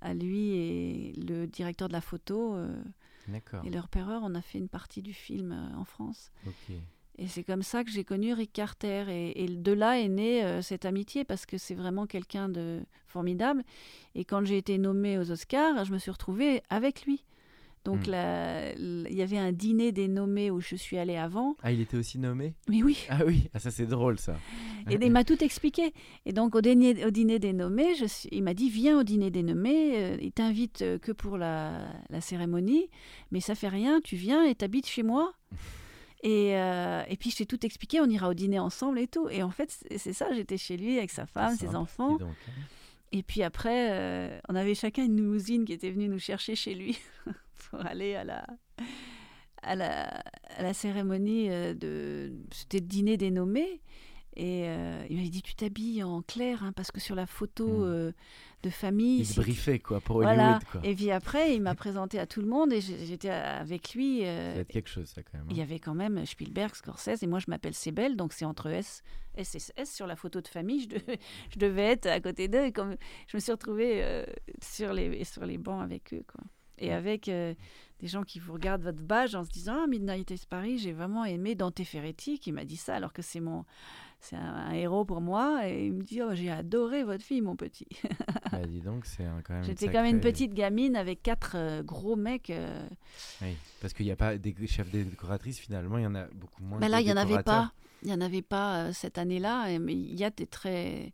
à 0.00 0.14
lui 0.14 0.50
et 0.52 1.12
le 1.16 1.48
directeur 1.48 1.88
de 1.88 1.94
la 1.94 2.00
photo 2.00 2.54
euh, 2.54 2.80
D'accord. 3.26 3.64
et 3.64 3.70
le 3.70 3.80
repéreur. 3.80 4.20
On 4.24 4.36
a 4.36 4.40
fait 4.40 4.58
une 4.58 4.68
partie 4.68 5.02
du 5.02 5.12
film 5.12 5.50
en 5.76 5.84
France. 5.84 6.30
Ok. 6.46 6.76
Et 7.18 7.28
c'est 7.28 7.44
comme 7.44 7.62
ça 7.62 7.82
que 7.82 7.90
j'ai 7.90 8.04
connu 8.04 8.32
Rick 8.34 8.52
Carter. 8.52 9.04
Et, 9.08 9.44
et 9.44 9.48
de 9.48 9.72
là 9.72 9.98
est 9.98 10.08
née 10.08 10.44
euh, 10.44 10.60
cette 10.62 10.84
amitié 10.84 11.24
parce 11.24 11.46
que 11.46 11.56
c'est 11.58 11.74
vraiment 11.74 12.06
quelqu'un 12.06 12.48
de 12.48 12.80
formidable. 13.06 13.62
Et 14.14 14.24
quand 14.24 14.44
j'ai 14.44 14.58
été 14.58 14.76
nommée 14.78 15.18
aux 15.18 15.30
Oscars, 15.30 15.84
je 15.84 15.92
me 15.92 15.98
suis 15.98 16.10
retrouvée 16.10 16.62
avec 16.68 17.04
lui. 17.06 17.24
Donc 17.84 18.08
Hmm. 18.08 18.10
il 18.78 19.14
y 19.14 19.22
avait 19.22 19.38
un 19.38 19.52
dîner 19.52 19.92
des 19.92 20.08
nommés 20.08 20.50
où 20.50 20.60
je 20.60 20.74
suis 20.74 20.98
allée 20.98 21.14
avant. 21.16 21.54
Ah, 21.62 21.70
il 21.70 21.80
était 21.80 21.96
aussi 21.96 22.18
nommé? 22.18 22.54
Mais 22.68 22.82
oui, 22.82 23.06
Ah 23.08 23.20
oui, 23.24 23.48
ah, 23.54 23.60
ça 23.60 23.70
c'est 23.70 23.86
drôle 23.86 24.18
ça. 24.18 24.36
et 24.90 24.98
il 25.00 25.12
m'a 25.12 25.22
tout 25.22 25.42
expliqué. 25.44 25.92
Et 26.24 26.32
donc 26.32 26.56
au 26.56 26.60
dîner, 26.60 27.04
au 27.06 27.10
dîner 27.10 27.38
des 27.38 27.52
nommés, 27.52 27.94
je 27.94 28.06
suis- 28.06 28.28
il 28.32 28.42
m'a 28.42 28.54
dit 28.54 28.70
viens 28.70 28.98
au 28.98 29.04
dîner 29.04 29.30
des 29.30 29.44
nommés. 29.44 29.98
euh, 29.98 30.16
il 30.20 30.32
t'invite 30.32 30.82
euh, 30.82 30.98
que 30.98 31.12
pour 31.12 31.38
la, 31.38 31.86
la 32.10 32.20
cérémonie, 32.20 32.90
mais 33.30 33.38
ça 33.40 33.54
fait 33.54 33.68
rien. 33.68 34.00
Tu 34.02 34.16
viens 34.16 34.44
et 34.44 34.56
t'habites 34.56 34.88
chez 34.88 35.04
moi. 35.04 35.32
Et, 36.26 36.56
euh, 36.56 37.04
et 37.08 37.16
puis 37.16 37.30
je 37.30 37.36
t'ai 37.36 37.46
tout 37.46 37.64
expliqué. 37.64 38.00
On 38.00 38.06
ira 38.10 38.28
au 38.28 38.34
dîner 38.34 38.58
ensemble 38.58 38.98
et 38.98 39.06
tout. 39.06 39.28
Et 39.28 39.44
en 39.44 39.50
fait 39.50 39.70
c'est 39.96 40.12
ça. 40.12 40.32
J'étais 40.34 40.56
chez 40.56 40.76
lui 40.76 40.98
avec 40.98 41.10
sa 41.10 41.24
femme, 41.24 41.56
ses 41.56 41.76
enfants. 41.76 42.16
donc, 42.16 42.22
hein. 42.48 42.52
Et 43.12 43.22
puis 43.22 43.44
après, 43.44 43.92
euh, 43.92 44.40
on 44.48 44.56
avait 44.56 44.74
chacun 44.74 45.04
une 45.04 45.16
limousine 45.16 45.64
qui 45.64 45.72
était 45.72 45.90
venue 45.90 46.08
nous 46.08 46.18
chercher 46.18 46.56
chez 46.56 46.74
lui 46.74 46.98
pour 47.70 47.86
aller 47.86 48.16
à 48.16 48.24
la, 48.24 48.44
à 49.62 49.76
la, 49.76 50.08
à 50.56 50.62
la 50.62 50.74
cérémonie 50.74 51.48
euh, 51.48 51.74
de. 51.74 52.32
C'était 52.52 52.80
le 52.80 52.86
dîner 52.86 53.16
des 53.16 53.30
nommés. 53.30 53.80
Et 54.38 54.64
euh, 54.68 55.04
il 55.08 55.16
m'avait 55.16 55.28
dit 55.30 55.40
Tu 55.42 55.54
t'habilles 55.54 56.02
en 56.02 56.20
clair, 56.22 56.62
hein, 56.62 56.72
parce 56.72 56.90
que 56.92 57.00
sur 57.00 57.14
la 57.14 57.26
photo 57.26 57.66
Hmm. 57.66 57.82
euh, 57.84 58.12
de 58.62 58.70
famille. 58.70 59.20
Il 59.20 59.26
se 59.26 59.40
briefait 59.40 59.78
quoi 59.78 60.00
pour 60.00 60.16
Voilà. 60.16 60.44
Hollywood 60.56 60.64
quoi. 60.70 60.80
Et 60.84 60.94
puis 60.94 61.10
après, 61.10 61.54
il 61.54 61.62
m'a 61.62 61.74
présenté 61.86 62.18
à 62.18 62.26
tout 62.26 62.40
le 62.42 62.46
monde 62.48 62.72
et 62.72 62.80
j'étais 62.80 63.30
avec 63.30 63.94
lui. 63.94 64.20
Ça 64.20 64.26
euh, 64.26 64.52
va 64.56 64.60
être 64.60 64.68
quelque 64.68 64.88
chose 64.90 65.08
ça 65.08 65.22
quand 65.22 65.34
même. 65.38 65.42
hein. 65.44 65.50
il 65.50 65.56
y 65.56 65.62
avait 65.62 65.78
quand 65.78 65.94
même 65.94 66.24
Spielberg, 66.26 66.74
Scorsese, 66.74 67.22
et 67.22 67.26
moi 67.26 67.38
je 67.38 67.46
m'appelle 67.48 67.74
Sebel, 67.74 68.16
donc 68.16 68.32
c'est 68.34 68.44
entre 68.44 68.66
S, 68.68 69.02
S 69.36 69.54
et 69.54 69.80
S 69.80 69.94
sur 69.94 70.06
la 70.06 70.16
photo 70.16 70.40
de 70.42 70.48
famille. 70.48 70.82
Je 70.82 70.88
devais, 70.88 71.18
je 71.50 71.58
devais 71.58 71.82
être 71.84 72.06
à 72.06 72.20
côté 72.20 72.48
d'eux, 72.48 72.64
et 72.66 72.72
comme 72.72 72.96
je 73.28 73.36
me 73.36 73.40
suis 73.40 73.52
retrouvée 73.52 74.02
euh, 74.04 74.26
sur, 74.62 74.92
les, 74.92 75.24
sur 75.24 75.46
les 75.46 75.56
bancs 75.58 75.82
avec 75.82 76.12
eux. 76.12 76.24
Quoi. 76.30 76.42
Et 76.78 76.92
avec 76.92 77.24
des 77.24 77.56
gens 78.06 78.22
qui 78.22 78.38
vous 78.38 78.52
regardent 78.52 78.82
votre 78.82 79.00
badge 79.00 79.34
en 79.34 79.44
se 79.44 79.48
disant 79.48 79.80
Ah, 79.84 79.86
Midnight 79.86 80.30
is 80.30 80.42
Paris, 80.46 80.76
j'ai 80.76 80.92
vraiment 80.92 81.24
aimé 81.24 81.54
Dante 81.54 81.82
Ferretti 81.84 82.38
qui 82.38 82.52
m'a 82.52 82.66
dit 82.66 82.76
ça, 82.76 82.96
alors 82.96 83.14
que 83.14 83.22
c'est 83.22 83.40
mon. 83.40 83.64
C'est 84.18 84.36
un, 84.36 84.40
un 84.54 84.72
héros 84.72 85.04
pour 85.04 85.20
moi, 85.20 85.68
et 85.68 85.86
il 85.86 85.92
me 85.92 86.02
dit 86.02 86.20
oh, 86.22 86.34
J'ai 86.34 86.50
adoré 86.50 87.04
votre 87.04 87.22
fille, 87.22 87.40
mon 87.42 87.54
petit. 87.56 87.86
Bah, 88.52 88.64
dis 88.66 88.80
donc, 88.80 89.04
c'est 89.06 89.24
un- 89.24 89.42
quand 89.42 89.54
même. 89.54 89.64
J'étais 89.64 89.86
sacré- 89.86 89.92
comme 89.98 90.06
une 90.06 90.20
petite 90.20 90.54
gamine 90.54 90.96
avec 90.96 91.22
quatre 91.22 91.52
euh, 91.56 91.82
gros 91.82 92.16
mecs. 92.16 92.50
euh, 92.50 92.88
Oui, 93.42 93.54
parce 93.80 93.92
qu'il 93.92 94.06
n'y 94.06 94.12
a 94.12 94.16
pas 94.16 94.38
des 94.38 94.54
chefs 94.66 94.90
décoratrices 94.90 95.58
finalement, 95.58 95.98
il 95.98 96.04
y 96.04 96.06
en 96.06 96.14
a 96.14 96.26
beaucoup 96.28 96.62
moins. 96.62 96.78
Bah 96.78 96.88
là, 96.88 97.00
il 97.00 97.04
n'y 97.06 97.12
en 97.12 97.16
avait 97.16 97.42
pas. 97.42 97.72
Il 98.02 98.08
n'y 98.08 98.14
en 98.14 98.20
avait 98.20 98.42
pas 98.42 98.84
euh, 98.86 98.92
cette 98.92 99.18
année-là, 99.18 99.78
mais 99.78 99.92
il 99.94 100.14
y 100.14 100.24
a 100.24 100.30
des 100.30 100.46
très. 100.46 101.12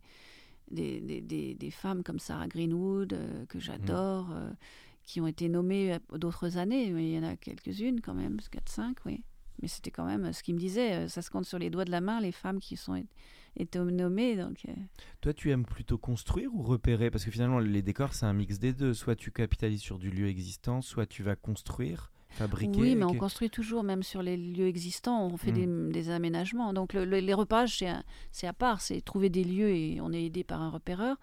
Des, 0.71 1.01
des, 1.01 1.21
des, 1.21 1.53
des 1.53 1.71
femmes 1.71 2.01
comme 2.03 2.17
Sarah 2.19 2.47
Greenwood, 2.47 3.15
que 3.47 3.59
j'adore, 3.59 4.31
euh, 4.31 4.49
qui 5.03 5.21
ont 5.21 5.27
été 5.27 5.47
nommées 5.49 5.97
d'autres 6.13 6.57
années, 6.57 6.89
mais 6.91 7.09
il 7.09 7.15
y 7.15 7.19
en 7.19 7.23
a 7.23 7.35
quelques-unes 7.35 7.99
quand 8.01 8.13
même, 8.15 8.37
4-5, 8.51 8.95
oui. 9.05 9.21
Mais 9.61 9.67
c'était 9.67 9.91
quand 9.91 10.05
même 10.05 10.25
euh, 10.25 10.33
ce 10.33 10.43
qu'il 10.43 10.55
me 10.55 10.59
disait, 10.59 10.93
euh, 10.93 11.07
ça 11.07 11.21
se 11.21 11.29
compte 11.29 11.45
sur 11.45 11.59
les 11.59 11.69
doigts 11.69 11.85
de 11.85 11.91
la 11.91 12.01
main, 12.01 12.19
les 12.19 12.31
femmes 12.31 12.59
qui 12.59 12.75
sont 12.75 13.01
été 13.55 13.79
nommées. 13.79 14.35
Donc, 14.35 14.63
euh, 14.67 14.71
Toi, 15.21 15.33
tu 15.33 15.51
aimes 15.51 15.65
plutôt 15.65 15.97
construire 15.97 16.53
ou 16.53 16.63
repérer? 16.63 17.11
Parce 17.11 17.23
que 17.23 17.31
finalement, 17.31 17.59
les 17.59 17.81
décors, 17.81 18.13
c'est 18.13 18.25
un 18.25 18.33
mix 18.33 18.57
des 18.59 18.73
deux. 18.73 18.93
Soit 18.93 19.15
tu 19.15 19.31
capitalises 19.31 19.81
sur 19.81 19.99
du 19.99 20.09
lieu 20.09 20.27
existant, 20.27 20.81
soit 20.81 21.05
tu 21.05 21.21
vas 21.23 21.35
construire, 21.35 22.11
fabriquer. 22.31 22.79
Oui, 22.79 22.95
mais 22.95 23.05
on 23.05 23.13
que- 23.13 23.19
construit 23.19 23.51
toujours, 23.51 23.83
même 23.83 24.01
sur 24.01 24.23
les 24.23 24.37
lieux 24.37 24.67
existants, 24.67 25.27
on 25.27 25.37
fait 25.37 25.51
Mm. 25.51 25.89
des, 25.91 25.93
des 25.93 26.09
aménagements. 26.09 26.73
Donc 26.73 26.93
le- 26.93 27.05
le- 27.05 27.19
les 27.19 27.33
un- 27.87 28.03
c'est 28.31 28.47
à 28.47 28.53
part, 28.53 28.81
c'est 28.81 29.01
trouver 29.01 29.29
des 29.29 29.43
lieux 29.43 29.69
et 29.69 30.01
on 30.01 30.11
est 30.11 30.23
aidé 30.25 30.43
par 30.43 30.61
un 30.61 30.69
repéreur. 30.71 31.17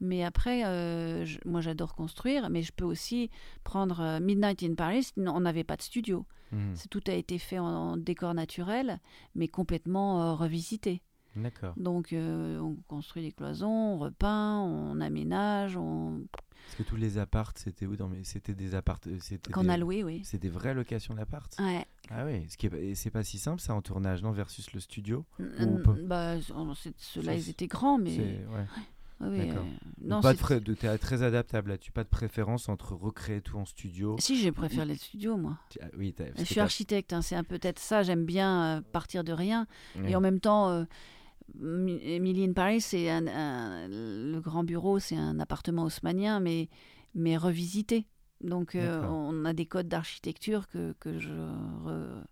Mais 0.00 0.24
après, 0.24 0.64
euh, 0.64 1.24
je- 1.24 1.38
moi 1.44 1.60
j'adore 1.60 1.94
construire, 1.94 2.48
mais 2.50 2.62
je 2.62 2.72
peux 2.72 2.84
aussi 2.84 3.30
prendre 3.64 4.00
euh, 4.00 4.20
Midnight 4.20 4.62
in 4.62 4.74
Paris, 4.74 5.12
on 5.16 5.40
n'avait 5.40 5.64
pas 5.64 5.76
de 5.76 5.82
studio. 5.82 6.26
C'est- 6.74 6.88
Tout 6.88 7.02
a 7.06 7.12
été 7.12 7.38
fait 7.38 7.58
en, 7.60 7.66
en 7.66 7.96
décor 7.96 8.34
naturel, 8.34 8.98
mais 9.34 9.46
complètement 9.46 10.22
euh, 10.22 10.34
revisité. 10.34 11.02
D'accord. 11.36 11.74
Donc 11.76 12.08
on 12.12 12.76
construit 12.88 13.22
des 13.22 13.30
cloisons, 13.30 13.68
on 13.68 13.98
repeint, 13.98 14.58
on 14.60 15.00
aménage, 15.00 15.76
on... 15.76 16.22
Parce 16.32 16.76
que 16.76 16.82
tous 16.82 16.96
les 16.96 17.18
appartes, 17.18 17.58
c'était 17.58 17.86
où 17.86 17.96
dans. 17.96 18.10
C'était 18.22 18.54
des 18.54 18.74
appartes. 18.74 19.08
qu'on 19.52 19.62
des... 19.62 19.70
a 19.70 19.76
loué, 19.76 20.02
oui. 20.04 20.20
C'est 20.24 20.38
des 20.38 20.48
vraies 20.50 20.74
locations 20.74 21.14
d'appart. 21.14 21.54
Ouais. 21.58 21.84
Ah 22.10 22.24
oui. 22.26 22.46
Ce 22.48 22.56
qui 22.56 22.66
est... 22.66 22.94
c'est 22.94 23.10
pas 23.10 23.22
si 23.24 23.38
simple, 23.38 23.60
ça 23.60 23.74
en 23.74 23.80
tournage, 23.80 24.22
non, 24.22 24.30
versus 24.32 24.72
le 24.72 24.80
studio? 24.80 25.24
N- 25.38 25.82
bah, 26.04 26.34
ceux-là, 26.96 27.34
ils 27.34 27.48
étaient 27.48 27.66
grands, 27.68 27.98
mais... 27.98 28.18
Ouais. 28.18 28.66
Oui, 29.22 29.50
non, 30.02 30.20
pas 30.20 30.32
de 30.34 30.58
de... 30.60 30.74
t'es 30.74 30.98
très 30.98 31.22
adaptable 31.22 31.70
là-dessus. 31.70 31.92
Pas 31.92 32.04
de 32.04 32.08
préférence 32.08 32.68
entre 32.68 32.94
recréer 32.94 33.40
tout 33.40 33.56
en 33.58 33.64
studio. 33.64 34.16
Si, 34.18 34.36
je 34.40 34.50
préfère 34.50 34.84
les 34.84 34.96
studios, 34.96 35.36
moi. 35.36 35.58
Ah, 35.80 35.86
oui, 35.98 36.14
Je 36.38 36.44
suis 36.44 36.60
architecte, 36.60 37.12
hein, 37.12 37.22
c'est 37.22 37.36
un 37.36 37.44
peut-être 37.44 37.78
ça. 37.78 38.02
J'aime 38.02 38.24
bien 38.24 38.78
euh, 38.78 38.80
partir 38.92 39.24
de 39.24 39.32
rien. 39.32 39.66
Et 40.06 40.14
en 40.16 40.20
même 40.20 40.40
temps, 40.40 40.70
euh, 40.70 40.84
Mi- 41.54 42.00
Emily 42.02 42.44
in 42.44 42.52
Paris, 42.52 42.80
c'est 42.80 43.10
un, 43.10 43.26
un- 43.26 43.88
le 43.88 44.38
grand 44.40 44.62
bureau, 44.64 44.98
c'est 45.00 45.16
un 45.16 45.40
appartement 45.40 45.82
haussmanien, 45.84 46.38
mais, 46.40 46.68
mais 47.14 47.36
revisité. 47.36 48.06
Donc, 48.40 48.74
euh, 48.74 49.02
on 49.06 49.44
a 49.44 49.52
des 49.52 49.66
codes 49.66 49.88
d'architecture 49.88 50.68
que, 50.68 50.94
que 51.00 51.18
je 51.18 51.30
re- 51.32 52.22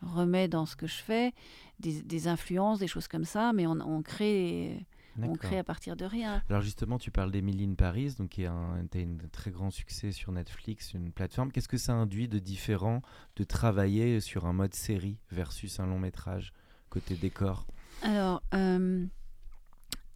remets 0.00 0.48
dans 0.48 0.64
ce 0.66 0.76
que 0.76 0.86
je 0.86 0.94
fais, 1.02 1.32
des, 1.80 2.02
des 2.02 2.28
influences, 2.28 2.78
des 2.78 2.86
choses 2.88 3.08
comme 3.08 3.24
ça, 3.24 3.52
mais 3.52 3.66
on, 3.66 3.78
on 3.80 4.02
crée, 4.02 4.86
on 5.20 5.34
crée 5.34 5.58
à 5.58 5.64
partir 5.64 5.96
de 5.96 6.04
rien. 6.04 6.42
Alors 6.48 6.62
justement, 6.62 6.98
tu 6.98 7.10
parles 7.10 7.30
d'Emily 7.30 7.64
in 7.64 7.74
Paris, 7.74 8.14
donc 8.18 8.30
qui 8.30 8.46
a 8.46 8.52
un, 8.52 8.86
très 9.30 9.50
grand 9.50 9.70
succès 9.70 10.12
sur 10.12 10.32
Netflix, 10.32 10.94
une 10.94 11.12
plateforme. 11.12 11.52
Qu'est-ce 11.52 11.68
que 11.68 11.76
ça 11.76 11.92
induit 11.92 12.28
de 12.28 12.38
différent 12.38 13.02
de 13.36 13.44
travailler 13.44 14.20
sur 14.20 14.46
un 14.46 14.52
mode 14.52 14.74
série 14.74 15.18
versus 15.30 15.80
un 15.80 15.86
long 15.86 15.98
métrage 15.98 16.52
côté 16.90 17.14
décor? 17.14 17.66
Alors, 18.02 18.42
euh, 18.54 19.06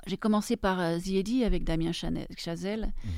j'ai 0.07 0.17
commencé 0.17 0.57
par 0.57 0.81
euh, 0.81 0.99
The 0.99 1.09
Eddy 1.09 1.45
avec 1.45 1.65
Damien 1.65 1.93
Chazelle. 1.93 2.93
Mhm. 3.05 3.11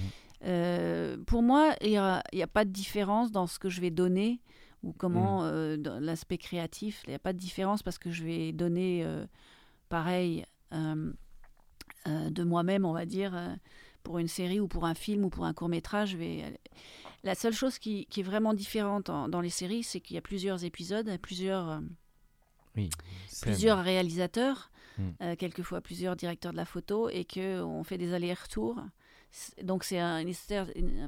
Euh, 0.45 1.17
pour 1.27 1.43
moi, 1.43 1.75
il 1.81 1.91
n'y 1.91 1.97
a, 1.97 2.47
pas 2.47 2.65
de 2.65 2.71
différence 2.71 3.33
dans 3.33 3.47
ce 3.47 3.59
que 3.59 3.69
je 3.69 3.81
vais 3.81 3.91
donner 3.91 4.41
ou 4.83 4.91
Mm. 4.91 4.95
comment, 4.97 5.45
euh, 5.45 5.77
dans 5.77 6.01
l'aspect 6.01 6.39
créatif, 6.39 7.03
il 7.07 7.11
n'y 7.11 7.17
a 7.17 7.19
pas 7.19 7.33
de 7.33 7.39
différence 7.39 7.83
parce 7.83 7.99
que 7.99 8.11
je 8.11 8.25
vais 8.25 8.53
donner 8.53 9.03
euh, 9.05 9.27
pareil 9.89 10.45
euh, 12.09 12.27
euh, 12.27 12.31
de 12.31 12.43
moi-même, 12.45 12.85
on 12.85 12.93
va 12.93 13.07
dire, 13.07 13.35
euh, 13.37 13.55
pour 14.03 14.19
une 14.19 14.29
série 14.29 14.61
ou 14.61 14.69
pour 14.69 14.85
un 14.87 14.95
film 14.95 15.25
ou 15.25 15.31
pour 15.31 15.45
un 15.45 15.53
court 15.53 15.69
métrage. 15.69 16.17
Vais... 16.17 16.59
La 17.25 17.35
seule 17.35 17.53
chose 17.53 17.79
qui, 17.79 18.07
qui 18.07 18.21
est 18.21 18.23
vraiment 18.23 18.55
différente 18.55 19.11
en- 19.11 19.29
dans 19.29 19.41
les 19.41 19.51
séries, 19.51 19.83
c'est 19.83 20.01
qu'il 20.01 20.15
y 20.15 20.19
a 20.19 20.23
plusieurs 20.23 20.65
épisodes, 20.65 21.19
plusieurs... 21.21 21.69
euh, 21.69 21.81
Oui. 22.77 22.91
scène. 23.29 23.53
plusieurs 23.53 23.83
réalisateurs, 23.83 24.71
Mm. 24.99 25.11
euh, 25.23 25.37
quelquefois 25.37 25.81
plusieurs 25.81 26.17
directeurs 26.17 26.51
de 26.51 26.57
la 26.57 26.65
photo, 26.65 27.09
et 27.09 27.25
que 27.25 27.63
on 27.63 27.85
fait 27.85 27.99
des 27.99 28.15
allers-retours. 28.15 28.83
Donc 29.63 29.85
c'est 29.85 30.01
un, 30.01 30.25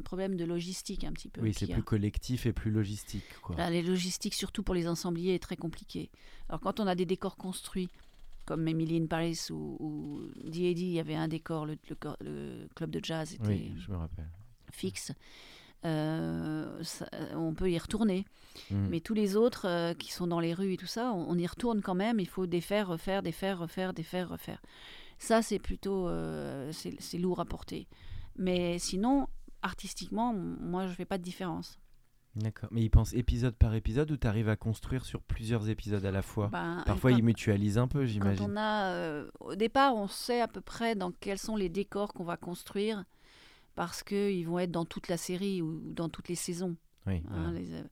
problème 0.05 0.37
de 0.37 0.45
logistique 0.45 1.03
un 1.03 1.13
petit 1.13 1.29
peu. 1.29 1.41
Oui, 1.41 1.53
c'est 1.53 1.67
plus 1.67 1.83
collectif 1.83 2.47
et 2.47 2.53
plus 2.53 2.71
logistique. 2.71 3.25
Quoi. 3.43 3.57
Là, 3.57 3.69
les 3.71 3.83
logistiques, 3.83 4.35
surtout 4.35 4.63
pour 4.63 4.75
les 4.77 4.87
ensembliers, 4.87 5.35
est 5.35 5.43
très 5.43 5.57
compliqué. 5.57 6.09
Alors 6.49 6.61
quand 6.61 6.79
on 6.79 6.87
a 6.87 6.95
des 6.95 7.07
décors 7.07 7.37
construits, 7.37 7.89
comme 8.47 8.67
Emily 8.69 8.97
in 9.01 9.07
Paris 9.07 9.39
ou, 9.51 10.23
D.A.D., 10.45 10.81
il 10.81 10.93
y 10.93 11.01
avait 11.01 11.15
un 11.15 11.29
décor, 11.29 11.67
le, 11.67 11.77
le 11.89 11.95
cor- 11.95 12.17
le 12.21 12.67
club 12.75 12.91
de 12.91 13.01
jazz 13.03 13.35
était 13.35 13.47
Oui, 13.47 13.73
je 13.79 13.91
me 13.93 13.97
rappelle. 13.97 14.29
fixe. 14.73 15.13
Euh, 15.85 16.83
ça- 16.83 17.09
on 17.35 17.55
peut 17.55 17.71
y 17.71 17.79
retourner. 17.79 18.27
Mm. 18.71 18.89
Mais 18.91 19.01
tous 19.01 19.15
les 19.15 19.37
autres 19.37 19.67
euh, 19.67 19.95
qui 19.95 20.13
sont 20.13 20.27
dans 20.27 20.41
les 20.41 20.53
rues 20.53 20.75
et 20.75 20.77
tout 20.77 20.87
ça, 20.87 21.13
on, 21.13 21.31
on 21.31 21.39
y 21.39 21.47
retourne 21.47 21.81
quand 21.81 21.95
même. 21.95 22.21
Il 22.21 22.29
faut 22.29 22.47
défaire, 22.47 22.89
refaire, 22.89 23.23
défaire, 23.23 23.59
refaire, 23.59 23.93
défaire, 23.95 24.29
refaire. 24.29 24.61
Ça, 25.19 25.43
c'est 25.43 25.59
plutôt 25.59 26.09
euh, 26.09 26.71
c'est 26.73 27.19
lourd 27.19 27.41
à 27.41 27.45
porter. 27.45 27.87
Mais 28.37 28.79
sinon, 28.79 29.29
artistiquement, 29.63 30.33
moi, 30.35 30.87
je 30.87 30.93
fais 30.95 31.05
pas 31.05 31.19
de 31.19 31.23
différence. 31.23 31.79
D'accord. 32.37 32.69
Mais 32.73 32.83
ils 32.83 32.91
pensent 32.91 33.13
épisode 33.13 33.55
par 33.57 33.75
épisode 33.75 34.11
ou 34.13 34.17
tu 34.17 34.27
arrives 34.27 34.49
à 34.49 34.57
construire 34.57 35.05
sur 35.05 35.21
plusieurs 35.21 35.69
épisodes 35.69 36.05
à 36.05 36.11
la 36.13 36.23
fois? 36.23 36.49
Ben, 36.49 36.83
Parfois, 36.87 37.11
quand- 37.11 37.17
ils 37.17 37.25
mutualisent 37.25 37.79
un 37.79 37.89
peu, 37.89 38.01
Quand 38.01 38.07
j'imagine. 38.07 38.47
on 38.49 38.57
a, 38.57 38.93
euh, 38.93 39.29
au 39.41 39.57
départ, 39.57 39.97
on 39.97 40.07
sait 40.07 40.41
à 40.41 40.47
peu 40.49 40.61
près 40.61 40.95
dans 40.95 41.11
quels 41.11 41.39
sont 41.39 41.57
les 41.57 41.69
décors 41.69 42.13
qu'on 42.13 42.25
va 42.25 42.37
construire 42.37 43.05
parce 43.75 44.03
qu'ils 44.05 44.47
vont 44.47 44.59
être 44.61 44.71
dans 44.71 44.85
toute 44.85 45.09
la 45.09 45.17
série 45.17 45.61
ou 45.61 45.81
dans 45.93 46.09
toutes 46.09 46.29
les 46.29 46.35
saisons. 46.37 46.77
Oui, 47.07 47.23
hein, 47.33 47.51
les, 47.53 47.73
euh, 47.75 47.83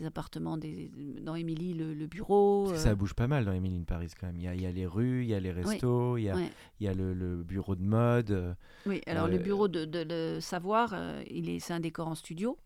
les 0.00 0.06
appartements 0.06 0.56
des, 0.58 0.90
dans 1.22 1.34
Émilie, 1.36 1.72
le, 1.72 1.94
le 1.94 2.06
bureau. 2.06 2.66
Que 2.68 2.74
euh, 2.74 2.76
ça 2.78 2.94
bouge 2.94 3.14
pas 3.14 3.28
mal 3.28 3.44
dans 3.46 3.52
Emily 3.52 3.78
in 3.78 3.84
Paris 3.84 4.10
quand 4.20 4.26
même. 4.26 4.36
Il 4.36 4.42
y 4.42 4.48
a, 4.48 4.54
il 4.54 4.60
y 4.60 4.66
a 4.66 4.72
les 4.72 4.86
rues, 4.86 5.22
il 5.22 5.28
y 5.28 5.34
a 5.34 5.40
les 5.40 5.52
restos, 5.52 6.18
il 6.18 6.24
y 6.24 6.28
a, 6.30 6.34
ouais. 6.36 6.50
il 6.80 6.84
y 6.84 6.88
a 6.88 6.92
le, 6.94 7.14
le 7.14 7.42
bureau 7.44 7.76
de 7.76 7.82
mode. 7.84 8.56
Oui, 8.84 9.00
alors 9.06 9.26
Euh, 9.26 9.28
le 9.30 9.38
bureau 9.38 9.68
de, 9.68 9.84
de, 9.86 10.04
de 10.04 10.38
Savoir, 10.40 10.94
il 11.30 11.48
est, 11.48 11.60
c'est 11.60 11.72
un 11.72 11.80
décor 11.80 12.08
en 12.08 12.14
studio. 12.14 12.58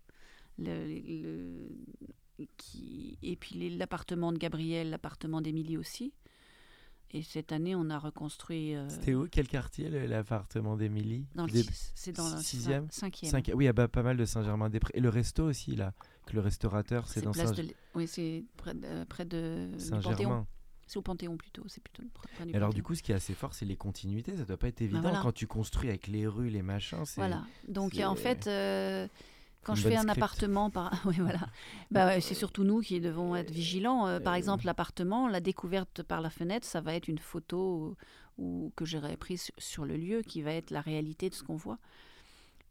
Le, 0.61 0.87
le- 0.87 2.47
qui, 2.57 3.19
et 3.23 3.37
puis 3.37 3.77
l'appartement 3.77 4.33
de 4.33 4.39
Gabriel, 4.39 4.91
l'appartement 4.91 5.41
d'Émilie 5.41 5.77
aussi. 5.77 6.13
Et 7.13 7.23
cette 7.23 7.51
année, 7.51 7.75
on 7.75 7.91
a 7.91 7.99
reconstruit. 7.99 8.75
euh, 8.77 8.89
C'était 8.89 9.15
où? 9.15 9.27
Quel 9.29 9.49
quartier 9.49 9.89
le- 9.89 10.07
l'appartement 10.07 10.77
d'Emily 10.77 11.27
dans 11.35 11.45
le 11.47 11.53
Des- 11.53 11.67
C'est 11.97 12.13
dans 12.13 12.31
le 12.35 12.41
sixième? 12.41 12.87
cin- 12.87 12.93
cinquième. 12.93 13.31
cinq- 13.33 13.51
Oui, 13.55 13.65
il 13.65 13.67
y 13.67 13.69
a 13.69 13.75
pas, 13.75 13.89
pas 13.89 14.05
mal 14.05 14.17
de 14.17 14.25
Saint-Germain-des-Prés. 14.25 14.93
Et 14.95 15.01
le 15.01 15.09
resto 15.09 15.45
aussi, 15.45 15.75
là, 15.75 15.93
que 16.27 16.35
le 16.35 16.41
restaurateur, 16.41 17.09
c'est 17.09 17.21
dans 17.21 17.33
place 17.33 17.49
Saint- 17.49 17.55
de 17.57 17.61
l- 17.63 17.75
Oui, 17.97 18.07
c'est 18.07 18.45
près 18.57 18.75
de, 18.75 19.03
près 19.05 19.25
de 19.25 19.67
du 19.77 19.91
Panthéon. 19.91 20.03
Saint-Germain. 20.03 20.47
C'est 20.87 20.99
au 20.99 21.03
Panthéon 21.03 21.37
plutôt. 21.37 21.65
C'est 21.69 21.83
plutôt 21.83 22.03
du 22.03 22.55
alors, 22.55 22.73
du 22.73 22.83
coup, 22.83 22.95
ce 22.95 23.03
qui 23.03 23.11
est 23.13 23.15
assez 23.17 23.35
fort, 23.35 23.55
c'est 23.55 23.65
les 23.67 23.77
continuités. 23.77 24.37
Ça 24.37 24.45
doit 24.45 24.57
pas 24.57 24.69
être 24.69 24.81
évident 24.81 25.01
voilà. 25.03 25.21
quand 25.21 25.33
tu 25.33 25.47
construis 25.49 25.89
avec 25.89 26.07
les 26.07 26.27
rues, 26.29 26.49
les 26.49 26.63
machins. 26.63 27.03
Voilà. 27.17 27.45
Donc 27.69 27.97
en 27.99 28.15
fait, 28.17 28.47
euh, 28.47 29.07
quand 29.63 29.75
je 29.75 29.83
fais 29.89 29.97
un 29.97 30.01
script. 30.03 30.17
appartement, 30.19 30.71
par... 30.71 30.93
oui, 31.07 31.17
voilà. 31.19 31.41
Bah, 31.91 32.07
ouais, 32.07 32.21
c'est 32.21 32.35
surtout 32.35 32.65
nous 32.65 32.81
qui 32.81 33.01
devons 33.01 33.37
être 33.37 33.51
vigilants. 33.51 34.07
Euh, 34.07 34.19
par 34.21 34.35
exemple, 34.35 34.65
l'appartement, 34.67 35.29
la 35.29 35.41
découverte 35.41 36.03
par 36.03 36.21
la 36.21 36.31
fenêtre, 36.31 36.67
ça 36.67 36.81
va 36.81 36.95
être 36.95 37.09
une 37.09 37.19
photo 37.19 37.97
ou 38.39 38.73
que 38.77 38.85
j'aurais 38.87 39.17
prise 39.17 39.43
sur- 39.43 39.55
sur 39.59 39.85
le 39.85 39.97
lieu, 39.97 40.23
qui 40.23 40.41
va 40.43 40.53
être 40.53 40.71
la 40.71 40.81
réalité 40.81 41.29
de 41.29 41.35
ce 41.35 41.43
qu'on 41.43 41.57
voit. 41.57 41.79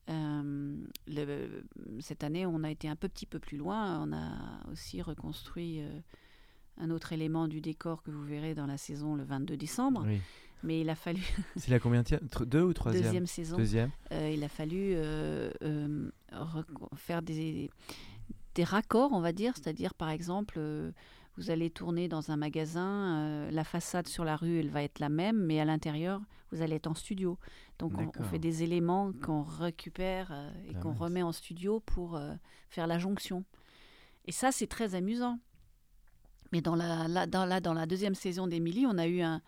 Euh, 0.09 0.75
le- 1.07 1.63
cette 1.99 2.23
année, 2.23 2.45
on 2.47 2.63
a 2.63 2.71
été 2.71 2.89
un 2.89 2.95
peu, 2.95 3.07
petit 3.07 3.27
peu 3.27 3.37
plus 3.39 3.57
loin. 3.57 3.99
On 4.03 4.11
a 4.11 4.71
aussi 4.71 5.01
reconstruit 5.03 5.81
euh, 5.81 5.99
un 6.79 6.89
autre 6.89 7.13
élément 7.13 7.47
du 7.47 7.61
décor 7.61 8.03
que 8.03 8.11
vous 8.11 8.23
verrez 8.23 8.55
dans 8.55 8.65
la 8.65 8.77
saison 8.77 9.15
le 9.15 9.23
22 9.23 9.57
décembre. 9.57 10.03
Oui. 10.05 10.19
Mais 10.63 10.81
il 10.81 10.89
a 10.89 10.95
fallu 10.95 11.21
C'est 11.55 11.71
la 11.71 11.79
combien 11.79 12.03
Deux 12.41 12.63
ou 12.63 12.73
troisième 12.73 13.03
deuxième 13.03 13.25
saison. 13.25 13.57
Deuxième. 13.57 13.91
Euh, 14.11 14.29
il 14.33 14.43
a 14.43 14.49
fallu 14.49 14.93
euh, 14.93 15.51
euh, 15.63 16.09
faire 16.95 17.21
des, 17.21 17.69
des 18.55 18.63
raccords, 18.63 19.13
on 19.13 19.21
va 19.21 19.31
dire. 19.31 19.53
C'est-à-dire, 19.55 19.93
par 19.93 20.09
exemple, 20.09 20.59
vous 21.37 21.51
allez 21.51 21.69
tourner 21.69 22.07
dans 22.07 22.31
un 22.31 22.35
magasin, 22.35 23.49
la 23.49 23.63
façade 23.63 24.07
sur 24.07 24.25
la 24.25 24.35
rue, 24.35 24.59
elle 24.59 24.69
va 24.69 24.83
être 24.83 24.99
la 24.99 25.09
même, 25.09 25.37
mais 25.37 25.61
à 25.61 25.65
l'intérieur, 25.65 26.21
vous 26.51 26.61
allez 26.61 26.75
être 26.75 26.87
en 26.87 26.95
studio. 26.95 27.37
Donc, 27.77 27.93
on, 28.19 28.23
fait 28.23 28.39
des 28.39 28.63
éléments 28.63 29.13
qu'on 29.13 29.43
récupère 29.43 30.33
et 30.67 30.73
qu'on 30.73 30.93
remet 30.93 31.23
en 31.23 31.31
studio 31.31 31.79
pour 31.79 32.19
faire 32.69 32.87
la 32.87 32.99
jonction. 32.99 33.45
Et 34.25 34.33
ça, 34.33 34.51
c'est 34.51 34.67
très 34.67 34.93
amusant. 34.95 35.39
Mais 36.51 36.61
dans 36.61 36.75
la, 36.75 37.07
la- 37.07 37.27
dans 37.27 37.45
la, 37.45 37.59
dans 37.61 37.73
la 37.73 37.85
deuxième 37.85 38.15
saison 38.15 38.47
d'Émilie, 38.47 38.85
on 38.87 38.97
a 38.97 39.07
eu 39.07 39.21
un, 39.21 39.41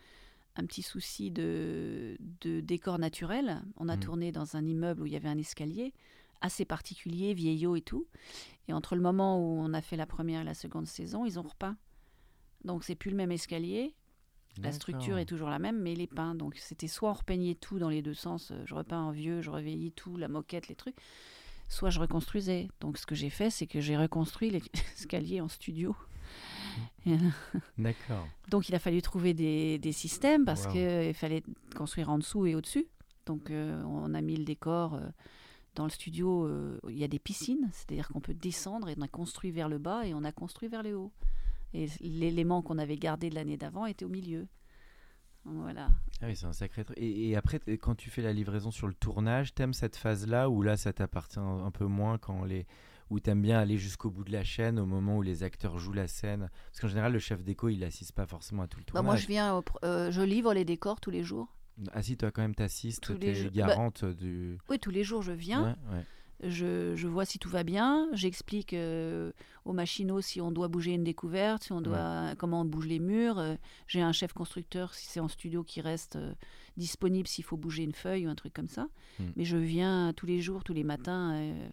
un 0.56 0.66
petit 0.66 0.82
souci 0.84 1.32
de, 1.32 2.18
de 2.42 2.60
décor 2.60 3.00
naturel. 3.00 3.62
On 3.78 3.90
a 3.90 3.96
Mhm. 3.96 4.02
tourné 4.02 4.32
dans 4.32 4.56
un 4.56 4.66
immeuble 4.66 5.02
où 5.02 5.06
il 5.06 5.14
y 5.14 5.16
avait 5.16 5.30
un 5.30 5.38
escalier 5.38 5.94
assez 6.42 6.66
particulier, 6.66 7.34
vieillot 7.34 7.76
et 7.76 7.82
tout. 7.82 8.08
Et 8.68 8.74
entre 8.74 8.96
le 8.96 9.02
moment 9.02 9.38
où 9.40 9.60
on 9.60 9.74
a 9.74 9.82
fait 9.82 9.96
la 9.98 10.06
première 10.08 10.42
et 10.42 10.44
la 10.44 10.54
seconde 10.56 10.88
saison, 10.88 11.26
ils 11.26 11.38
ont 11.40 11.44
repeint. 11.44 11.78
Donc 12.64 12.84
c'est 12.84 12.96
plus 12.96 13.12
le 13.12 13.18
même 13.18 13.32
escalier. 13.32 13.96
La 14.64 14.70
structure 14.76 15.18
est 15.22 15.26
toujours 15.26 15.50
la 15.50 15.60
même, 15.60 15.80
mais 15.82 15.94
il 15.94 16.02
est 16.02 16.08
peint. 16.14 16.36
Donc 16.36 16.56
c'était 16.58 16.88
soit 16.88 17.10
on 17.12 17.14
repeignait 17.14 17.56
tout 17.56 17.80
dans 17.80 17.90
les 17.90 18.02
deux 18.02 18.14
sens, 18.14 18.52
euh, 18.52 18.62
je 18.66 18.76
repeins 18.76 19.02
en 19.02 19.12
vieux, 19.12 19.42
je 19.42 19.50
reveillis 19.50 19.92
tout, 19.94 20.18
la 20.18 20.28
moquette, 20.28 20.68
les 20.68 20.76
trucs, 20.76 20.98
soit 21.70 21.90
je 21.90 22.00
reconstruisais. 22.00 22.68
Donc 22.82 22.98
ce 22.98 23.06
que 23.06 23.16
j'ai 23.16 23.30
fait, 23.30 23.50
c'est 23.50 23.66
que 23.68 23.80
j'ai 23.80 23.96
reconstruit 23.96 24.50
l'escalier 24.50 25.40
en 25.42 25.48
studio. 25.48 25.96
D'accord. 27.78 28.28
donc 28.50 28.70
il 28.70 28.76
a 28.76 28.80
fallu 28.80 29.02
trouver 29.02 29.34
des, 29.34 29.80
des 29.80 29.92
systèmes 29.92 30.46
parce 30.46 30.66
Wow. 30.66 30.72
qu'il 30.74 31.14
fallait 31.14 31.44
construire 31.76 32.10
en 32.10 32.18
dessous 32.18 32.46
et 32.46 32.56
au-dessus. 32.56 32.88
Donc 33.26 33.50
euh, 33.52 33.84
on 33.84 34.14
a 34.14 34.22
mis 34.22 34.36
le 34.38 34.44
décor 34.46 34.96
euh, 34.96 35.02
dans 35.76 35.84
le 35.86 35.90
studio. 35.90 36.46
euh, 36.46 36.80
il 36.90 36.98
y 36.98 37.04
a 37.04 37.08
des 37.08 37.20
piscines, 37.20 37.70
c'est-à-dire 37.74 38.08
qu'on 38.10 38.20
peut 38.22 38.34
descendre 38.34 38.90
et 38.90 38.96
on 38.98 39.02
a 39.02 39.08
construit 39.08 39.52
vers 39.52 39.70
le 39.70 39.78
bas 39.78 40.06
et 40.06 40.14
on 40.14 40.24
a 40.24 40.32
construit 40.32 40.70
vers 40.70 40.84
le 40.84 40.96
haut. 40.96 41.12
Et 41.74 41.88
l'élément 42.02 42.62
qu'on 42.62 42.78
avait 42.78 42.98
gardé 42.98 43.30
de 43.30 43.36
l'année 43.36 43.58
d'avant 43.58 43.86
était 43.86 44.04
au 44.06 44.10
milieu. 44.10 44.48
Voilà. 45.46 45.90
Ah 46.22 46.28
oui, 46.28 46.36
c'est 46.36 46.46
un 46.46 46.54
sacré 46.54 46.84
truc. 46.84 46.98
Et, 47.00 47.30
et 47.30 47.36
après, 47.36 47.60
quand 47.82 47.96
tu 47.96 48.10
fais 48.10 48.22
la 48.22 48.32
livraison 48.34 48.70
sur 48.72 48.88
le 48.88 48.94
tournage, 48.94 49.54
t'aimes 49.54 49.74
cette 49.74 49.96
phase-là 49.96 50.50
ou 50.50 50.62
là, 50.62 50.78
ça 50.78 50.94
t'appartient 50.94 51.40
un 51.40 51.72
peu 51.72 51.86
moins 51.86 52.18
quand 52.18 52.44
les 52.46 52.66
où 53.10 53.20
t'aimes 53.20 53.42
bien 53.42 53.60
aller 53.60 53.78
jusqu'au 53.78 54.10
bout 54.10 54.24
de 54.24 54.32
la 54.32 54.44
chaîne 54.46 54.80
au 54.80 54.86
moment 54.86 55.18
où 55.18 55.22
les 55.22 55.44
acteurs 55.44 55.78
jouent 55.80 55.92
la 55.92 56.08
scène? 56.08 56.50
Parce 56.70 56.80
qu'en 56.80 56.88
général, 56.88 57.12
le 57.12 57.20
chef 57.20 57.44
déco, 57.44 57.68
il 57.68 57.84
assiste 57.84 58.14
pas 58.14 58.26
forcément 58.26 58.64
à 58.64 58.68
tout 58.68 58.78
le 58.80 58.84
Bah, 58.86 58.92
tournage. 58.94 59.06
moi 59.06 59.16
je 59.18 59.28
viens, 59.28 59.56
au 59.58 59.64
euh, 59.84 60.12
je 60.12 60.22
livre 60.22 60.54
les 60.54 60.64
décors 60.64 61.02
tous 61.02 61.12
les 61.12 61.22
jours. 61.24 61.54
Ah 61.92 62.02
si, 62.04 62.16
toi 62.16 62.32
quand 62.32 62.42
même 62.42 62.56
t'assistes, 62.56 63.20
t'es. 63.20 63.34
Bah, 63.44 63.50
garante 63.52 64.06
du... 64.06 64.58
Oui, 64.70 64.80
tous 64.80 64.92
les 64.92 65.04
jours 65.04 65.24
je 65.24 65.34
viens. 65.34 65.76
Ouais, 65.90 65.96
ouais. 65.98 66.06
Je, 66.44 66.96
je 66.96 67.08
vois 67.08 67.26
si 67.26 67.38
tout 67.40 67.50
va 67.50 67.64
bien, 67.64 68.08
j'explique 68.14 68.74
euh, 68.74 69.32
aux 69.66 69.74
machinaux 69.74 70.22
si 70.22 70.42
on 70.42 70.52
doit 70.52 70.68
bouger 70.70 70.94
une 70.94 71.04
découverte, 71.04 71.64
si 71.64 71.72
on 71.72 71.82
doit 71.82 72.34
comment 72.38 72.62
on 72.62 72.66
bouge 72.66 72.88
les 72.88 73.00
murs. 73.00 73.38
Euh, 73.38 73.56
J'ai 73.88 74.02
un 74.02 74.12
chef 74.12 74.34
constructeur 74.34 74.94
si 74.96 75.08
c'est 75.08 75.20
en 75.20 75.28
studio 75.28 75.64
qui 75.64 75.82
reste 75.82 76.16
euh, 76.16 76.34
disponible 76.78 77.28
s'il 77.28 77.44
faut 77.44 77.58
bouger 77.58 77.84
une 77.84 77.94
feuille 77.94 78.26
ou 78.26 78.30
un 78.30 78.36
truc 78.36 78.54
comme 78.54 78.68
ça. 78.70 78.88
Mm. 79.20 79.24
Mais 79.36 79.46
je 79.46 79.58
viens 79.58 80.14
tous 80.14 80.26
les 80.26 80.42
jours, 80.42 80.64
tous 80.64 80.74
les 80.74 80.84
matins 80.84 81.34
euh, 81.36 81.70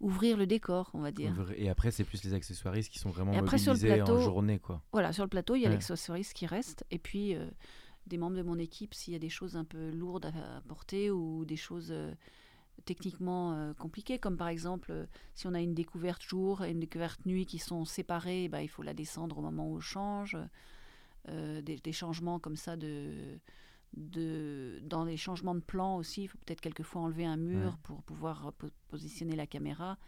ouvrir 0.00 0.36
le 0.36 0.46
décor, 0.46 0.90
on 0.94 1.00
va 1.00 1.10
dire. 1.10 1.32
Et 1.56 1.70
après, 1.70 1.90
c'est 1.90 2.04
plus 2.04 2.22
les 2.24 2.34
accessoiristes 2.34 2.92
qui 2.92 2.98
sont 2.98 3.10
vraiment 3.10 3.32
Et 3.32 3.38
après, 3.38 3.56
sur 3.56 3.72
le 3.72 3.78
mobilisés 3.78 4.02
en 4.02 4.04
plateau- 4.04 4.20
journée, 4.20 4.58
quoi. 4.58 4.82
Voilà, 4.92 5.12
sur 5.12 5.22
le 5.24 5.28
plateau, 5.30 5.54
il 5.54 5.60
y 5.62 5.64
a 5.64 5.68
Ouais. 5.68 5.74
l'accessoiriste 5.74 6.34
qui 6.34 6.44
reste 6.46 6.84
et 6.90 6.98
puis 6.98 7.34
des 8.08 8.18
membres 8.18 8.36
de 8.36 8.42
mon 8.42 8.58
équipe 8.58 8.94
s'il 8.94 9.12
y 9.12 9.16
a 9.16 9.20
des 9.20 9.28
choses 9.30 9.56
un 9.56 9.64
peu 9.64 9.90
lourdes 9.90 10.26
à, 10.26 10.60
porter 10.68 11.10
ou 11.12 11.44
des 11.44 11.56
choses 11.56 11.94
techniquement 12.84 13.52
euh, 13.54 13.74
compliquées, 13.74 14.18
comme 14.18 14.36
par 14.36 14.48
exemple 14.48 14.90
euh, 14.90 15.06
si 15.34 15.46
on 15.46 15.54
a 15.54 15.60
une 15.60 15.74
découverte 15.74 16.22
jour 16.22 16.64
et 16.64 16.70
une 16.70 16.80
découverte 16.80 17.24
nuit 17.26 17.46
qui 17.46 17.58
sont 17.58 17.84
séparées, 17.84 18.48
bah, 18.48 18.62
il 18.62 18.68
faut 18.68 18.82
la 18.82 18.94
descendre 18.94 19.38
au 19.38 19.42
moment 19.42 19.68
où 19.68 19.76
on 19.76 19.80
change. 19.80 20.36
Euh, 21.28 21.62
des, 21.62 21.76
des 21.76 21.92
changements 21.92 22.40
comme 22.40 22.56
ça 22.56 22.76
de, 22.76 23.38
de 23.96 24.80
dans 24.84 25.04
les 25.04 25.16
changements 25.16 25.54
de 25.54 25.60
plan 25.60 25.96
aussi, 25.96 26.24
il 26.24 26.28
faut 26.28 26.38
peut-être 26.44 26.60
quelquefois 26.60 27.02
enlever 27.02 27.24
un 27.24 27.36
mur 27.36 27.72
Ouais. 27.72 27.78
pour 27.84 28.02
pouvoir 28.02 28.52
po- 28.54 28.66
positionner 28.88 29.36
la 29.36 29.46
caméra. 29.46 29.98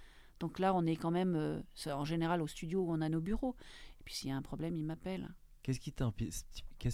Donc 0.40 0.59
là, 0.59 0.74
on 0.74 0.85
est 0.87 0.96
quand 0.96 1.12
même, 1.12 1.37
euh, 1.37 1.61
en 1.92 2.05
général 2.05 2.42
au 2.42 2.46
studio 2.48 2.83
où 2.83 2.90
on 2.92 3.00
a 3.00 3.09
nos 3.09 3.20
bureaux. 3.20 3.55
Et 4.00 4.03
puis 4.05 4.14
s'il 4.14 4.31
y 4.31 4.33
a 4.33 4.37
un 4.37 4.42
problème, 4.42 4.77
il 4.77 4.85
m'appelle. 4.85 5.29
Qu'est-ce 5.62 5.79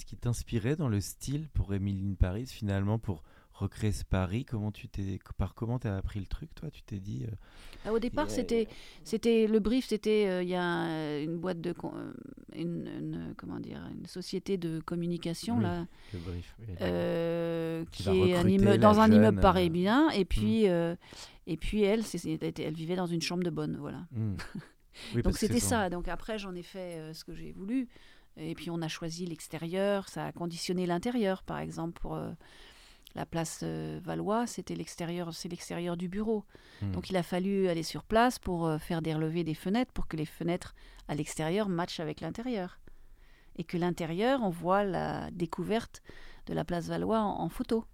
qui 0.05 0.17
t'inspirait 0.17 0.77
dans 0.77 0.89
le 0.89 1.01
style 1.01 1.49
pour 1.49 1.73
Emily 1.75 2.07
in 2.11 2.15
Paris, 2.15 2.47
finalement, 2.47 2.99
pour 2.99 3.23
recréer 3.61 3.93
ce 3.93 4.05
Paris 4.05 4.45
Comment 4.45 4.73
tu 4.73 4.89
t'es... 4.89 5.19
Par 5.39 5.55
comment 5.55 5.79
t'as 5.79 5.97
appris 5.97 6.19
le 6.21 6.27
truc, 6.27 6.55
toi? 6.55 6.71
Tu 6.71 6.83
t'es 6.83 6.99
dit... 6.99 7.25
euh, 7.25 7.35
Ah, 7.87 7.93
au 7.93 7.99
départ, 7.99 8.27
Yeah. 8.27 8.35
c'était, 8.37 8.69
c'était 9.05 9.47
le 9.47 9.59
brief, 9.61 9.87
c'était 9.87 10.27
euh, 10.29 10.43
il 10.43 10.49
y 10.49 10.55
a 10.55 10.63
un- 10.63 11.21
une 11.23 11.39
boîte 11.39 11.61
de, 11.61 11.71
euh, 11.71 12.13
une, 12.55 12.87
une- 12.87 13.35
comment 13.37 13.61
dire, 13.61 13.81
une 13.99 14.07
société 14.07 14.57
de 14.59 14.81
communication 14.81 15.57
Oui, 15.59 15.63
là, 15.63 15.87
le 16.13 16.19
brief 16.19 16.55
oui, 16.61 16.75
euh, 16.81 17.85
Qui 17.93 18.03
qui, 18.05 18.09
est 18.31 18.37
un 18.37 18.49
immeuble, 18.49 18.79
dans 18.79 19.01
un 19.01 19.11
immeuble 19.11 19.39
euh, 19.39 19.43
parisien, 19.43 20.11
et 20.11 20.25
puis, 20.25 20.69
euh, 20.69 20.95
et 21.47 21.57
puis 21.57 21.83
elle, 21.83 22.03
elle, 22.59 22.75
vivait 22.75 22.97
dans 22.97 23.07
une 23.07 23.23
chambre 23.23 23.43
de 23.45 23.51
bonne, 23.51 23.77
voilà. 23.79 24.07
Hmm. 24.13 24.35
Oui, 25.15 25.23
Donc 25.23 25.39
c'était 25.39 25.61
ça. 25.61 25.89
Donc 25.89 26.09
après, 26.09 26.37
j'en 26.39 26.55
ai 26.55 26.65
fait 26.65 26.97
euh, 26.99 27.15
ce 27.15 27.25
que 27.25 27.33
j'ai 27.33 27.53
voulu. 27.53 27.89
Et 28.37 28.55
puis 28.55 28.71
on 28.71 28.83
a 28.83 28.89
choisi 28.89 29.25
l'extérieur, 29.25 30.09
ça 30.09 30.27
a 30.27 30.33
conditionné 30.33 30.85
l'intérieur. 30.85 31.43
Par 31.45 31.59
exemple, 31.59 31.99
pour 32.01 32.17
euh, 32.17 32.33
la 33.15 33.27
place 33.27 33.61
euh, 33.63 34.01
Valois, 34.03 34.47
c'était 34.47 34.75
l'extérieur, 34.75 35.35
c'est 35.35 35.49
l'extérieur 35.49 35.97
du 35.97 36.09
bureau. 36.09 36.45
Hmm. 36.83 36.93
Donc 36.93 37.11
il 37.11 37.17
a 37.17 37.23
fallu 37.23 37.69
aller 37.69 37.83
sur 37.83 38.05
place 38.05 38.39
pour 38.39 38.67
euh, 38.67 38.79
faire 38.79 39.03
des 39.03 39.15
relevés 39.15 39.45
des 39.45 39.55
fenêtres 39.55 39.93
pour 39.93 40.07
que 40.07 40.17
les 40.17 40.27
fenêtres 40.27 40.75
à 41.09 41.15
l'extérieur 41.15 41.69
matchent 41.69 42.01
avec 42.01 42.21
l'intérieur. 42.21 42.79
Et 43.57 43.65
que 43.65 43.77
l'intérieur, 43.77 44.43
on 44.43 44.51
voit 44.51 44.85
la 44.85 45.31
découverte 45.33 46.03
de 46.47 46.55
la 46.55 46.65
place 46.65 46.89
Valois 46.89 47.21
en, 47.21 47.41
en 47.41 47.49
photo. 47.49 47.85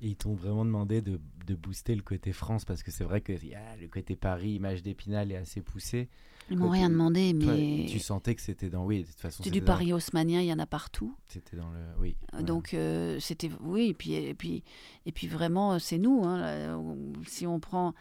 Et 0.00 0.08
ils 0.08 0.16
t'ont 0.16 0.34
vraiment 0.34 0.64
demandé 0.64 1.00
de, 1.00 1.20
de 1.46 1.54
booster 1.54 1.94
le 1.94 2.02
côté 2.02 2.32
France, 2.32 2.64
parce 2.64 2.82
que 2.82 2.90
c'est 2.90 3.04
vrai 3.04 3.20
que 3.20 3.32
le 3.32 3.86
côté 3.86 4.16
Paris, 4.16 4.54
image 4.54 4.82
d'Épinal 4.82 5.30
est 5.30 5.36
assez 5.36 5.60
poussé. 5.60 6.08
Ils 6.50 6.58
m'ont 6.58 6.68
rien 6.70 6.90
demandé, 6.90 7.32
Toi, 7.38 7.52
mais 7.54 7.86
tu 7.88 7.98
sentais 7.98 8.34
que 8.34 8.42
c'était 8.42 8.68
dans... 8.68 8.84
Oui, 8.84 9.02
de 9.02 9.06
toute 9.06 9.20
façon, 9.20 9.38
c'est 9.38 9.44
c'était 9.44 9.54
du 9.54 9.60
dans- 9.60 9.66
Paris 9.72 9.92
haussmanien, 9.92 10.40
il 10.40 10.46
y 10.46 10.52
en 10.52 10.58
a 10.58 10.66
partout. 10.66 11.14
C'était 11.28 11.56
dans 11.56 11.70
le... 11.70 11.80
Oui. 12.00 12.16
voilà. 12.32 12.44
Donc 12.46 12.74
euh, 12.74 13.18
c'était 13.20 13.50
oui 13.60 13.88
et 13.88 13.94
puis 13.94 14.14
et 14.14 14.34
puis 14.34 14.62
et 15.06 15.12
puis 15.12 15.28
vraiment 15.28 15.74
euh, 15.74 15.78
c'est 15.78 15.98
nous 15.98 16.22
hein, 16.24 16.78
si 17.26 17.46
on 17.46 17.58
prend 17.60 17.94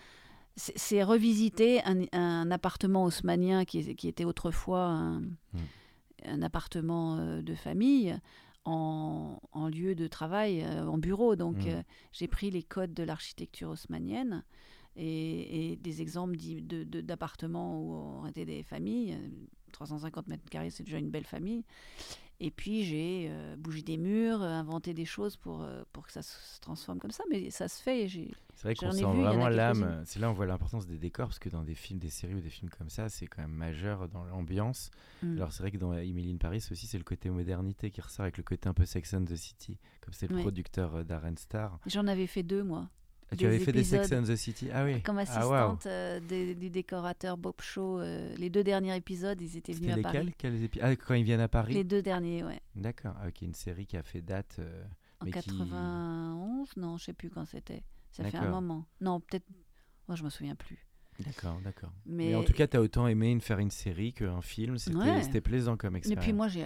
c'est- 0.58 1.04
revisiter 1.04 1.82
un, 1.86 2.04
un 2.12 2.52
appartement 2.52 3.06
haussmanien 3.06 3.64
qui, 3.64 3.80
était 3.80 4.26
autrefois 4.26 4.86
un, 4.88 5.22
un 6.26 6.42
appartement 6.42 7.18
euh, 7.18 7.42
de 7.42 7.56
famille 7.56 8.18
en, 8.66 9.39
en 9.54 9.70
lieu 9.70 9.96
de 9.96 10.06
travail, 10.08 10.62
euh, 10.64 10.86
en 10.86 10.98
bureau. 10.98 11.36
Donc 11.36 11.58
Mm. 11.58 11.68
euh, 11.70 11.84
j'ai 12.12 12.28
pris 12.28 12.52
les 12.52 12.64
codes 12.64 12.94
de 12.94 13.04
l'architecture 13.04 13.70
haussmanienne 13.70 14.44
et, 14.96 15.72
et 15.72 15.76
des 15.76 16.02
exemples 16.02 16.38
d'appartements 16.38 17.82
où 17.82 17.94
on 18.24 18.28
était 18.28 18.46
des 18.46 18.64
familles. 18.64 19.14
euh, 19.14 19.30
350 19.72 20.28
mètres 20.28 20.50
carrés, 20.50 20.70
c'est 20.70 20.84
déjà 20.84 20.98
une 20.98 21.10
belle 21.10 21.26
famille. 21.26 21.64
Et 22.44 22.50
puis 22.50 22.84
j'ai 22.84 23.28
euh, 23.30 23.56
bougé 23.56 23.84
des 23.84 23.98
murs, 23.98 24.42
euh, 24.42 24.48
inventé 24.48 24.96
des 24.96 25.06
choses 25.06 25.38
pour, 25.38 25.62
euh, 25.62 25.84
pour 25.94 26.08
que 26.08 26.12
ça 26.12 26.24
se 26.24 26.60
transforme 26.60 26.98
comme 26.98 27.12
ça. 27.12 27.24
Mais 27.30 27.52
ça 27.52 27.68
se 27.68 27.80
fait. 27.80 28.08
C'est 28.10 28.64
vrai 28.64 28.74
qu'on 28.74 28.92
sent 28.92 29.04
vu, 29.04 29.22
vraiment 29.22 29.48
l'âme. 29.48 30.02
C'est 30.06 30.20
là 30.20 30.28
on 30.32 30.34
voit 30.34 30.48
l'importance 30.48 30.88
des 30.88 30.98
décors 30.98 31.28
parce 31.28 31.38
que 31.38 31.50
dans 31.50 31.64
des 31.64 31.76
films, 31.76 32.00
des 32.00 32.10
séries 32.10 32.34
ou 32.34 32.42
des 32.42 32.50
films 32.50 32.72
comme 32.72 32.89
ça, 32.89 33.10
c'est 33.10 33.28
quand 33.28 33.44
même 33.44 33.52
majeur 33.52 34.10
dans 34.10 34.24
l'ambiance. 34.24 34.89
Mm. 35.22 35.38
Alors 35.38 35.54
c'est 35.54 35.62
vrai 35.62 35.72
que 35.72 35.78
dans 35.78 35.94
Emily 35.94 36.34
in 36.34 36.38
Paris 36.38 36.66
aussi, 36.72 36.88
c'est 36.88 36.98
le 36.98 37.04
côté 37.04 37.30
modernité 37.30 37.92
qui 37.92 38.02
ressort 38.02 38.24
avec 38.24 38.38
le 38.38 38.44
côté 38.44 38.68
un 38.68 38.74
peu 38.74 38.86
Sex 38.86 39.14
and 39.14 39.26
the 39.26 39.36
City, 39.36 39.78
comme 40.02 40.16
c'est 40.16 40.28
le 40.28 40.39
producteur 40.39 40.96
euh, 40.96 41.04
Darren 41.04 41.38
Star. 41.38 41.80
J'en 41.86 42.08
avais 42.08 42.26
fait 42.28 42.44
deux, 42.44 42.64
moi. 42.64 42.89
Tu 43.38 43.46
avais 43.46 43.60
fait 43.60 43.72
des 43.72 43.84
Sex 43.84 44.12
and 44.12 44.24
the 44.24 44.36
City 44.36 44.68
Ah 44.74 44.84
oui. 44.84 45.02
Comme 45.04 45.18
Ah, 45.18 45.22
assistante 45.22 45.86
euh, 45.86 46.20
des- 46.20 46.54
du 46.56 46.70
décorateur 46.70 47.38
Bob 47.38 47.56
Shaw. 47.62 48.00
euh, 48.02 48.36
les 48.38 48.50
deux 48.50 48.64
derniers 48.64 48.96
épisodes, 48.96 49.40
ils 49.42 49.56
étaient 49.58 49.72
venus 49.74 49.94
à 49.94 50.02
Paris. 50.02 50.34
Quels 50.38 50.64
épi- 50.64 50.80
Ah, 50.82 50.96
quand 50.96 51.14
ils 51.14 51.24
viennent 51.24 51.40
à 51.40 51.48
Paris 51.48 51.74
Les 51.74 51.84
deux 51.84 52.02
derniers, 52.02 52.44
ouais. 52.44 52.60
D'accord. 52.76 53.14
Ah, 53.22 53.28
ok, 53.30 53.42
une 53.42 53.54
série 53.54 53.86
qui 53.86 53.96
a 53.98 54.04
fait 54.04 54.22
date. 54.22 54.58
euh, 54.60 54.84
En 55.22 55.26
mais 55.26 55.32
qui- 55.32 55.40
91 55.50 56.76
Non, 56.78 56.98
je 56.98 57.06
sais 57.06 57.14
plus 57.14 57.30
quand 57.30 57.46
c'était. 57.46 57.84
Ça 58.12 58.24
fait 58.26 58.38
un 58.38 58.50
moment. 58.50 58.86
Non, 59.00 59.20
peut-être. 59.22 59.46
Moi, 60.08 60.16
je 60.18 60.24
me 60.24 60.30
souviens 60.30 60.56
plus. 60.56 60.86
D'accord, 61.20 61.60
d'accord. 61.64 61.92
Mais, 62.06 62.28
Mais 62.30 62.36
en 62.36 62.44
tout 62.44 62.54
cas, 62.54 62.68
tu 62.68 62.76
as 62.78 62.82
autant 62.82 63.08
aimé 63.08 63.32
une- 63.32 63.42
faire 63.42 63.60
une 63.60 63.70
série 63.72 64.12
qu'un 64.14 64.42
film. 64.42 64.78
C'était 64.78 64.98
Ouais. 64.98 65.42
plaisant 65.42 65.78
comme 65.78 65.96
Et 65.96 66.00
expérience. 66.00 66.24
puis 66.26 66.34
moi, 66.34 66.48
j'ai 66.48 66.66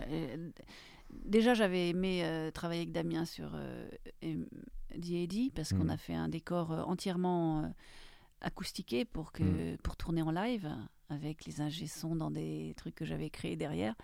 déjà 1.25 1.53
j'avais 1.53 1.89
aimé 1.89 2.21
euh, 2.23 2.51
travailler 2.51 2.81
avec 2.81 2.91
Damien 2.91 3.25
sur 3.25 3.51
euh, 3.53 3.87
D.A.D. 4.97 5.51
parce 5.55 5.73
qu'on 5.73 5.85
Mm. 5.85 5.89
a 5.89 5.97
fait 5.97 6.13
un 6.13 6.29
décor 6.29 6.71
euh, 6.71 6.83
entièrement 6.83 7.63
euh, 7.63 7.67
acoustiqué 8.41 9.05
pour 9.05 9.31
que 9.31 9.73
Mm. 9.73 9.77
pour 9.77 9.95
tourner 9.97 10.21
en 10.21 10.31
live 10.31 10.69
avec 11.09 11.45
les 11.45 11.61
ingé 11.61 11.87
sons 11.87 12.15
dans 12.15 12.31
des 12.31 12.73
trucs 12.77 12.95
que 12.95 13.05
j'avais 13.05 13.29
créés 13.29 13.55
derrière. 13.55 13.95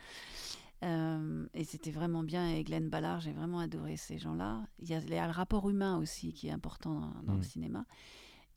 Euh, 0.83 1.45
et 1.53 1.63
c'était 1.63 1.91
vraiment 1.91 2.23
bien. 2.23 2.49
Et 2.49 2.63
Glenn 2.63 2.89
Ballard, 2.89 3.19
j'ai 3.21 3.31
vraiment 3.33 3.59
adoré 3.59 3.97
ces 3.97 4.17
gens-là. 4.17 4.65
Il 4.79 4.89
y 4.89 4.93
a, 4.95 4.99
il 4.99 5.09
y 5.09 5.17
a 5.17 5.25
le 5.27 5.31
rapport 5.31 5.69
humain 5.69 5.97
aussi 5.97 6.33
qui 6.33 6.47
est 6.47 6.51
important 6.51 6.99
dans, 6.99 7.21
dans 7.23 7.33
Mm. 7.33 7.37
le 7.37 7.43
cinéma. 7.43 7.85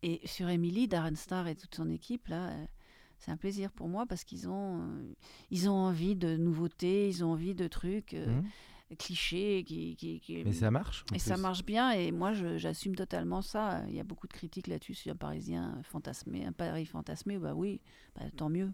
Et 0.02 0.20
sur 0.26 0.48
Emily, 0.48 0.88
Darren 0.88 1.16
Star 1.16 1.46
et 1.48 1.54
toute 1.54 1.74
son 1.74 1.88
équipe, 1.90 2.28
là, 2.28 2.50
c'est 3.18 3.30
un 3.30 3.36
plaisir 3.38 3.72
pour 3.72 3.88
moi 3.88 4.04
parce 4.06 4.24
qu'ils 4.24 4.48
ont, 4.48 4.82
ils 5.50 5.68
ont 5.70 5.74
envie 5.74 6.14
de 6.16 6.36
nouveautés, 6.36 7.08
ils 7.08 7.24
ont 7.24 7.32
envie 7.32 7.54
de 7.54 7.66
trucs. 7.68 8.14
Clichés. 8.98 9.64
Qui, 9.66 9.96
qui- 9.96 10.20
qui- 10.20 10.44
Mais 10.44 10.52
ça 10.52 10.70
marche. 10.70 11.04
et 11.14 11.18
ça 11.18 11.36
marche 11.36 11.64
bien. 11.64 11.90
Et 11.92 12.12
moi, 12.12 12.32
j'assume 12.32 12.94
totalement 12.94 13.42
ça. 13.42 13.82
Il 13.88 13.94
y 13.94 14.00
a 14.00 14.04
beaucoup 14.04 14.26
de 14.26 14.32
critiques 14.32 14.66
là-dessus 14.66 14.94
sur 14.94 15.12
un 15.12 15.16
Parisien 15.16 15.80
fantasmé, 15.84 16.44
un 16.44 16.52
Paris 16.52 16.86
fantasmé. 16.86 17.38
Bah 17.38 17.54
oui, 17.54 17.80
bah, 18.16 18.22
tant 18.36 18.48
mieux. 18.48 18.72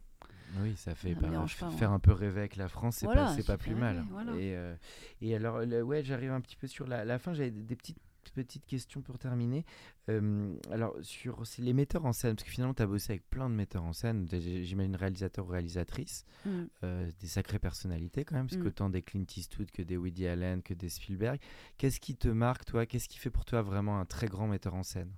Oui, 0.62 0.74
ça 0.76 0.96
fait 0.96 1.14
Ça 1.14 1.20
pas- 1.20 1.28
moi. 1.28 1.46
faire 1.46 1.92
un 1.92 2.00
peu 2.00 2.12
rêver 2.12 2.40
avec 2.40 2.56
la 2.56 2.66
France, 2.66 2.96
c'est 2.96 3.06
Voilà, 3.06 3.32
pas, 3.36 3.42
pas 3.44 3.56
plus 3.56 3.76
mal. 3.76 4.04
voilà. 4.10 4.32
Et, 4.32 4.56
euh, 4.56 4.74
et 5.22 5.36
alors, 5.36 5.60
le- 5.60 5.82
ouais, 5.82 6.02
j'arrive 6.02 6.32
un 6.32 6.40
petit 6.40 6.56
peu 6.56 6.66
sur 6.66 6.88
la, 6.88 7.04
la 7.04 7.18
fin. 7.20 7.32
J'avais 7.32 7.52
des, 7.52 7.62
des 7.62 7.76
petites 7.76 7.98
petites 8.28 8.66
questions 8.66 9.00
pour 9.00 9.18
terminer. 9.18 9.64
Euh, 10.10 10.54
alors, 10.70 10.94
sur 11.00 11.42
les 11.58 11.72
metteurs 11.72 12.04
en 12.04 12.12
scène, 12.12 12.34
parce 12.36 12.44
que 12.44 12.50
finalement, 12.50 12.74
tu 12.74 12.82
as 12.82 12.86
bossé 12.86 13.12
avec 13.12 13.30
plein 13.30 13.48
de 13.48 13.54
metteurs 13.54 13.84
en 13.84 13.94
scène, 13.94 14.28
j'imagine 14.30 14.94
réalisateurs 14.96 15.46
ou 15.46 15.50
réalisatrices, 15.50 16.26
Mm. 16.44 16.50
euh, 16.84 17.10
des 17.20 17.26
sacrées 17.26 17.58
personnalités 17.58 18.24
quand 18.24 18.34
même, 18.36 18.46
parce 18.48 18.58
Mm. 18.58 18.64
qu'autant 18.64 18.90
des 18.90 19.00
Clint 19.02 19.24
Eastwood 19.36 19.70
que 19.70 19.80
des 19.82 19.96
Woody 19.96 20.26
Allen, 20.26 20.62
que 20.62 20.74
des 20.74 20.88
Spielberg. 20.90 21.40
Qu'est-ce 21.78 22.00
qui 22.00 22.14
te 22.16 22.28
marque, 22.28 22.66
toi? 22.66 22.84
Qu'est-ce 22.84 23.08
qui 23.08 23.18
fait 23.18 23.30
pour 23.30 23.44
toi 23.46 23.62
vraiment 23.62 23.98
un 23.98 24.04
très 24.04 24.26
grand 24.26 24.46
metteur 24.48 24.74
en 24.74 24.82
scène? 24.82 25.12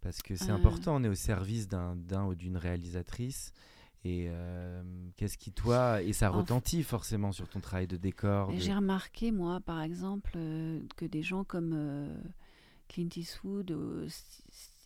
Parce 0.00 0.20
que 0.20 0.34
c'est 0.34 0.50
Euh. 0.50 0.54
important, 0.54 0.96
on 0.96 1.04
est 1.04 1.08
au 1.08 1.14
service 1.14 1.68
d'un 1.68 2.24
ou 2.26 2.34
d'une 2.34 2.56
réalisatrice. 2.56 3.52
Et 4.04 4.26
euh, 4.28 4.82
qu'est-ce 5.16 5.38
qui, 5.38 5.52
toi, 5.52 6.02
et 6.02 6.12
ça 6.12 6.28
retentit 6.28 6.82
forcément 6.82 7.30
sur 7.30 7.48
ton 7.48 7.60
travail 7.60 7.86
de 7.86 7.96
décor. 7.96 8.52
De- 8.52 8.58
J'ai 8.58 8.74
remarqué, 8.74 9.30
moi, 9.30 9.60
par 9.60 9.80
exemple, 9.80 10.32
euh, 10.36 10.80
que 10.96 11.04
des 11.04 11.22
gens 11.22 11.44
comme 11.44 11.72
euh, 11.72 12.16
Clint 12.88 13.08
Eastwood, 13.14 13.70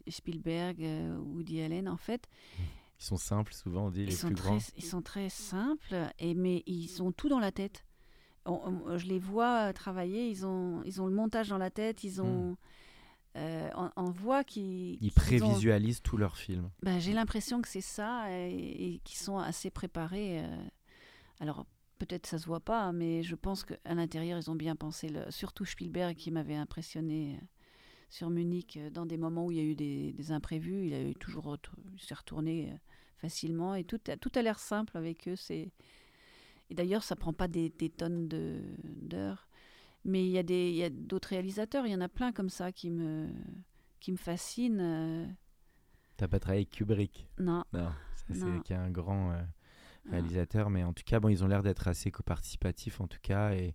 Spielberg, 0.09 0.81
Woody 1.25 1.63
Allen, 1.63 1.89
en 1.89 1.97
fait, 1.97 2.29
Ils 2.99 3.05
sont 3.05 3.17
simples, 3.17 3.53
souvent, 3.53 3.87
on 3.87 3.91
dit, 3.91 4.03
ils 4.03 4.07
les 4.07 4.13
sont, 4.13 4.29
plus 4.29 4.37
très, 4.37 4.49
grands. 4.51 4.59
ils 4.77 4.85
sont 4.85 5.03
très 5.03 5.29
simples, 5.29 5.97
et, 6.19 6.35
mais 6.35 6.63
ils 6.67 7.03
ont 7.03 7.13
tout 7.13 7.29
dans 7.29 7.41
la 7.41 7.53
tête. 7.53 7.85
On- 8.45 8.61
on- 8.87 8.99
je 8.99 9.07
les 9.07 9.19
vois 9.19 9.73
travailler, 9.73 10.29
ils 10.31 10.47
ont, 10.47 10.83
ils 10.85 11.01
ont 11.03 11.07
le 11.07 11.15
montage 11.15 11.49
dans 11.49 11.59
la 11.59 11.71
tête, 11.71 12.05
ils 12.05 12.21
ont... 12.23 12.57
euh, 13.37 13.71
on, 13.77 13.91
on 13.97 14.11
voit 14.11 14.43
qu'ils... 14.45 14.99
Ils 15.03 15.13
prévisualisent 15.13 16.03
tous 16.03 16.17
leurs 16.17 16.37
films. 16.37 16.71
Ben, 16.83 16.99
J'ai 16.99 17.13
l'impression 17.13 17.61
que 17.63 17.69
c'est 17.69 17.81
ça 17.81 18.27
et, 18.31 18.95
et 18.95 18.99
qu'ils 19.05 19.19
sont 19.19 19.39
assez 19.39 19.71
préparés. 19.71 20.41
euh. 20.45 20.57
Alors, 21.41 21.67
peut-être 21.99 22.27
ça 22.27 22.39
se 22.39 22.47
voit 22.47 22.61
pas, 22.61 22.93
mais 22.93 23.23
je 23.23 23.35
pense 23.35 23.65
qu'à 23.65 23.95
l'intérieur, 23.95 24.39
ils 24.39 24.51
ont 24.51 24.55
bien 24.57 24.75
pensé. 24.77 25.09
Le... 25.09 25.31
Surtout 25.31 25.65
Spielberg 25.65 26.17
qui 26.17 26.31
m'avait 26.31 26.55
impressionné 26.57 27.35
euh, 27.35 27.45
sur 28.09 28.31
Munich 28.31 28.77
euh, 28.77 28.91
dans 28.91 29.07
des 29.07 29.17
moments 29.19 29.47
où 29.47 29.51
il 29.53 29.59
y 29.59 29.61
a 29.61 29.65
eu 29.65 29.75
des, 29.75 30.13
des 30.13 30.33
imprévus. 30.33 30.87
Il 30.87 30.95
a 30.95 31.03
eu 31.03 31.15
toujours 31.15 31.57
s'est 31.99 32.15
retourné 32.15 32.71
euh, 32.73 32.77
facilement 33.19 33.75
et 33.75 33.85
tout, 33.85 34.01
a- 34.09 34.17
tout 34.17 34.33
a 34.35 34.43
l'air 34.43 34.59
simple 34.59 34.97
avec 34.97 35.29
eux. 35.29 35.37
C'est 35.37 35.71
et 36.69 36.75
d'ailleurs, 36.75 37.05
ça 37.05 37.15
prend 37.15 37.33
pas 37.33 37.47
des, 37.49 37.69
des 37.69 37.91
tonnes 37.91 38.27
d'heures. 38.29 39.46
Mais 40.07 40.25
il 40.25 40.31
y 40.31 40.39
a 40.39 40.43
des, 40.43 40.71
il 40.71 40.77
y 40.77 40.85
a 40.85 40.91
d'autres 40.91 41.29
réalisateurs. 41.29 41.85
Il 41.87 41.93
y 41.93 41.95
en 41.95 42.01
a 42.01 42.09
plein 42.09 42.33
comme 42.33 42.49
ça 42.49 42.73
qui 42.73 42.91
me 42.91 43.29
qui 44.01 44.13
me 44.13 44.17
fascinent. 44.17 44.81
euh. 44.81 45.27
T'as 46.17 46.29
pas 46.29 46.39
travaillé 46.39 46.61
avec 46.61 46.71
Kubrick? 46.71 47.29
Non. 47.39 47.65
C'est 48.31 48.63
qui 48.65 48.73
est 48.73 48.77
un 48.77 48.91
grand 48.91 49.33
euh, 49.33 49.43
non. 50.07 50.13
réalisateur, 50.13 50.71
mais 50.71 50.83
en 50.85 50.93
tout 50.93 51.03
cas, 51.05 51.21
bon, 51.21 51.29
ils 51.29 51.45
ont 51.45 51.47
l'air 51.47 51.63
d'être 51.63 51.89
assez 51.89 52.11
coparticipatifs 52.11 53.01
en 53.01 53.07
tout 53.07 53.19
cas, 53.23 53.53
et, 53.53 53.75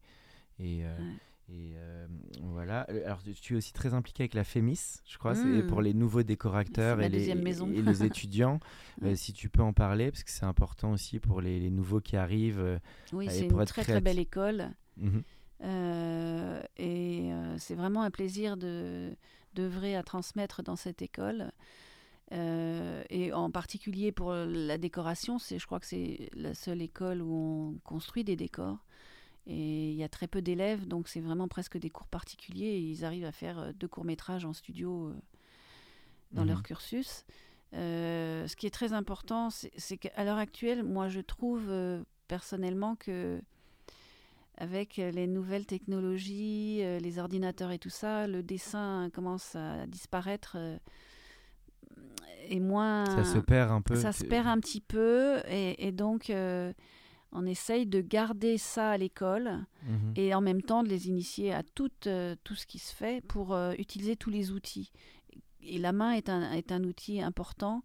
et, 0.60 0.84
euh, 0.86 0.98
Ouais. 0.98 1.14
et, 1.56 1.74
euh, 1.76 2.08
voilà. 2.42 2.82
Alors, 3.06 3.22
tu- 3.24 3.54
es 3.54 3.58
aussi 3.58 3.74
très 3.74 3.94
impliqué 3.94 4.24
avec 4.24 4.34
la 4.34 4.44
FEMIS, 4.44 5.02
je 5.08 5.18
crois, 5.18 5.36
c'est 5.36 5.46
Mm. 5.64 5.68
pour 5.68 5.82
les 5.82 5.94
nouveaux 5.94 6.24
décorateurs 6.24 7.00
et 7.02 7.10
les, 7.10 7.30
et 7.30 7.36
les 7.36 8.04
étudiants. 8.06 8.60
Ouais. 9.02 9.16
si 9.16 9.34
tu 9.34 9.50
peux 9.50 9.62
en 9.64 9.74
parler, 9.74 10.12
parce 10.12 10.24
que 10.24 10.32
c'est 10.32 10.46
important 10.46 10.92
aussi 10.92 11.20
pour 11.20 11.42
les, 11.42 11.60
les 11.60 11.70
nouveaux 11.70 12.02
qui 12.02 12.16
arrivent. 12.18 12.80
Oui, 13.14 13.28
c'est 13.30 13.48
une 13.48 13.66
très 13.66 13.84
très 13.84 14.02
belle 14.02 14.20
école. 14.20 14.70
mhm. 14.98 15.24
Euh, 15.64 16.62
et 16.78 17.32
euh, 17.32 17.58
c'est 17.58 17.76
vraiment 17.76 18.04
un 18.04 18.12
plaisir 18.12 18.58
de 18.58 19.16
d'œuvrer 19.54 19.98
à 19.98 20.04
transmettre 20.04 20.64
dans 20.64 20.78
cette 20.78 21.02
école. 21.02 21.52
Euh, 22.32 23.04
et 23.10 23.34
en 23.34 23.52
particulier 23.52 24.14
pour 24.14 24.32
la 24.32 24.78
décoration, 24.78 25.40
c'est, 25.40 25.60
je 25.60 25.66
crois 25.66 25.82
que 25.82 25.86
c'est 25.86 26.30
la 26.34 26.54
seule 26.54 26.82
école 26.82 27.22
où 27.22 27.34
on 27.34 27.80
construit 27.84 28.24
des 28.24 28.38
décors. 28.38 28.78
Et 29.48 29.92
il 29.92 29.98
y 29.98 30.04
a 30.04 30.10
très 30.10 30.28
peu 30.28 30.42
d'élèves, 30.42 30.88
donc 30.88 31.10
c'est 31.10 31.20
vraiment 31.20 31.50
presque 31.50 31.78
des 31.78 31.90
cours 31.90 32.08
particuliers. 32.08 32.68
Et 32.68 32.80
ils 32.80 33.04
arrivent 33.04 33.26
à 33.26 33.34
faire 33.34 33.74
deux 33.74 33.90
courts-métrages 33.90 34.46
en 34.46 34.54
studio 34.54 35.12
dans 36.32 36.46
leur 36.46 36.64
cursus. 36.64 37.26
Euh, 37.74 38.48
ce 38.48 38.56
qui 38.56 38.68
est 38.68 38.72
très 38.74 38.94
important, 38.94 39.50
c'est, 39.50 39.98
qu'à 39.98 40.24
l'heure 40.24 40.38
actuelle, 40.38 40.84
moi 40.84 41.10
je 41.10 41.20
trouve 41.20 41.70
personnellement 42.30 42.96
que 42.96 43.42
avec 44.62 45.00
euh, 45.00 45.10
les 45.12 45.26
nouvelles 45.26 45.66
technologies, 45.66 46.80
euh, 46.84 47.00
les 47.00 47.18
ordinateurs 47.18 47.72
et 47.72 47.80
tout 47.80 47.90
ça, 47.90 48.28
le 48.28 48.44
dessin 48.44 49.10
commence 49.12 49.56
à 49.56 49.88
disparaître 49.88 50.54
euh, 50.56 50.78
et 52.48 52.60
moins. 52.60 53.06
Ça 53.06 53.24
se 53.24 53.40
perd 53.40 53.72
un 53.72 53.82
peu. 53.82 53.96
Ça 53.96 54.12
se 54.12 54.24
perd 54.24 54.48
un 54.48 54.60
petit 54.60 54.82
peu 54.82 55.40
et, 55.50 55.88
et 55.88 55.92
donc 55.92 56.30
euh, 56.30 56.74
on 57.32 57.46
essaye 57.46 57.88
de 57.88 58.02
garder 58.02 58.58
ça 58.58 58.92
à 58.92 58.98
l'école 58.98 59.66
Mhm. 59.88 60.14
et 60.16 60.36
en 60.36 60.42
même 60.42 60.62
temps 60.62 60.84
de 60.84 60.90
les 60.90 61.08
initier 61.08 61.52
à 61.52 61.64
tout, 61.64 61.90
euh, 62.06 62.36
tout 62.44 62.54
ce 62.54 62.68
qui 62.68 62.78
se 62.78 62.94
fait 62.94 63.26
pour 63.26 63.56
euh, 63.56 63.74
utiliser 63.80 64.16
tous 64.16 64.30
les 64.30 64.52
outils. 64.52 64.92
Et 65.64 65.80
la 65.80 65.92
main 65.92 66.12
est 66.12 66.30
un, 66.30 66.52
est 66.52 66.72
un 66.72 66.84
outil 66.84 67.20
important 67.20 67.82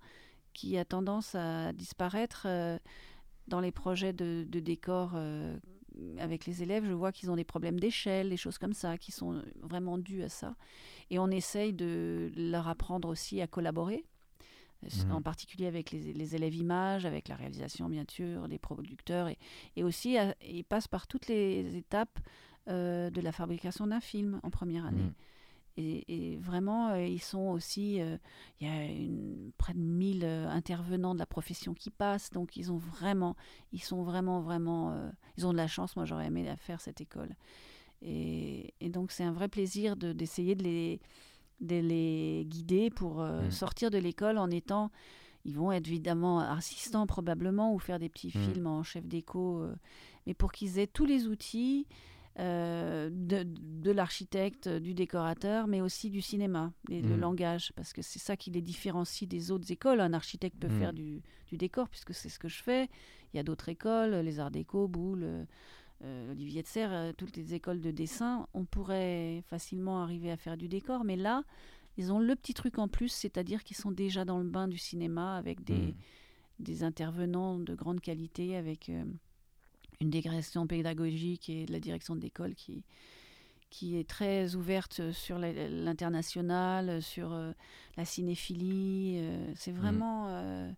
qui 0.52 0.76
a 0.76 0.84
tendance 0.84 1.34
à 1.34 1.72
disparaître 1.72 2.46
dans 3.48 3.60
les 3.60 3.72
projets 3.72 4.12
de, 4.14 4.44
de 4.48 4.60
décor 4.60 5.14
avec 6.18 6.46
les 6.46 6.62
élèves. 6.62 6.84
Je 6.84 6.92
vois 6.92 7.12
qu'ils 7.12 7.30
ont 7.30 7.36
des 7.36 7.44
problèmes 7.44 7.78
d'échelle, 7.80 8.30
des 8.30 8.36
choses 8.36 8.58
comme 8.58 8.72
ça, 8.72 8.98
qui 8.98 9.12
sont 9.12 9.42
vraiment 9.62 9.98
dus 9.98 10.22
à 10.22 10.28
ça. 10.28 10.54
Et 11.10 11.18
on 11.18 11.28
essaye 11.28 11.72
de 11.72 12.30
leur 12.36 12.68
apprendre 12.68 13.08
aussi 13.08 13.40
à 13.40 13.46
collaborer. 13.46 14.04
Mhm. 14.82 15.12
En 15.12 15.22
particulier 15.22 15.66
avec 15.66 15.90
les, 15.90 16.12
les 16.12 16.34
élèves 16.36 16.54
images, 16.54 17.06
avec 17.06 17.28
la 17.28 17.34
réalisation 17.34 17.88
bien 17.88 18.04
sûr, 18.08 18.46
les 18.46 18.58
producteurs, 18.58 19.26
et, 19.28 19.38
et 19.74 19.82
aussi 19.82 20.18
à- 20.18 20.34
ils 20.46 20.64
passent 20.64 20.86
par 20.86 21.06
toutes 21.06 21.28
les 21.28 21.76
étapes 21.76 22.18
euh, 22.68 23.08
de 23.10 23.20
la 23.22 23.32
fabrication 23.32 23.86
d'un 23.86 24.00
film 24.00 24.38
en 24.42 24.50
première 24.50 24.84
année. 24.84 25.02
Mhm. 25.04 25.14
Et, 25.78 26.32
et 26.32 26.36
vraiment, 26.38 26.88
euh, 26.90 27.06
ils 27.06 27.20
sont 27.22 27.48
aussi. 27.50 28.00
euh, 28.00 28.16
Il 28.60 28.66
y 28.66 28.70
a 28.70 28.84
une, 28.86 29.52
près 29.58 29.74
de 29.74 29.78
1000 29.78 30.24
euh, 30.24 30.48
intervenants 30.48 31.14
de 31.14 31.18
la 31.18 31.26
profession 31.26 31.74
qui 31.74 31.90
passent, 31.90 32.30
donc 32.30 32.56
ils 32.56 32.72
ont 32.72 32.78
vraiment. 32.78 33.36
Ils 33.72 33.82
sont 33.82 34.02
vraiment, 34.02 34.40
vraiment. 34.40 35.10
ils 35.36 35.46
ont 35.46 35.52
de 35.52 35.56
la 35.58 35.66
chance. 35.68 35.94
Moi, 35.96 36.04
j'aurais 36.06 36.26
aimé 36.28 36.44
la 36.44 36.56
faire, 36.56 36.80
cette 36.80 37.00
école. 37.00 37.36
Et, 38.02 38.74
et 38.80 38.88
donc, 38.90 39.10
c'est 39.12 39.24
un 39.24 39.32
vrai 39.32 39.48
plaisir 39.48 39.96
de- 39.96 40.12
d'essayer 40.12 40.54
de, 40.54 40.62
les, 40.62 41.00
de 41.60 41.76
les 41.76 42.44
guider 42.46 42.90
pour 42.90 43.20
euh, 43.20 43.46
Mm. 43.46 43.50
sortir 43.50 43.90
de 43.90 43.98
l'école 43.98 44.38
en 44.38 44.50
étant. 44.50 44.90
Ils 45.44 45.54
vont 45.54 45.70
être 45.72 45.86
évidemment 45.86 46.40
assistants 46.40 47.06
probablement 47.06 47.72
ou 47.72 47.78
faire 47.78 47.98
des 47.98 48.08
petits 48.08 48.28
Mm. 48.34 48.40
films 48.52 48.66
en 48.66 48.82
chef 48.82 49.04
euh, 49.36 49.74
mais 50.26 50.34
pour 50.34 50.52
qu'ils 50.52 50.78
aient 50.78 50.86
tous 50.88 51.04
les 51.06 51.26
outils 51.26 51.86
euh, 52.38 53.08
de, 53.10 53.44
de 53.46 53.90
l'architecte, 53.90 54.68
du 54.68 54.92
décorateur, 54.94 55.66
mais 55.66 55.80
aussi 55.80 56.10
du 56.10 56.20
cinéma, 56.20 56.72
et 56.90 57.00
le 57.00 57.16
Mm. 57.16 57.20
langage, 57.20 57.72
parce 57.76 57.92
que 57.92 58.02
c'est 58.02 58.18
ça 58.18 58.36
qui 58.36 58.50
les 58.50 58.60
différencie 58.62 59.26
des 59.28 59.50
autres 59.50 59.72
écoles. 59.72 60.00
Un 60.00 60.12
architecte 60.12 60.58
peut 60.58 60.68
Mm. 60.68 60.78
faire 60.78 60.92
du, 60.92 61.22
du 61.48 61.56
décor, 61.56 61.88
puisque 61.88 62.12
c'est 62.14 62.28
ce 62.28 62.38
que 62.38 62.48
je 62.48 62.62
fais. 62.62 62.88
Il 63.32 63.36
y 63.36 63.40
a 63.40 63.42
d'autres 63.42 63.68
écoles, 63.70 64.14
les 64.16 64.38
arts 64.38 64.50
déco, 64.50 64.86
Boulle, 64.86 65.22
euh, 65.24 65.44
euh, 66.04 66.32
Olivier 66.32 66.62
de 66.62 66.66
Serre, 66.68 66.92
euh, 66.92 67.12
toutes 67.16 67.36
les 67.36 67.54
écoles 67.54 67.80
de 67.80 67.90
dessin. 67.90 68.46
On 68.52 68.66
pourrait 68.66 69.42
facilement 69.48 70.02
arriver 70.02 70.30
à 70.30 70.36
faire 70.36 70.58
du 70.58 70.68
décor, 70.68 71.04
mais 71.04 71.16
là, 71.16 71.42
ils 71.96 72.12
ont 72.12 72.18
le 72.18 72.36
petit 72.36 72.52
truc 72.52 72.78
en 72.78 72.86
plus, 72.88 73.08
c'est-à-dire 73.08 73.64
qu'ils 73.64 73.78
sont 73.78 73.92
déjà 73.92 74.26
dans 74.26 74.38
le 74.38 74.48
bain 74.48 74.68
du 74.68 74.76
cinéma 74.76 75.38
avec 75.38 75.64
des, 75.64 75.72
Mm. 75.92 75.94
des 76.60 76.82
intervenants 76.84 77.58
de 77.58 77.74
grande 77.74 78.00
qualité, 78.02 78.56
avec 78.56 78.90
euh, 78.90 79.04
une 80.00 80.10
dégression 80.10 80.66
pédagogique 80.66 81.48
et 81.48 81.66
de 81.66 81.72
la 81.72 81.80
direction 81.80 82.14
de 82.16 82.20
l'école 82.20 82.54
qui, 82.54 82.84
qui 83.70 83.98
est 83.98 84.08
très 84.08 84.54
ouverte 84.54 85.12
sur 85.12 85.38
l'international, 85.38 87.02
sur 87.02 87.32
euh, 87.32 87.52
la 87.96 88.04
cinéphilie. 88.04 89.16
euh, 89.18 89.52
c'est 89.54 89.72
vraiment, 89.72 90.28
euh, 90.28 90.70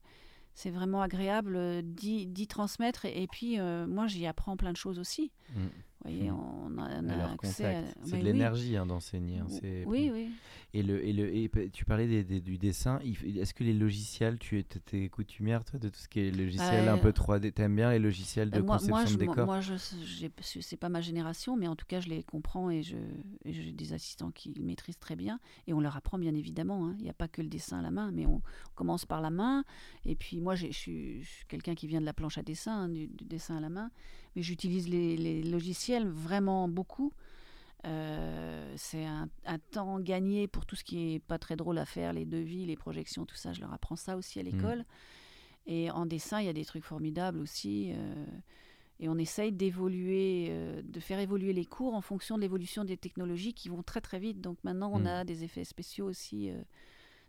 c'est 0.55 0.71
vraiment 0.71 1.03
agréable 1.03 1.83
d'y 1.83 2.47
transmettre. 2.49 3.05
Et, 3.05 3.23
et 3.23 3.27
puis, 3.27 3.59
moi, 3.61 4.07
j'y 4.07 4.27
apprends 4.27 4.57
plein 4.57 4.73
de 4.73 4.77
choses 4.77 4.99
aussi. 4.99 5.31
Mm. 5.55 5.67
Voyez, 6.05 6.31
Mm. 6.31 6.35
on 6.39 6.79
a, 6.79 7.01
on 7.03 7.09
accès 7.35 7.65
contact. 7.65 7.89
à- 7.89 8.01
C'est 8.05 8.11
de 8.13 8.17
oui. 8.17 8.23
l'énergie 8.23 8.77
hein, 8.77 8.87
d'enseigner. 8.87 9.39
hein, 9.41 9.47
c'est- 9.49 9.85
Oui, 9.85 10.11
oui. 10.13 10.31
Et, 10.75 10.83
le, 10.83 11.05
et, 11.05 11.13
le, 11.13 11.35
et 11.35 11.51
tu 11.73 11.85
parlais 11.85 12.07
des, 12.07 12.23
des- 12.25 12.41
du 12.41 12.57
dessin. 12.59 13.01
Est-ce 13.01 13.53
que 13.55 13.65
les 13.65 13.73
logiciels, 13.73 14.39
tu 14.39 14.59
es, 14.93 15.09
coutumière 15.09 15.65
toi, 15.65 15.79
de 15.81 15.89
tout 15.89 15.99
ce 15.99 16.09
qui 16.09 16.21
est 16.21 16.31
logiciel 16.31 16.89
un 16.89 16.99
peu 16.99 17.11
3D 17.13 17.53
T'aimes 17.53 17.75
bien 17.75 17.91
les 17.91 17.99
logiciels 17.99 18.51
de 18.51 18.59
Euh, 18.59 18.63
moi, 18.63 18.77
conception 18.77 18.97
moi, 18.97 19.05
je, 19.07 19.15
de 19.15 19.19
décor 19.19 19.47
moi, 19.47 19.61
je, 19.61 19.75
c'est 20.61 20.77
pas 20.77 20.89
ma 20.91 21.01
génération, 21.01 21.57
mais 21.57 21.67
en 21.69 21.75
tout 21.75 21.87
cas, 21.87 22.01
je 22.01 22.09
les 22.09 22.23
comprends 22.23 22.71
et 22.71 22.83
j'ai 22.83 23.73
des 23.73 23.93
assistants 23.93 24.31
qui 24.31 24.53
le 24.53 24.63
maîtrisent 24.63 24.99
très 24.99 25.17
bien. 25.17 25.41
Et 25.67 25.73
on 25.73 25.81
leur 25.81 25.97
apprend 25.97 26.19
bien 26.19 26.35
évidemment. 26.35 26.87
hein. 26.87 26.95
Il 26.99 27.05
n'y 27.05 27.11
a 27.11 27.15
pas 27.15 27.29
que 27.29 27.43
le 27.43 27.49
dessin 27.49 27.79
à 27.79 27.83
la 27.83 27.91
main, 27.91 28.11
mais 28.13 28.27
on 28.27 28.41
commence 28.75 29.05
par 29.07 29.21
la 29.21 29.31
main. 29.31 29.65
Et 30.05 30.15
puis 30.15 30.39
moi, 30.39 30.55
je 30.55 30.71
suis, 30.71 31.23
quelqu'un 31.49 31.75
qui 31.75 31.87
vient 31.87 32.01
de 32.01 32.07
la 32.07 32.13
planche 32.13 32.39
à 32.39 32.43
dessin, 32.43 32.89
du, 32.89 33.09
du 33.09 33.25
dessin 33.25 33.57
à 33.57 33.61
la 33.61 33.69
main, 33.71 33.91
j'utilise 34.43 34.89
les, 34.89 35.17
les 35.17 35.43
logiciels 35.43 36.07
vraiment 36.09 36.69
beaucoup. 36.69 37.13
Euh, 37.87 38.75
c'est 38.77 39.05
un, 39.05 39.29
un 39.47 39.59
temps 39.59 40.01
gagné 40.01 40.49
pour 40.49 40.67
tout 40.67 40.75
ce 40.77 40.85
qui 40.85 41.15
est 41.15 41.19
pas 41.21 41.39
très 41.39 41.57
drôle 41.57 41.79
à 41.79 41.85
faire, 41.87 42.13
les 42.13 42.25
devis, 42.25 42.67
les 42.67 42.77
projections, 42.77 43.25
tout 43.25 43.37
ça. 43.37 43.53
Je 43.53 43.61
leur 43.61 43.73
apprends 43.73 43.97
ça 43.97 44.17
aussi 44.17 44.41
à 44.41 44.43
l'école. 44.43 44.85
Et 45.67 45.91
en 45.91 46.07
dessin, 46.07 46.41
il 46.41 46.47
y 46.47 46.49
a 46.49 46.53
des 46.55 46.65
trucs 46.65 46.85
formidables 46.85 47.39
aussi. 47.39 47.93
euh, 47.95 48.27
et 49.01 49.09
on 49.09 49.17
essaye 49.17 49.53
d'évoluer, 49.53 50.49
euh, 50.51 50.83
de 50.83 50.99
faire 50.99 51.21
évoluer 51.21 51.53
les 51.53 51.65
cours 51.65 51.95
en 51.95 52.01
fonction 52.01 52.35
de 52.37 52.41
l'évolution 52.43 52.85
des 52.85 52.97
technologies 52.97 53.55
qui 53.55 53.69
vont 53.69 53.85
très 53.85 54.01
très 54.01 54.19
vite. 54.19 54.41
Donc 54.41 54.59
maintenant, 54.65 54.91
on 54.93 55.01
Mm. 55.01 55.07
a 55.07 55.25
des 55.25 55.45
effets 55.45 55.65
spéciaux 55.65 56.07
aussi. 56.07 56.51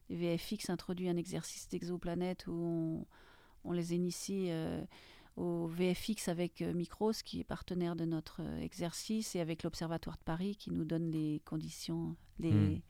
les 0.09 0.15
VFX 0.15 0.71
introduit 0.71 1.07
un 1.09 1.17
exercice 1.17 1.67
d'exoplanète 1.69 2.47
où 2.47 2.53
on, 2.53 3.05
on 3.65 3.71
les 3.73 3.93
initie 3.93 4.47
euh, 4.49 4.81
au 5.39 5.67
VFX 5.67 6.27
avec 6.27 6.61
euh, 6.61 6.73
Micros, 6.73 7.13
qui 7.23 7.39
est 7.39 7.43
partenaire 7.45 7.95
de 7.95 8.05
notre 8.05 8.41
euh, 8.41 8.59
exercice, 8.59 9.35
et 9.35 9.39
avec 9.39 9.63
l'Observatoire 9.63 10.17
de 10.17 10.23
Paris, 10.23 10.55
qui 10.55 10.71
nous 10.71 10.85
donne 10.85 11.09
les 11.11 11.41
conditions, 11.45 12.15
les, 12.39 12.51
Mm. 12.51 12.81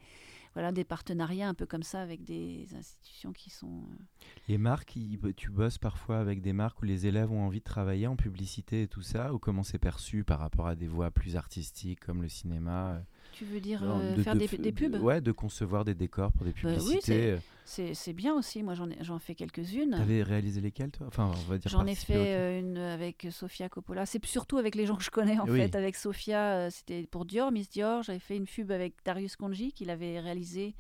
voilà, 0.54 0.72
des 0.72 0.84
partenariats 0.84 1.48
un 1.48 1.54
peu 1.54 1.66
comme 1.68 1.84
ça 1.84 2.02
avec 2.02 2.24
des 2.26 2.68
institutions 2.76 3.34
qui 3.34 3.50
sont. 3.52 3.84
euh, 3.84 4.04
Les 4.48 4.58
marques, 4.58 4.98
tu 5.38 5.52
bosses 5.52 5.78
parfois 5.78 6.20
avec 6.20 6.42
des 6.42 6.54
marques 6.54 6.82
où 6.82 6.86
les 6.86 7.06
élèves 7.06 7.32
ont 7.32 7.46
envie 7.46 7.60
de 7.60 7.64
travailler 7.64 8.08
en 8.08 8.16
publicité 8.16 8.82
et 8.84 8.88
tout 8.88 9.04
ça 9.04 9.34
Ou 9.34 9.40
comment 9.40 9.64
c'est 9.64 9.78
perçu 9.80 10.24
par 10.24 10.40
rapport 10.40 10.68
à 10.68 10.76
des 10.76 10.88
voies 10.88 11.12
plus 11.12 11.36
artistiques 11.36 12.00
comme 12.00 12.22
le 12.24 12.30
cinéma 12.30 13.04
tu 13.32 13.46
veux 13.46 13.60
dire 13.60 13.82
non, 13.84 14.00
euh, 14.00 14.16
de- 14.16 14.24
faire 14.24 14.34
de 14.34 14.40
des, 14.40 14.48
des 14.58 14.72
de- 14.72 14.76
pubs 14.76 14.96
Ouais, 15.02 15.22
de 15.22 15.32
concevoir 15.32 15.86
des 15.86 15.94
décors 15.96 16.32
pour 16.32 16.46
des 16.46 16.52
Bah 16.52 16.58
oui, 16.64 16.76
publicités. 16.78 17.32
euh. 17.32 17.38
C'est 17.66 18.14
bien 18.14 18.34
aussi. 18.34 18.64
Moi, 18.64 18.74
j'en 18.74 18.90
ai- 18.90 18.98
j'en 19.02 19.20
fais 19.20 19.36
quelques-unes. 19.36 19.92
T'avais 19.92 20.24
réalisé 20.24 20.60
lesquels, 20.60 20.90
toi? 20.90 21.06
Enfin, 21.08 21.32
on 21.32 21.50
va 21.50 21.58
dire 21.60 21.70
J'en 21.70 21.86
ai 21.86 21.94
fait 21.94 22.34
euh, 22.36 22.60
une 22.60 22.78
avec 22.78 23.28
Sofia 23.30 23.70
Coppola. 23.70 24.08
C'est 24.08 24.26
surtout 24.26 24.58
avec 24.58 24.74
les 24.74 24.88
gens 24.88 24.96
que 24.96 25.04
je 25.04 25.12
connais 25.12 25.38
en 25.40 25.48
Oui. 25.48 25.60
fait. 25.60 25.76
Avec 25.76 25.96
Sofia, 25.96 26.56
euh, 26.56 26.70
c'était 26.72 27.06
pour 27.06 27.26
Dior, 27.26 27.52
Miss 27.52 27.70
Dior. 27.70 28.02
J'avais 28.02 28.18
fait 28.20 28.38
une 28.38 28.46
pub 28.48 28.72
avec 28.72 28.96
Darius 29.06 29.36
Konji 29.36 29.72
qu'il 29.72 29.92
avait 29.92 30.20
réalisé 30.20 30.74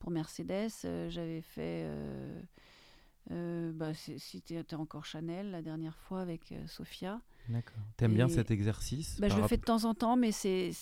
pour 0.00 0.10
Mercedes. 0.10 0.70
Euh, 0.84 1.08
J'avais 1.08 1.40
fait. 1.40 1.84
euh, 1.86 2.40
euh, 3.30 3.70
bah, 3.72 3.92
C'était 3.94 4.74
encore 4.74 5.04
Chanel 5.04 5.52
la 5.52 5.62
dernière 5.62 5.96
fois 5.96 6.20
avec 6.20 6.50
euh, 6.50 6.66
Sofia. 6.66 7.20
D'accord. 7.48 7.82
T'aimes 7.96 8.14
bien 8.14 8.28
Et- 8.28 8.30
cet 8.32 8.50
exercice 8.50 9.18
Bah, 9.20 9.28
je 9.28 9.36
le 9.36 9.46
fais 9.48 9.56
de 9.56 9.62
temps 9.62 9.84
en 9.84 9.94
temps, 9.94 10.16
mais 10.16 10.30
c'est 10.32 10.72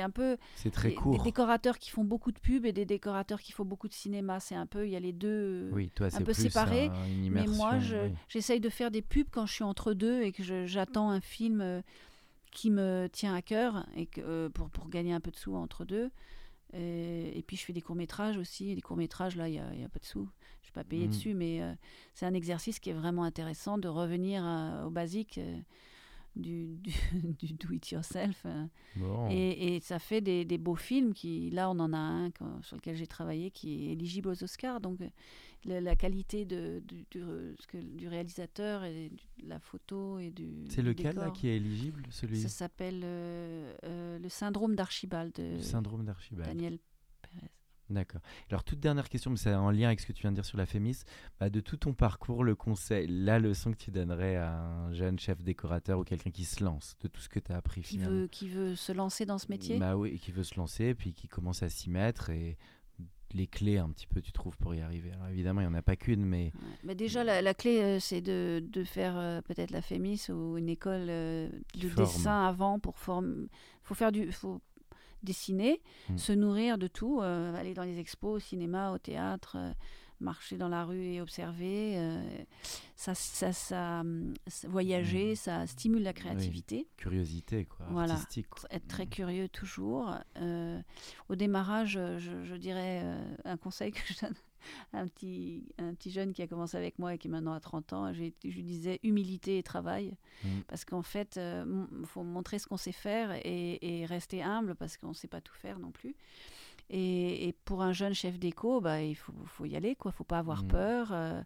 un 0.00 0.10
peu 0.10 0.36
C'est 0.56 0.70
très 0.70 0.88
des, 0.88 0.94
court. 0.94 1.18
des 1.18 1.22
décorateurs 1.24 1.78
qui 1.78 1.90
font 1.90 2.04
beaucoup 2.04 2.32
de 2.32 2.38
pubs 2.38 2.64
et 2.64 2.72
des 2.72 2.86
décorateurs 2.86 3.40
qui 3.40 3.52
font 3.52 3.64
beaucoup 3.64 3.86
de 3.88 3.92
cinéma. 3.94 4.40
C'est 4.40 4.54
un 4.54 4.66
peu, 4.66 4.86
il 4.86 4.92
y 4.92 4.96
a 4.96 5.00
les 5.00 5.12
deux. 5.12 5.70
Oui, 5.72 5.90
toi, 5.94 6.08
c'est 6.10 6.18
peu 6.24 6.32
plus 6.32 6.42
séparé, 6.42 6.86
un- 6.88 7.06
une 7.06 7.30
Mais 7.32 7.46
moi, 7.46 7.78
je- 7.78 7.96
oui. 8.08 8.12
j'essaye 8.28 8.60
de 8.60 8.68
faire 8.70 8.90
des 8.90 9.02
pubs 9.02 9.28
quand 9.30 9.46
je 9.46 9.52
suis 9.52 9.64
entre 9.64 9.92
deux 9.92 10.22
et 10.22 10.32
que 10.32 10.42
j'attends 10.66 11.10
un 11.10 11.20
film 11.20 11.60
euh, 11.60 11.82
qui 12.50 12.70
me 12.70 13.08
tient 13.12 13.34
à 13.34 13.42
cœur 13.42 13.86
et 13.94 14.06
que, 14.06 14.20
euh, 14.22 14.48
pour, 14.48 14.70
pour 14.70 14.88
gagner 14.88 15.12
un 15.12 15.20
peu 15.20 15.30
de 15.30 15.36
sous 15.36 15.54
entre 15.54 15.84
deux. 15.84 16.10
Et, 16.72 17.38
et 17.38 17.42
puis 17.42 17.56
je 17.56 17.64
fais 17.64 17.72
des 17.72 17.82
courts-métrages 17.82 18.38
aussi. 18.38 18.70
Et 18.70 18.74
des 18.74 18.80
courts-métrages, 18.80 19.36
là, 19.36 19.48
il 19.48 19.52
n'y 19.52 19.58
a, 19.60 19.72
il 19.74 19.80
y 19.80 19.84
a 19.84 19.88
pas 19.88 19.98
de 20.00 20.04
sous. 20.06 20.20
Je 20.22 20.24
ne 20.24 20.64
suis 20.64 20.72
pas 20.72 20.84
payée 20.84 21.04
Mhm. 21.04 21.10
dessus, 21.10 21.34
mais 21.34 21.62
euh, 21.62 21.72
c'est 22.14 22.26
un 22.26 22.34
exercice 22.34 22.80
qui 22.80 22.90
est 22.90 22.94
vraiment 22.94 23.22
intéressant 23.24 23.78
de 23.78 23.86
revenir 23.88 24.42
à- 24.44 24.86
au 24.86 24.90
basique 24.90 25.38
euh, 25.38 25.58
du, 26.36 26.76
du, 26.76 26.92
du 27.38 27.52
do-it-yourself. 27.54 28.42
euh. 28.46 28.66
Bon. 28.96 29.28
Et, 29.30 29.76
et 29.76 29.80
ça 29.80 29.98
fait 29.98 30.20
des, 30.20 30.44
des 30.44 30.58
beaux 30.58 30.76
films 30.76 31.12
qui, 31.14 31.50
là, 31.50 31.70
on 31.70 31.78
en 31.78 31.92
a 31.92 31.98
un 31.98 32.30
sur 32.62 32.76
lequel 32.76 32.94
j'ai 32.96 33.06
travaillé 33.06 33.50
qui 33.50 33.88
est 33.88 33.92
éligible 33.92 34.28
aux 34.28 34.44
Oscars. 34.44 34.80
Donc, 34.80 35.00
euh, 35.00 35.08
la, 35.64 35.80
la 35.80 35.96
qualité 35.96 36.44
de, 36.44 36.80
du, 36.86 37.04
du, 37.10 37.20
du 37.96 38.06
réalisateur 38.08 38.84
et 38.84 39.10
de 39.42 39.48
la 39.48 39.58
photo 39.58 40.18
et 40.18 40.30
du. 40.30 40.64
C'est 40.68 40.82
lequel 40.82 41.14
là, 41.16 41.22
décor. 41.22 41.32
qui 41.32 41.48
est 41.48 41.56
éligible 41.56 42.04
celui 42.10 42.40
Ça 42.40 42.48
s'appelle 42.48 43.00
euh, 43.04 43.74
euh, 43.84 44.18
le 44.18 44.28
syndrome 44.28 44.76
d'Archibald 44.76 45.32
Le 45.38 45.60
syndrome 45.60 46.04
d'Archibald. 46.04 46.46
Daniel. 46.48 46.78
D'accord. 47.88 48.20
Alors, 48.50 48.64
toute 48.64 48.80
dernière 48.80 49.08
question, 49.08 49.30
mais 49.30 49.36
c'est 49.36 49.54
en 49.54 49.70
lien 49.70 49.86
avec 49.86 50.00
ce 50.00 50.06
que 50.06 50.12
tu 50.12 50.22
viens 50.22 50.32
de 50.32 50.36
dire 50.36 50.44
sur 50.44 50.58
la 50.58 50.66
Fémis. 50.66 51.02
Bah, 51.38 51.50
de 51.50 51.60
tout 51.60 51.76
ton 51.76 51.92
parcours, 51.94 52.42
le 52.42 52.54
conseil, 52.56 53.06
la 53.06 53.38
leçon 53.38 53.70
que 53.72 53.76
tu 53.76 53.90
donnerais 53.92 54.36
à 54.36 54.52
un 54.58 54.92
jeune 54.92 55.18
chef 55.18 55.40
décorateur 55.42 55.98
ou 56.00 56.04
quelqu'un 56.04 56.30
qui 56.30 56.44
se 56.44 56.64
lance, 56.64 56.96
de 57.00 57.08
tout 57.08 57.20
ce 57.20 57.28
que 57.28 57.38
tu 57.38 57.52
as 57.52 57.56
appris 57.56 57.82
Qui 57.82 57.94
finalement? 57.98 58.20
veut, 58.22 58.26
qui 58.26 58.48
veut 58.48 58.74
se 58.74 58.90
lancer 58.92 59.24
dans 59.24 59.38
ce 59.38 59.46
métier? 59.50 59.78
Bah 59.78 59.96
oui, 59.96 60.18
qui 60.18 60.32
veut 60.32 60.42
se 60.42 60.56
lancer, 60.56 60.94
puis 60.94 61.12
qui 61.12 61.28
commence 61.28 61.62
à 61.62 61.68
s'y 61.68 61.88
mettre 61.90 62.30
et 62.30 62.56
les 63.34 63.46
clés 63.48 63.78
un 63.78 63.90
petit 63.90 64.06
peu, 64.06 64.20
tu 64.22 64.32
trouves, 64.32 64.56
pour 64.56 64.74
y 64.74 64.80
arriver. 64.80 65.12
Alors 65.12 65.28
évidemment, 65.28 65.60
il 65.60 65.64
n'y 65.68 65.72
en 65.74 65.78
a 65.78 65.82
pas 65.82 65.96
qu'une, 65.96 66.24
mais 66.24 66.52
Ouais. 66.54 66.60
Mais 66.84 66.94
déjà, 66.94 67.22
la, 67.22 67.42
la 67.42 67.54
clé, 67.54 67.82
euh, 67.82 68.00
c'est 68.00 68.20
de, 68.20 68.64
de 68.66 68.84
faire 68.84 69.16
euh, 69.16 69.42
peut-être 69.42 69.70
la 69.72 69.82
FEMIS 69.82 70.28
ou 70.30 70.56
une 70.56 70.68
école 70.68 71.06
euh, 71.08 71.48
de 71.74 71.88
dessin 71.90 72.46
avant 72.46 72.78
pour 72.78 72.98
former. 72.98 73.46
faut 73.82 73.94
faire 73.94 74.10
du. 74.12 74.30
faut 74.32 74.60
dessiner, 75.26 75.82
Mm. 76.08 76.16
se 76.18 76.32
nourrir 76.32 76.78
de 76.78 76.86
tout, 76.86 77.20
euh, 77.20 77.54
aller 77.54 77.74
dans 77.74 77.82
les 77.84 77.98
expos, 77.98 78.36
au 78.36 78.38
cinéma, 78.40 78.92
au 78.92 78.98
théâtre, 78.98 79.56
euh, 79.58 79.72
marcher 80.20 80.56
dans 80.56 80.68
la 80.70 80.84
rue 80.86 81.02
et 81.04 81.20
observer. 81.20 81.98
euh, 81.98 82.22
ça, 82.94 83.14
ça, 83.14 83.52
ça, 83.52 84.00
hum, 84.00 84.32
ça- 84.46 84.66
voyager, 84.68 85.32
Mm. 85.32 85.36
ça 85.36 85.66
stimule 85.66 86.02
la 86.02 86.14
créativité. 86.14 86.88
curiosité, 86.96 87.66
quoi, 87.66 87.84
Voilà. 87.90 88.14
artistique. 88.14 88.48
quoi. 88.48 88.66
Être 88.70 88.88
très 88.88 89.04
Mm. 89.04 89.10
curieux 89.10 89.48
toujours. 89.50 90.14
Au 91.28 91.34
démarrage, 91.34 91.98
je, 92.18 92.44
je 92.44 92.54
dirais 92.54 93.02
un 93.44 93.56
conseil 93.58 93.92
que 93.92 94.00
je 94.06 94.20
donne 94.22 94.34
un 94.92 95.06
petit, 95.08 95.64
un 95.78 95.94
petit 95.94 96.10
jeune 96.10 96.32
qui 96.32 96.42
a 96.42 96.46
commencé 96.46 96.76
avec 96.76 96.98
moi 96.98 97.14
et 97.14 97.18
qui 97.18 97.28
maintenant 97.28 97.52
a 97.52 97.60
30 97.60 97.92
ans. 97.92 98.12
Je 98.12 98.20
lui 98.20 98.62
disais 98.62 99.00
humilité 99.02 99.58
et 99.58 99.62
travail. 99.62 100.16
Mm. 100.44 100.60
Parce 100.68 100.84
qu'en 100.84 101.02
fait, 101.02 101.38
il 101.38 102.06
faut 102.06 102.22
montrer 102.22 102.58
ce 102.58 102.66
qu'on 102.66 102.76
sait 102.76 102.92
faire 102.92 103.32
et, 103.44 104.00
et 104.00 104.06
rester 104.06 104.42
humble 104.42 104.74
parce 104.74 104.96
qu'on 104.96 105.08
ne 105.08 105.14
sait 105.14 105.28
pas 105.28 105.40
tout 105.40 105.54
faire 105.54 105.78
non 105.78 105.90
plus. 105.90 106.14
Et, 106.88 107.48
et 107.48 107.52
pour 107.52 107.82
un 107.82 107.92
jeune 107.92 108.14
chef 108.14 108.38
d'éco, 108.38 108.80
bah, 108.80 109.02
il 109.02 109.14
faut, 109.16 109.32
faut 109.46 109.64
y 109.64 109.74
aller. 109.76 109.96
Il 110.04 110.06
ne 110.06 110.12
faut 110.12 110.24
pas 110.24 110.38
avoir 110.38 110.62
Mm. 110.64 110.68
peur. 110.68 111.08
euh, 111.12 111.42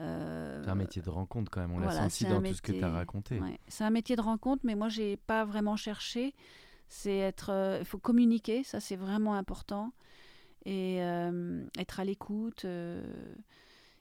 euh, 0.00 0.62
C'est 0.62 0.70
un 0.70 0.74
métier 0.76 1.02
de 1.02 1.10
rencontre 1.10 1.50
quand 1.50 1.60
même, 1.60 1.72
on 1.72 1.78
l'a 1.80 1.86
voilà, 1.86 2.02
senti 2.08 2.24
dans 2.26 2.40
tout 2.40 2.54
ce 2.54 2.62
que 2.62 2.72
tu 2.72 2.84
as 2.84 2.90
raconté. 2.90 3.40
Ouais, 3.40 3.58
C'est 3.66 3.82
un 3.84 3.90
métier 3.90 4.14
de 4.14 4.20
rencontre, 4.20 4.62
mais 4.64 4.76
moi, 4.76 4.88
j'ai 4.88 5.16
pas 5.16 5.44
vraiment 5.44 5.74
cherché. 5.76 6.34
C'est 6.88 7.16
être. 7.18 7.50
euh, 7.50 7.78
Il 7.80 7.84
faut 7.84 7.98
communiquer, 7.98 8.62
ça, 8.62 8.78
c'est 8.80 8.96
vraiment 8.96 9.34
important. 9.34 9.92
Et 10.70 10.98
euh, 11.02 11.64
être 11.78 12.00
à 12.00 12.04
l'écoute. 12.04 12.64
euh, 12.64 13.02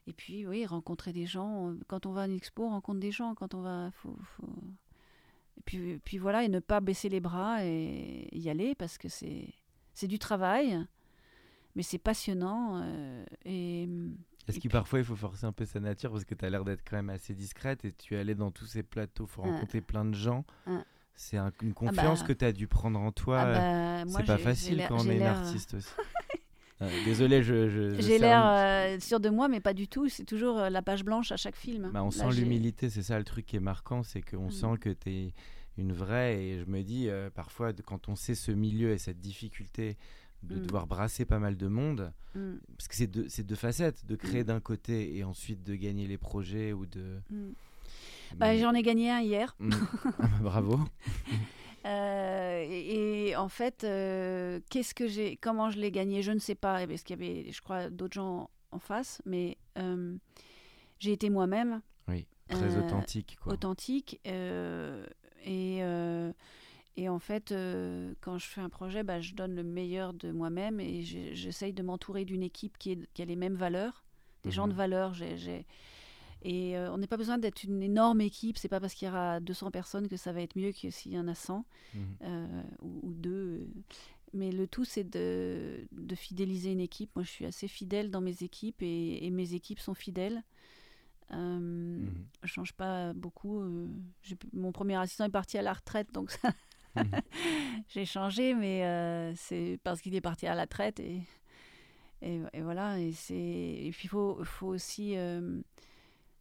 et 0.05 0.13
puis, 0.13 0.45
oui, 0.45 0.65
rencontrer 0.65 1.13
des 1.13 1.25
gens. 1.25 1.73
Quand 1.87 2.05
on 2.05 2.11
va 2.11 2.23
à 2.23 2.25
une 2.27 2.35
expo, 2.35 2.63
on 2.65 2.69
rencontre 2.71 2.99
des 2.99 3.11
gens. 3.11 3.35
Quand 3.35 3.53
on 3.53 3.61
va. 3.61 3.89
Faut, 3.91 4.17
faut- 4.35 4.47
Et 5.57 5.61
puis, 5.65 5.99
puis 6.03 6.17
voilà, 6.17 6.43
et 6.43 6.49
ne 6.49 6.59
pas 6.59 6.79
baisser 6.81 7.09
les 7.09 7.19
bras 7.19 7.63
et 7.65 8.27
y 8.37 8.49
aller 8.49 8.75
parce 8.75 8.97
que 8.97 9.09
c'est 9.09 9.53
c'est 9.93 10.07
du 10.07 10.19
travail. 10.19 10.77
mais 11.75 11.83
c'est 11.83 11.97
passionnant. 11.99 12.81
euh, 12.83 13.25
et 13.45 13.87
Est-ce 14.47 14.59
que 14.59 14.67
parfois 14.67 14.99
il 14.99 15.05
faut 15.05 15.15
forcer 15.15 15.45
un 15.45 15.51
peu 15.51 15.65
sa 15.65 15.79
nature 15.79 16.11
parce 16.11 16.25
que 16.25 16.35
tu 16.35 16.43
as 16.45 16.49
l'air 16.49 16.63
d'être 16.65 16.83
quand 16.89 16.95
même 16.97 17.09
assez 17.11 17.33
discrète 17.35 17.83
et 17.85 17.91
tu 17.93 18.15
es 18.15 18.19
allée 18.19 18.35
dans 18.35 18.51
tous 18.51 18.65
ces 18.65 18.83
plateaux, 18.83 19.25
faut 19.27 19.41
Ouais. 19.43 19.51
rencontrer 19.51 19.81
plein 19.81 20.03
de 20.05 20.13
gens? 20.15 20.43
Ouais. 20.67 20.81
C'est 21.15 21.37
un- 21.37 21.51
une 21.63 21.73
confiance 21.73 22.21
bah. 22.21 22.27
que 22.27 22.33
tu 22.33 22.45
as 22.45 22.51
dû 22.51 22.67
prendre 22.67 22.99
en 22.99 23.11
toi. 23.11 23.39
ah 23.41 23.47
euh, 24.01 24.05
bah, 24.05 24.11
c'est 24.17 24.25
pas 24.25 24.37
facile 24.37 24.85
quand 24.87 24.97
on 25.05 25.09
est 25.09 25.17
une 25.17 25.23
artiste 25.23 25.73
aussi. 25.75 25.89
Euh, 26.81 26.89
désolé, 27.05 27.41
je. 27.41 27.95
J'ai 27.99 28.19
l'air 28.19 28.43
euh, 28.45 28.99
sûre 28.99 29.19
de 29.19 29.29
moi, 29.29 29.47
mais 29.47 29.59
pas 29.59 29.73
du 29.73 29.87
tout. 29.87 30.07
C'est 30.09 30.25
toujours 30.25 30.59
euh, 30.59 30.69
la 30.69 30.81
page 30.83 31.03
blanche 31.03 31.31
à 31.31 31.37
chaque 31.37 31.55
film. 31.55 31.89
Bah, 31.93 32.03
on 32.03 32.05
Là, 32.05 32.11
sent 32.11 32.39
l'humilité, 32.39 32.89
c'est 32.89 33.01
ça 33.03 33.17
le 33.17 33.23
truc 33.25 33.45
qui 33.47 33.55
est 33.55 33.59
marquant, 33.61 34.03
c'est 34.03 34.21
qu'on 34.21 34.47
Mm. 34.47 34.51
sent 34.51 34.77
que 34.79 34.89
tu 34.89 35.09
es 35.09 35.33
une 35.77 35.91
vraie. 35.93 36.39
Et 36.43 36.59
je 36.59 36.65
me 36.69 36.83
dis, 36.83 37.09
euh, 37.09 37.29
parfois, 37.31 37.73
quand 37.73 38.09
on 38.09 38.15
sait 38.15 38.35
ce 38.35 38.51
milieu 38.51 38.91
et 38.91 38.97
cette 38.99 39.19
difficulté 39.19 39.97
de 40.43 40.57
Mm. 40.57 40.65
devoir 40.67 40.85
brasser 40.87 41.25
pas 41.25 41.39
mal 41.39 41.57
de 41.57 41.67
monde, 41.67 42.13
Mm, 42.35 42.57
parce 42.77 42.87
que 42.87 42.95
c'est 42.95 43.07
deux, 43.07 43.27
deux 43.43 43.55
facettes, 43.55 44.05
de 44.05 44.15
créer 44.15 44.43
d'un 44.43 44.59
côté 44.59 45.17
et 45.17 45.23
ensuite 45.23 45.63
de 45.63 45.73
gagner 45.73 46.05
les 46.05 46.19
projets 46.19 46.73
ou 46.73 46.85
de. 46.85 47.19
Bah, 48.35 48.55
J'en 48.57 48.73
ai 48.75 48.83
gagné 48.83 49.09
un 49.09 49.21
hier. 49.21 49.55
Ah 50.19 50.27
bah, 50.27 50.27
Bravo. 50.41 50.79
Euh, 51.87 52.65
et, 52.67 53.29
et 53.29 53.35
en 53.35 53.49
fait, 53.49 53.83
euh, 53.83 54.59
qu'est-ce 54.69 54.93
que 54.93 55.07
j'ai, 55.07 55.37
comment 55.37 55.69
je 55.69 55.79
l'ai 55.79 55.91
gagné, 55.91 56.21
je 56.21 56.31
ne 56.31 56.39
sais 56.39 56.55
pas, 56.55 56.85
parce 56.85 57.03
qu'il 57.03 57.19
y 57.19 57.23
avait, 57.23 57.51
je 57.51 57.61
crois, 57.61 57.89
d'autres 57.89 58.15
gens 58.15 58.49
en 58.71 58.79
face, 58.79 59.21
mais 59.25 59.57
euh, 59.77 60.15
j'ai 60.99 61.13
été 61.13 61.29
moi-même, 61.29 61.81
Oui, 62.09 62.27
très 62.49 62.75
authentique. 62.77 63.37
Quoi. 63.41 63.53
authentique, 63.53 64.19
et, 64.25 65.79
et 66.97 67.09
en 67.09 67.19
fait, 67.19 67.53
quand 68.21 68.37
je 68.37 68.45
fais 68.47 68.61
un 68.61 68.69
projet, 68.69 69.03
bah, 69.03 69.21
je 69.21 69.33
donne 69.33 69.55
le 69.55 69.63
meilleur 69.63 70.13
de 70.13 70.31
moi-même 70.31 70.79
et 70.81 71.03
j'essaye 71.03 71.71
de 71.73 71.83
m'entourer 71.83 72.25
d'une 72.25 72.43
équipe 72.43 72.77
qui, 72.77 72.91
est- 72.91 73.13
qui 73.13 73.21
a 73.21 73.25
les 73.25 73.35
mêmes 73.37 73.55
valeurs, 73.55 74.03
des 74.43 74.51
gens 74.51 74.67
de 74.67 74.73
Mhm. 74.73 74.77
valeur. 74.77 75.13
J'ai- 75.13 75.65
Et 76.43 76.77
euh, 76.77 76.91
on 76.93 76.97
n'a 76.97 77.07
pas 77.07 77.17
besoin 77.17 77.37
d'être 77.37 77.63
une 77.63 77.81
énorme 77.81 78.21
équipe, 78.21 78.57
c'est 78.57 78.67
pas 78.69 78.79
parce 78.79 78.93
qu'il 78.93 79.07
y 79.07 79.11
aura 79.11 79.39
200 79.39 79.71
personnes 79.71 80.07
que 80.07 80.17
ça 80.17 80.31
va 80.31 80.41
être 80.41 80.55
mieux 80.55 80.71
que 80.71 80.89
s'il 80.89 81.13
y 81.13 81.19
en 81.19 81.27
a 81.27 81.35
100 81.35 81.65
Mhm. 81.93 82.01
euh, 82.23 82.63
ou, 82.81 82.99
ou 83.09 83.13
deux. 83.13 83.31
euh. 83.31 83.67
Mais 84.33 84.51
le 84.51 84.67
tout, 84.67 84.83
c'est 84.85 85.05
de, 85.09 85.87
de 85.93 86.15
fidéliser 86.15 86.71
une 86.71 86.81
équipe. 86.81 87.09
Moi, 87.15 87.23
je 87.23 87.29
suis 87.29 87.45
assez 87.45 87.67
fidèle 87.67 88.11
dans 88.11 88.21
mes 88.21 88.43
équipes 88.43 88.81
et, 88.81 89.25
et 89.25 89.29
mes 89.31 89.53
équipes 89.53 89.79
sont 89.79 89.93
fidèles. 89.93 90.43
Euh. 91.31 91.99
Je 92.43 92.47
change 92.47 92.73
pas 92.73 93.13
beaucoup. 93.13 93.61
mon 94.53 94.71
premier 94.71 94.95
assistant 94.95 95.25
est 95.25 95.29
parti 95.29 95.57
à 95.57 95.61
la 95.61 95.73
retraite, 95.73 96.11
donc 96.13 96.31
ça- 96.31 96.53
Mhm. 96.95 97.03
j'ai 97.89 98.05
changé, 98.05 98.53
mais 98.53 99.33
c'est 99.35 99.79
parce 99.83 100.01
qu'il 100.01 100.15
est 100.15 100.21
parti 100.21 100.45
à 100.47 100.55
la 100.55 100.63
retraite 100.63 100.99
et, 100.99 101.21
et, 102.21 102.41
et 102.53 102.61
voilà. 102.61 102.99
Et, 102.99 103.09
et 103.29 103.91
puis 103.91 104.05
il 104.05 104.09
faut, 104.09 104.43
faut 104.43 104.67
aussi 104.67 105.15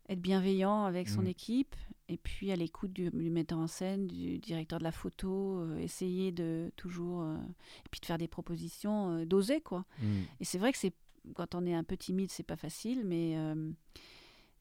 être 0.08 0.20
bienveillant 0.20 0.84
avec 0.84 1.08
son 1.08 1.22
Mhm. 1.22 1.28
équipe 1.28 1.74
et 2.08 2.16
puis 2.16 2.52
à 2.52 2.56
l'écoute 2.56 2.92
du, 2.92 3.10
du 3.10 3.30
metteur 3.30 3.58
en 3.58 3.66
scène, 3.66 4.06
du 4.06 4.38
directeur 4.38 4.78
de 4.78 4.84
la 4.84 4.92
photo, 4.92 5.58
euh, 5.60 5.78
essayer 5.78 6.30
de 6.32 6.70
toujours. 6.76 7.22
euh, 7.22 7.36
et 7.84 7.88
puis 7.90 8.00
de 8.00 8.06
faire 8.06 8.18
des 8.18 8.28
propositions, 8.28 9.10
euh, 9.10 9.24
d'oser 9.26 9.60
quoi. 9.60 9.84
Mm. 10.00 10.04
Et 10.40 10.44
c'est 10.44 10.58
vrai 10.58 10.70
que 10.72 10.78
c'est 10.78 10.92
quand 11.34 11.56
on 11.56 11.66
est 11.66 11.74
un 11.74 11.82
peu 11.82 11.96
timide, 11.96 12.30
c'est 12.30 12.44
pas 12.44 12.54
facile, 12.56 13.02
mais 13.04 13.34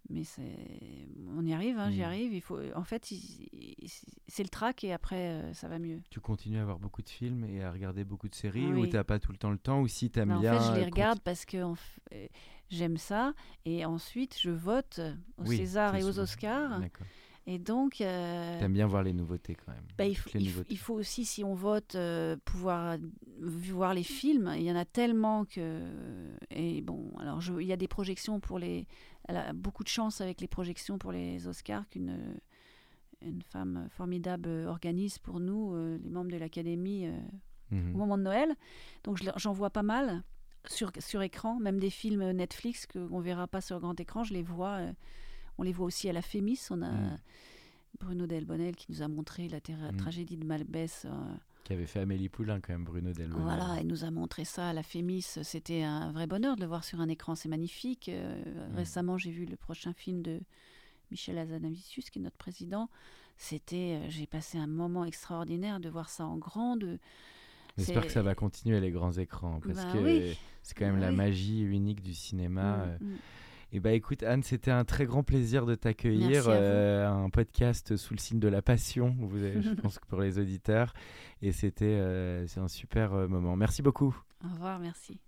mais 0.10 0.24
on 1.38 1.46
y 1.46 1.54
arrive, 1.54 1.78
hein, 1.80 1.90
j'y 1.92 2.02
Mm. 2.02 2.04
arrive. 2.04 2.34
Il 2.34 2.42
faut, 2.42 2.60
en 2.76 2.84
fait, 2.84 3.12
c'est 4.28 4.44
le 4.44 4.50
trac 4.50 4.84
et 4.84 4.94
après 4.94 5.30
euh, 5.42 5.54
ça 5.54 5.68
va 5.68 5.80
mieux. 5.80 6.02
Tu 6.10 6.20
continues 6.20 6.60
à 6.60 6.66
voir 6.66 6.80
beaucoup 6.80 7.02
de 7.02 7.10
films 7.10 7.44
et 7.46 7.64
à 7.64 7.72
regarder 7.72 8.04
beaucoup 8.04 8.30
de 8.30 8.36
séries 8.36 8.68
Ah 8.72 8.76
ou 8.76 8.82
oui. 8.82 8.90
t'as 8.90 9.04
pas 9.04 9.20
tout 9.20 9.32
le 9.32 9.38
temps 9.38 9.52
le 9.52 9.58
temps 9.58 9.82
ou 9.82 9.88
si 9.88 10.10
t'aimes 10.10 10.30
Bah, 10.30 10.38
en 10.38 10.42
bien. 10.42 10.60
fait, 10.60 10.68
je 10.68 10.74
les 10.78 10.82
euh, 10.84 10.86
regarde 10.86 11.20
parce 11.22 11.46
que 11.46 11.58
f- 11.58 11.78
euh, 12.14 12.28
j'aime 12.70 12.98
ça 12.98 13.34
et 13.66 13.86
ensuite 13.86 14.38
je 14.40 14.50
vote 14.52 15.00
aux 15.38 15.46
Oui, 15.46 15.58
Césars 15.58 15.94
c'est 15.96 16.02
et 16.02 16.04
aux 16.04 16.20
Oscars 16.20 16.82
et 17.48 17.60
donc 17.60 18.02
euh, 18.02 18.60
T'aimes 18.60 18.74
bien 18.74 18.88
voir 18.88 19.04
les 19.04 19.14
nouveautés 19.14 19.54
quand 19.54 19.72
même. 19.72 19.84
bah, 20.00 20.06
il, 20.08 20.16
faut, 20.18 20.32
les 20.34 20.40
il 20.40 20.46
faut- 20.46 20.52
nouveautés. 20.52 20.74
il 20.74 20.78
faut 20.80 20.94
aussi, 20.96 21.26
si 21.26 21.44
on 21.44 21.54
vote, 21.54 21.94
euh, 21.94 22.36
pouvoir 22.44 22.98
voir 23.40 23.94
les 23.94 24.02
films. 24.02 24.52
Il 24.56 24.64
y 24.64 24.72
en 24.72 24.76
a 24.76 24.84
tellement 24.86 25.46
que. 25.46 25.82
Et 26.50 26.82
bon, 26.82 27.12
alors 27.20 27.42
je- 27.42 27.54
il 27.62 27.68
y 27.68 27.72
a 27.74 27.78
des 27.78 27.88
projections 27.88 28.40
pour 28.40 28.58
les. 28.58 28.88
Elle 29.28 29.38
a 29.38 29.54
beaucoup 29.54 29.84
de 29.84 29.88
chance 29.90 30.22
avec 30.22 30.40
les 30.42 30.48
projections 30.48 30.98
pour 30.98 31.12
les 31.12 31.48
Oscars 31.48 31.88
qu'une 31.90 32.38
une 33.22 33.42
femme 33.42 33.88
formidable 33.90 34.50
organise 34.68 35.18
pour 35.18 35.40
nous, 35.40 35.74
euh, 35.74 35.98
les 36.04 36.10
membres 36.10 36.30
de 36.30 36.38
l'Académie, 36.38 37.08
euh, 37.08 37.18
Mhm. 37.72 37.96
au 37.96 37.98
moment 37.98 38.18
de 38.18 38.24
Noël. 38.24 38.54
Donc 39.04 39.20
j'en 39.38 39.52
vois 39.54 39.72
pas 39.72 39.82
mal 39.84 40.22
sur, 40.68 40.92
sur 41.00 41.22
écran, 41.24 41.60
même 41.60 41.80
des 41.80 41.90
films 41.90 42.30
Netflix 42.32 42.86
qu'on 42.86 43.20
verra 43.20 43.48
pas 43.48 43.62
sur 43.62 43.80
grand 43.80 44.00
écran, 44.00 44.24
je 44.24 44.34
les 44.34 44.44
vois. 44.44 44.78
euh, 44.82 44.94
on 45.58 45.64
les 45.64 45.72
voit 45.72 45.86
aussi 45.88 46.08
à 46.10 46.14
la 46.14 46.22
Fémis. 46.22 46.60
On 46.70 46.82
a 46.84 46.92
Mm. 46.92 47.18
Bruno 48.00 48.28
Delbonnel 48.28 48.76
qui 48.76 48.92
nous 48.92 49.02
a 49.02 49.08
montré 49.08 49.48
la 49.48 49.60
Mm. 49.60 49.98
tragédie 49.98 50.38
de 50.38 50.46
Malbès. 50.46 51.06
euh, 51.06 51.10
Qui 51.66 51.74
avait 51.74 51.88
fait 51.88 52.00
Amélie 52.00 52.30
Poulain 52.30 52.62
quand 52.62 52.74
même, 52.74 52.84
Bruno 52.86 53.12
Delbonnel. 53.12 53.44
voilà, 53.44 53.82
il 53.82 53.88
nous 53.88 54.04
a 54.06 54.12
montré 54.12 54.46
ça 54.46 54.70
à 54.70 54.74
la 54.74 54.84
Fémis. 54.84 55.24
C'était 55.24 55.82
un 55.82 56.12
vrai 56.12 56.28
bonheur 56.28 56.56
de 56.56 56.62
le 56.62 56.68
voir 56.68 56.84
sur 56.84 57.02
un 57.02 57.10
écran, 57.10 57.36
c'est 57.36 57.50
magnifique. 57.50 58.08
Euh, 58.10 58.70
Mm. 58.72 58.76
Récemment, 58.78 59.18
j'ai 59.18 59.32
vu 59.32 59.46
le 59.46 59.56
prochain 59.58 59.92
film 59.94 60.22
de 60.22 60.40
Michel 61.12 61.38
Azanavicius, 61.40 62.10
qui 62.12 62.20
est 62.20 62.22
notre 62.22 62.38
président. 62.38 62.88
C'était, 63.38 64.00
euh, 64.00 64.06
j'ai 64.10 64.28
passé 64.28 64.58
un 64.60 64.68
moment 64.68 65.06
extraordinaire 65.06 65.80
de 65.80 65.90
voir 65.90 66.10
ça 66.10 66.26
en 66.26 66.38
grand. 66.38 66.78
De, 66.78 67.00
J'espère 67.78 68.06
que 68.06 68.12
ça 68.12 68.22
va 68.22 68.36
continuer 68.36 68.80
les 68.80 68.92
grands 68.92 69.12
écrans 69.14 69.60
parce 69.60 69.84
Bah 69.84 69.92
que 69.92 69.98
oui. 69.98 70.38
c'est 70.64 70.78
quand 70.78 70.86
même 70.86 70.96
Bah 70.96 71.02
la 71.02 71.10
oui. 71.10 71.16
magie 71.18 71.62
unique 71.62 72.02
du 72.04 72.14
cinéma. 72.14 72.84
euh. 72.84 72.98
Mm, 73.02 73.16
Et 73.76 73.82
bah 73.82 73.92
écoute 73.92 74.24
Anne, 74.24 74.42
c'était 74.42 74.72
un 74.72 74.86
très 74.86 75.06
grand 75.06 75.22
plaisir 75.24 75.66
de 75.66 75.76
t'accueillir. 75.76 76.46
Euh, 76.48 77.06
un 77.10 77.30
podcast 77.30 77.98
sous 77.98 78.14
le 78.14 78.20
signe 78.20 78.40
de 78.40 78.48
la 78.48 78.62
passion, 78.62 79.14
vous 79.20 79.44
avez- 79.44 79.62
je 79.62 79.74
pense 79.82 80.00
que 80.00 80.06
pour 80.08 80.22
les 80.22 80.40
auditeurs. 80.40 80.94
Et 81.42 81.52
c'était 81.52 81.84
euh, 81.84 82.48
c'est 82.48 82.62
un 82.62 82.70
super 82.70 83.14
euh, 83.14 83.28
moment. 83.28 83.58
Merci 83.58 83.82
beaucoup. 83.82 84.16
Au 84.46 84.54
revoir, 84.54 84.80
merci. 84.80 85.20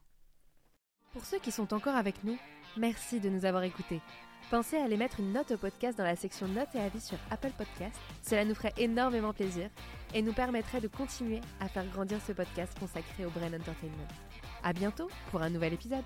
Pour 1.12 1.26
ceux 1.26 1.40
qui 1.40 1.52
sont 1.52 1.74
encore 1.74 1.96
avec 1.98 2.24
nous, 2.24 2.38
merci 2.78 3.20
de 3.20 3.28
nous 3.28 3.44
avoir 3.44 3.64
écoutés. 3.64 4.00
Pensez 4.50 4.78
à 4.78 4.86
aller 4.86 4.96
mettre 4.96 5.20
une 5.20 5.34
note 5.34 5.52
au 5.52 5.58
podcast 5.58 5.98
dans 5.98 6.06
la 6.06 6.16
section 6.16 6.48
notes 6.48 6.74
et 6.74 6.80
avis 6.80 7.02
sur 7.02 7.18
Apple 7.30 7.52
Podcast. 7.58 8.00
Cela 8.22 8.46
nous 8.46 8.56
ferait 8.56 8.74
énormément 8.78 9.34
plaisir 9.34 9.70
et 10.14 10.22
nous 10.22 10.32
permettrait 10.32 10.80
de 10.80 10.88
continuer 10.88 11.42
à 11.60 11.68
faire 11.68 11.86
grandir 11.88 12.22
ce 12.26 12.32
podcast 12.32 12.80
consacré 12.80 13.26
au 13.26 13.30
Brain 13.30 13.48
Entertainment. 13.48 14.08
À 14.64 14.72
bientôt 14.72 15.10
pour 15.32 15.42
un 15.42 15.50
nouvel 15.50 15.74
épisode. 15.74 16.06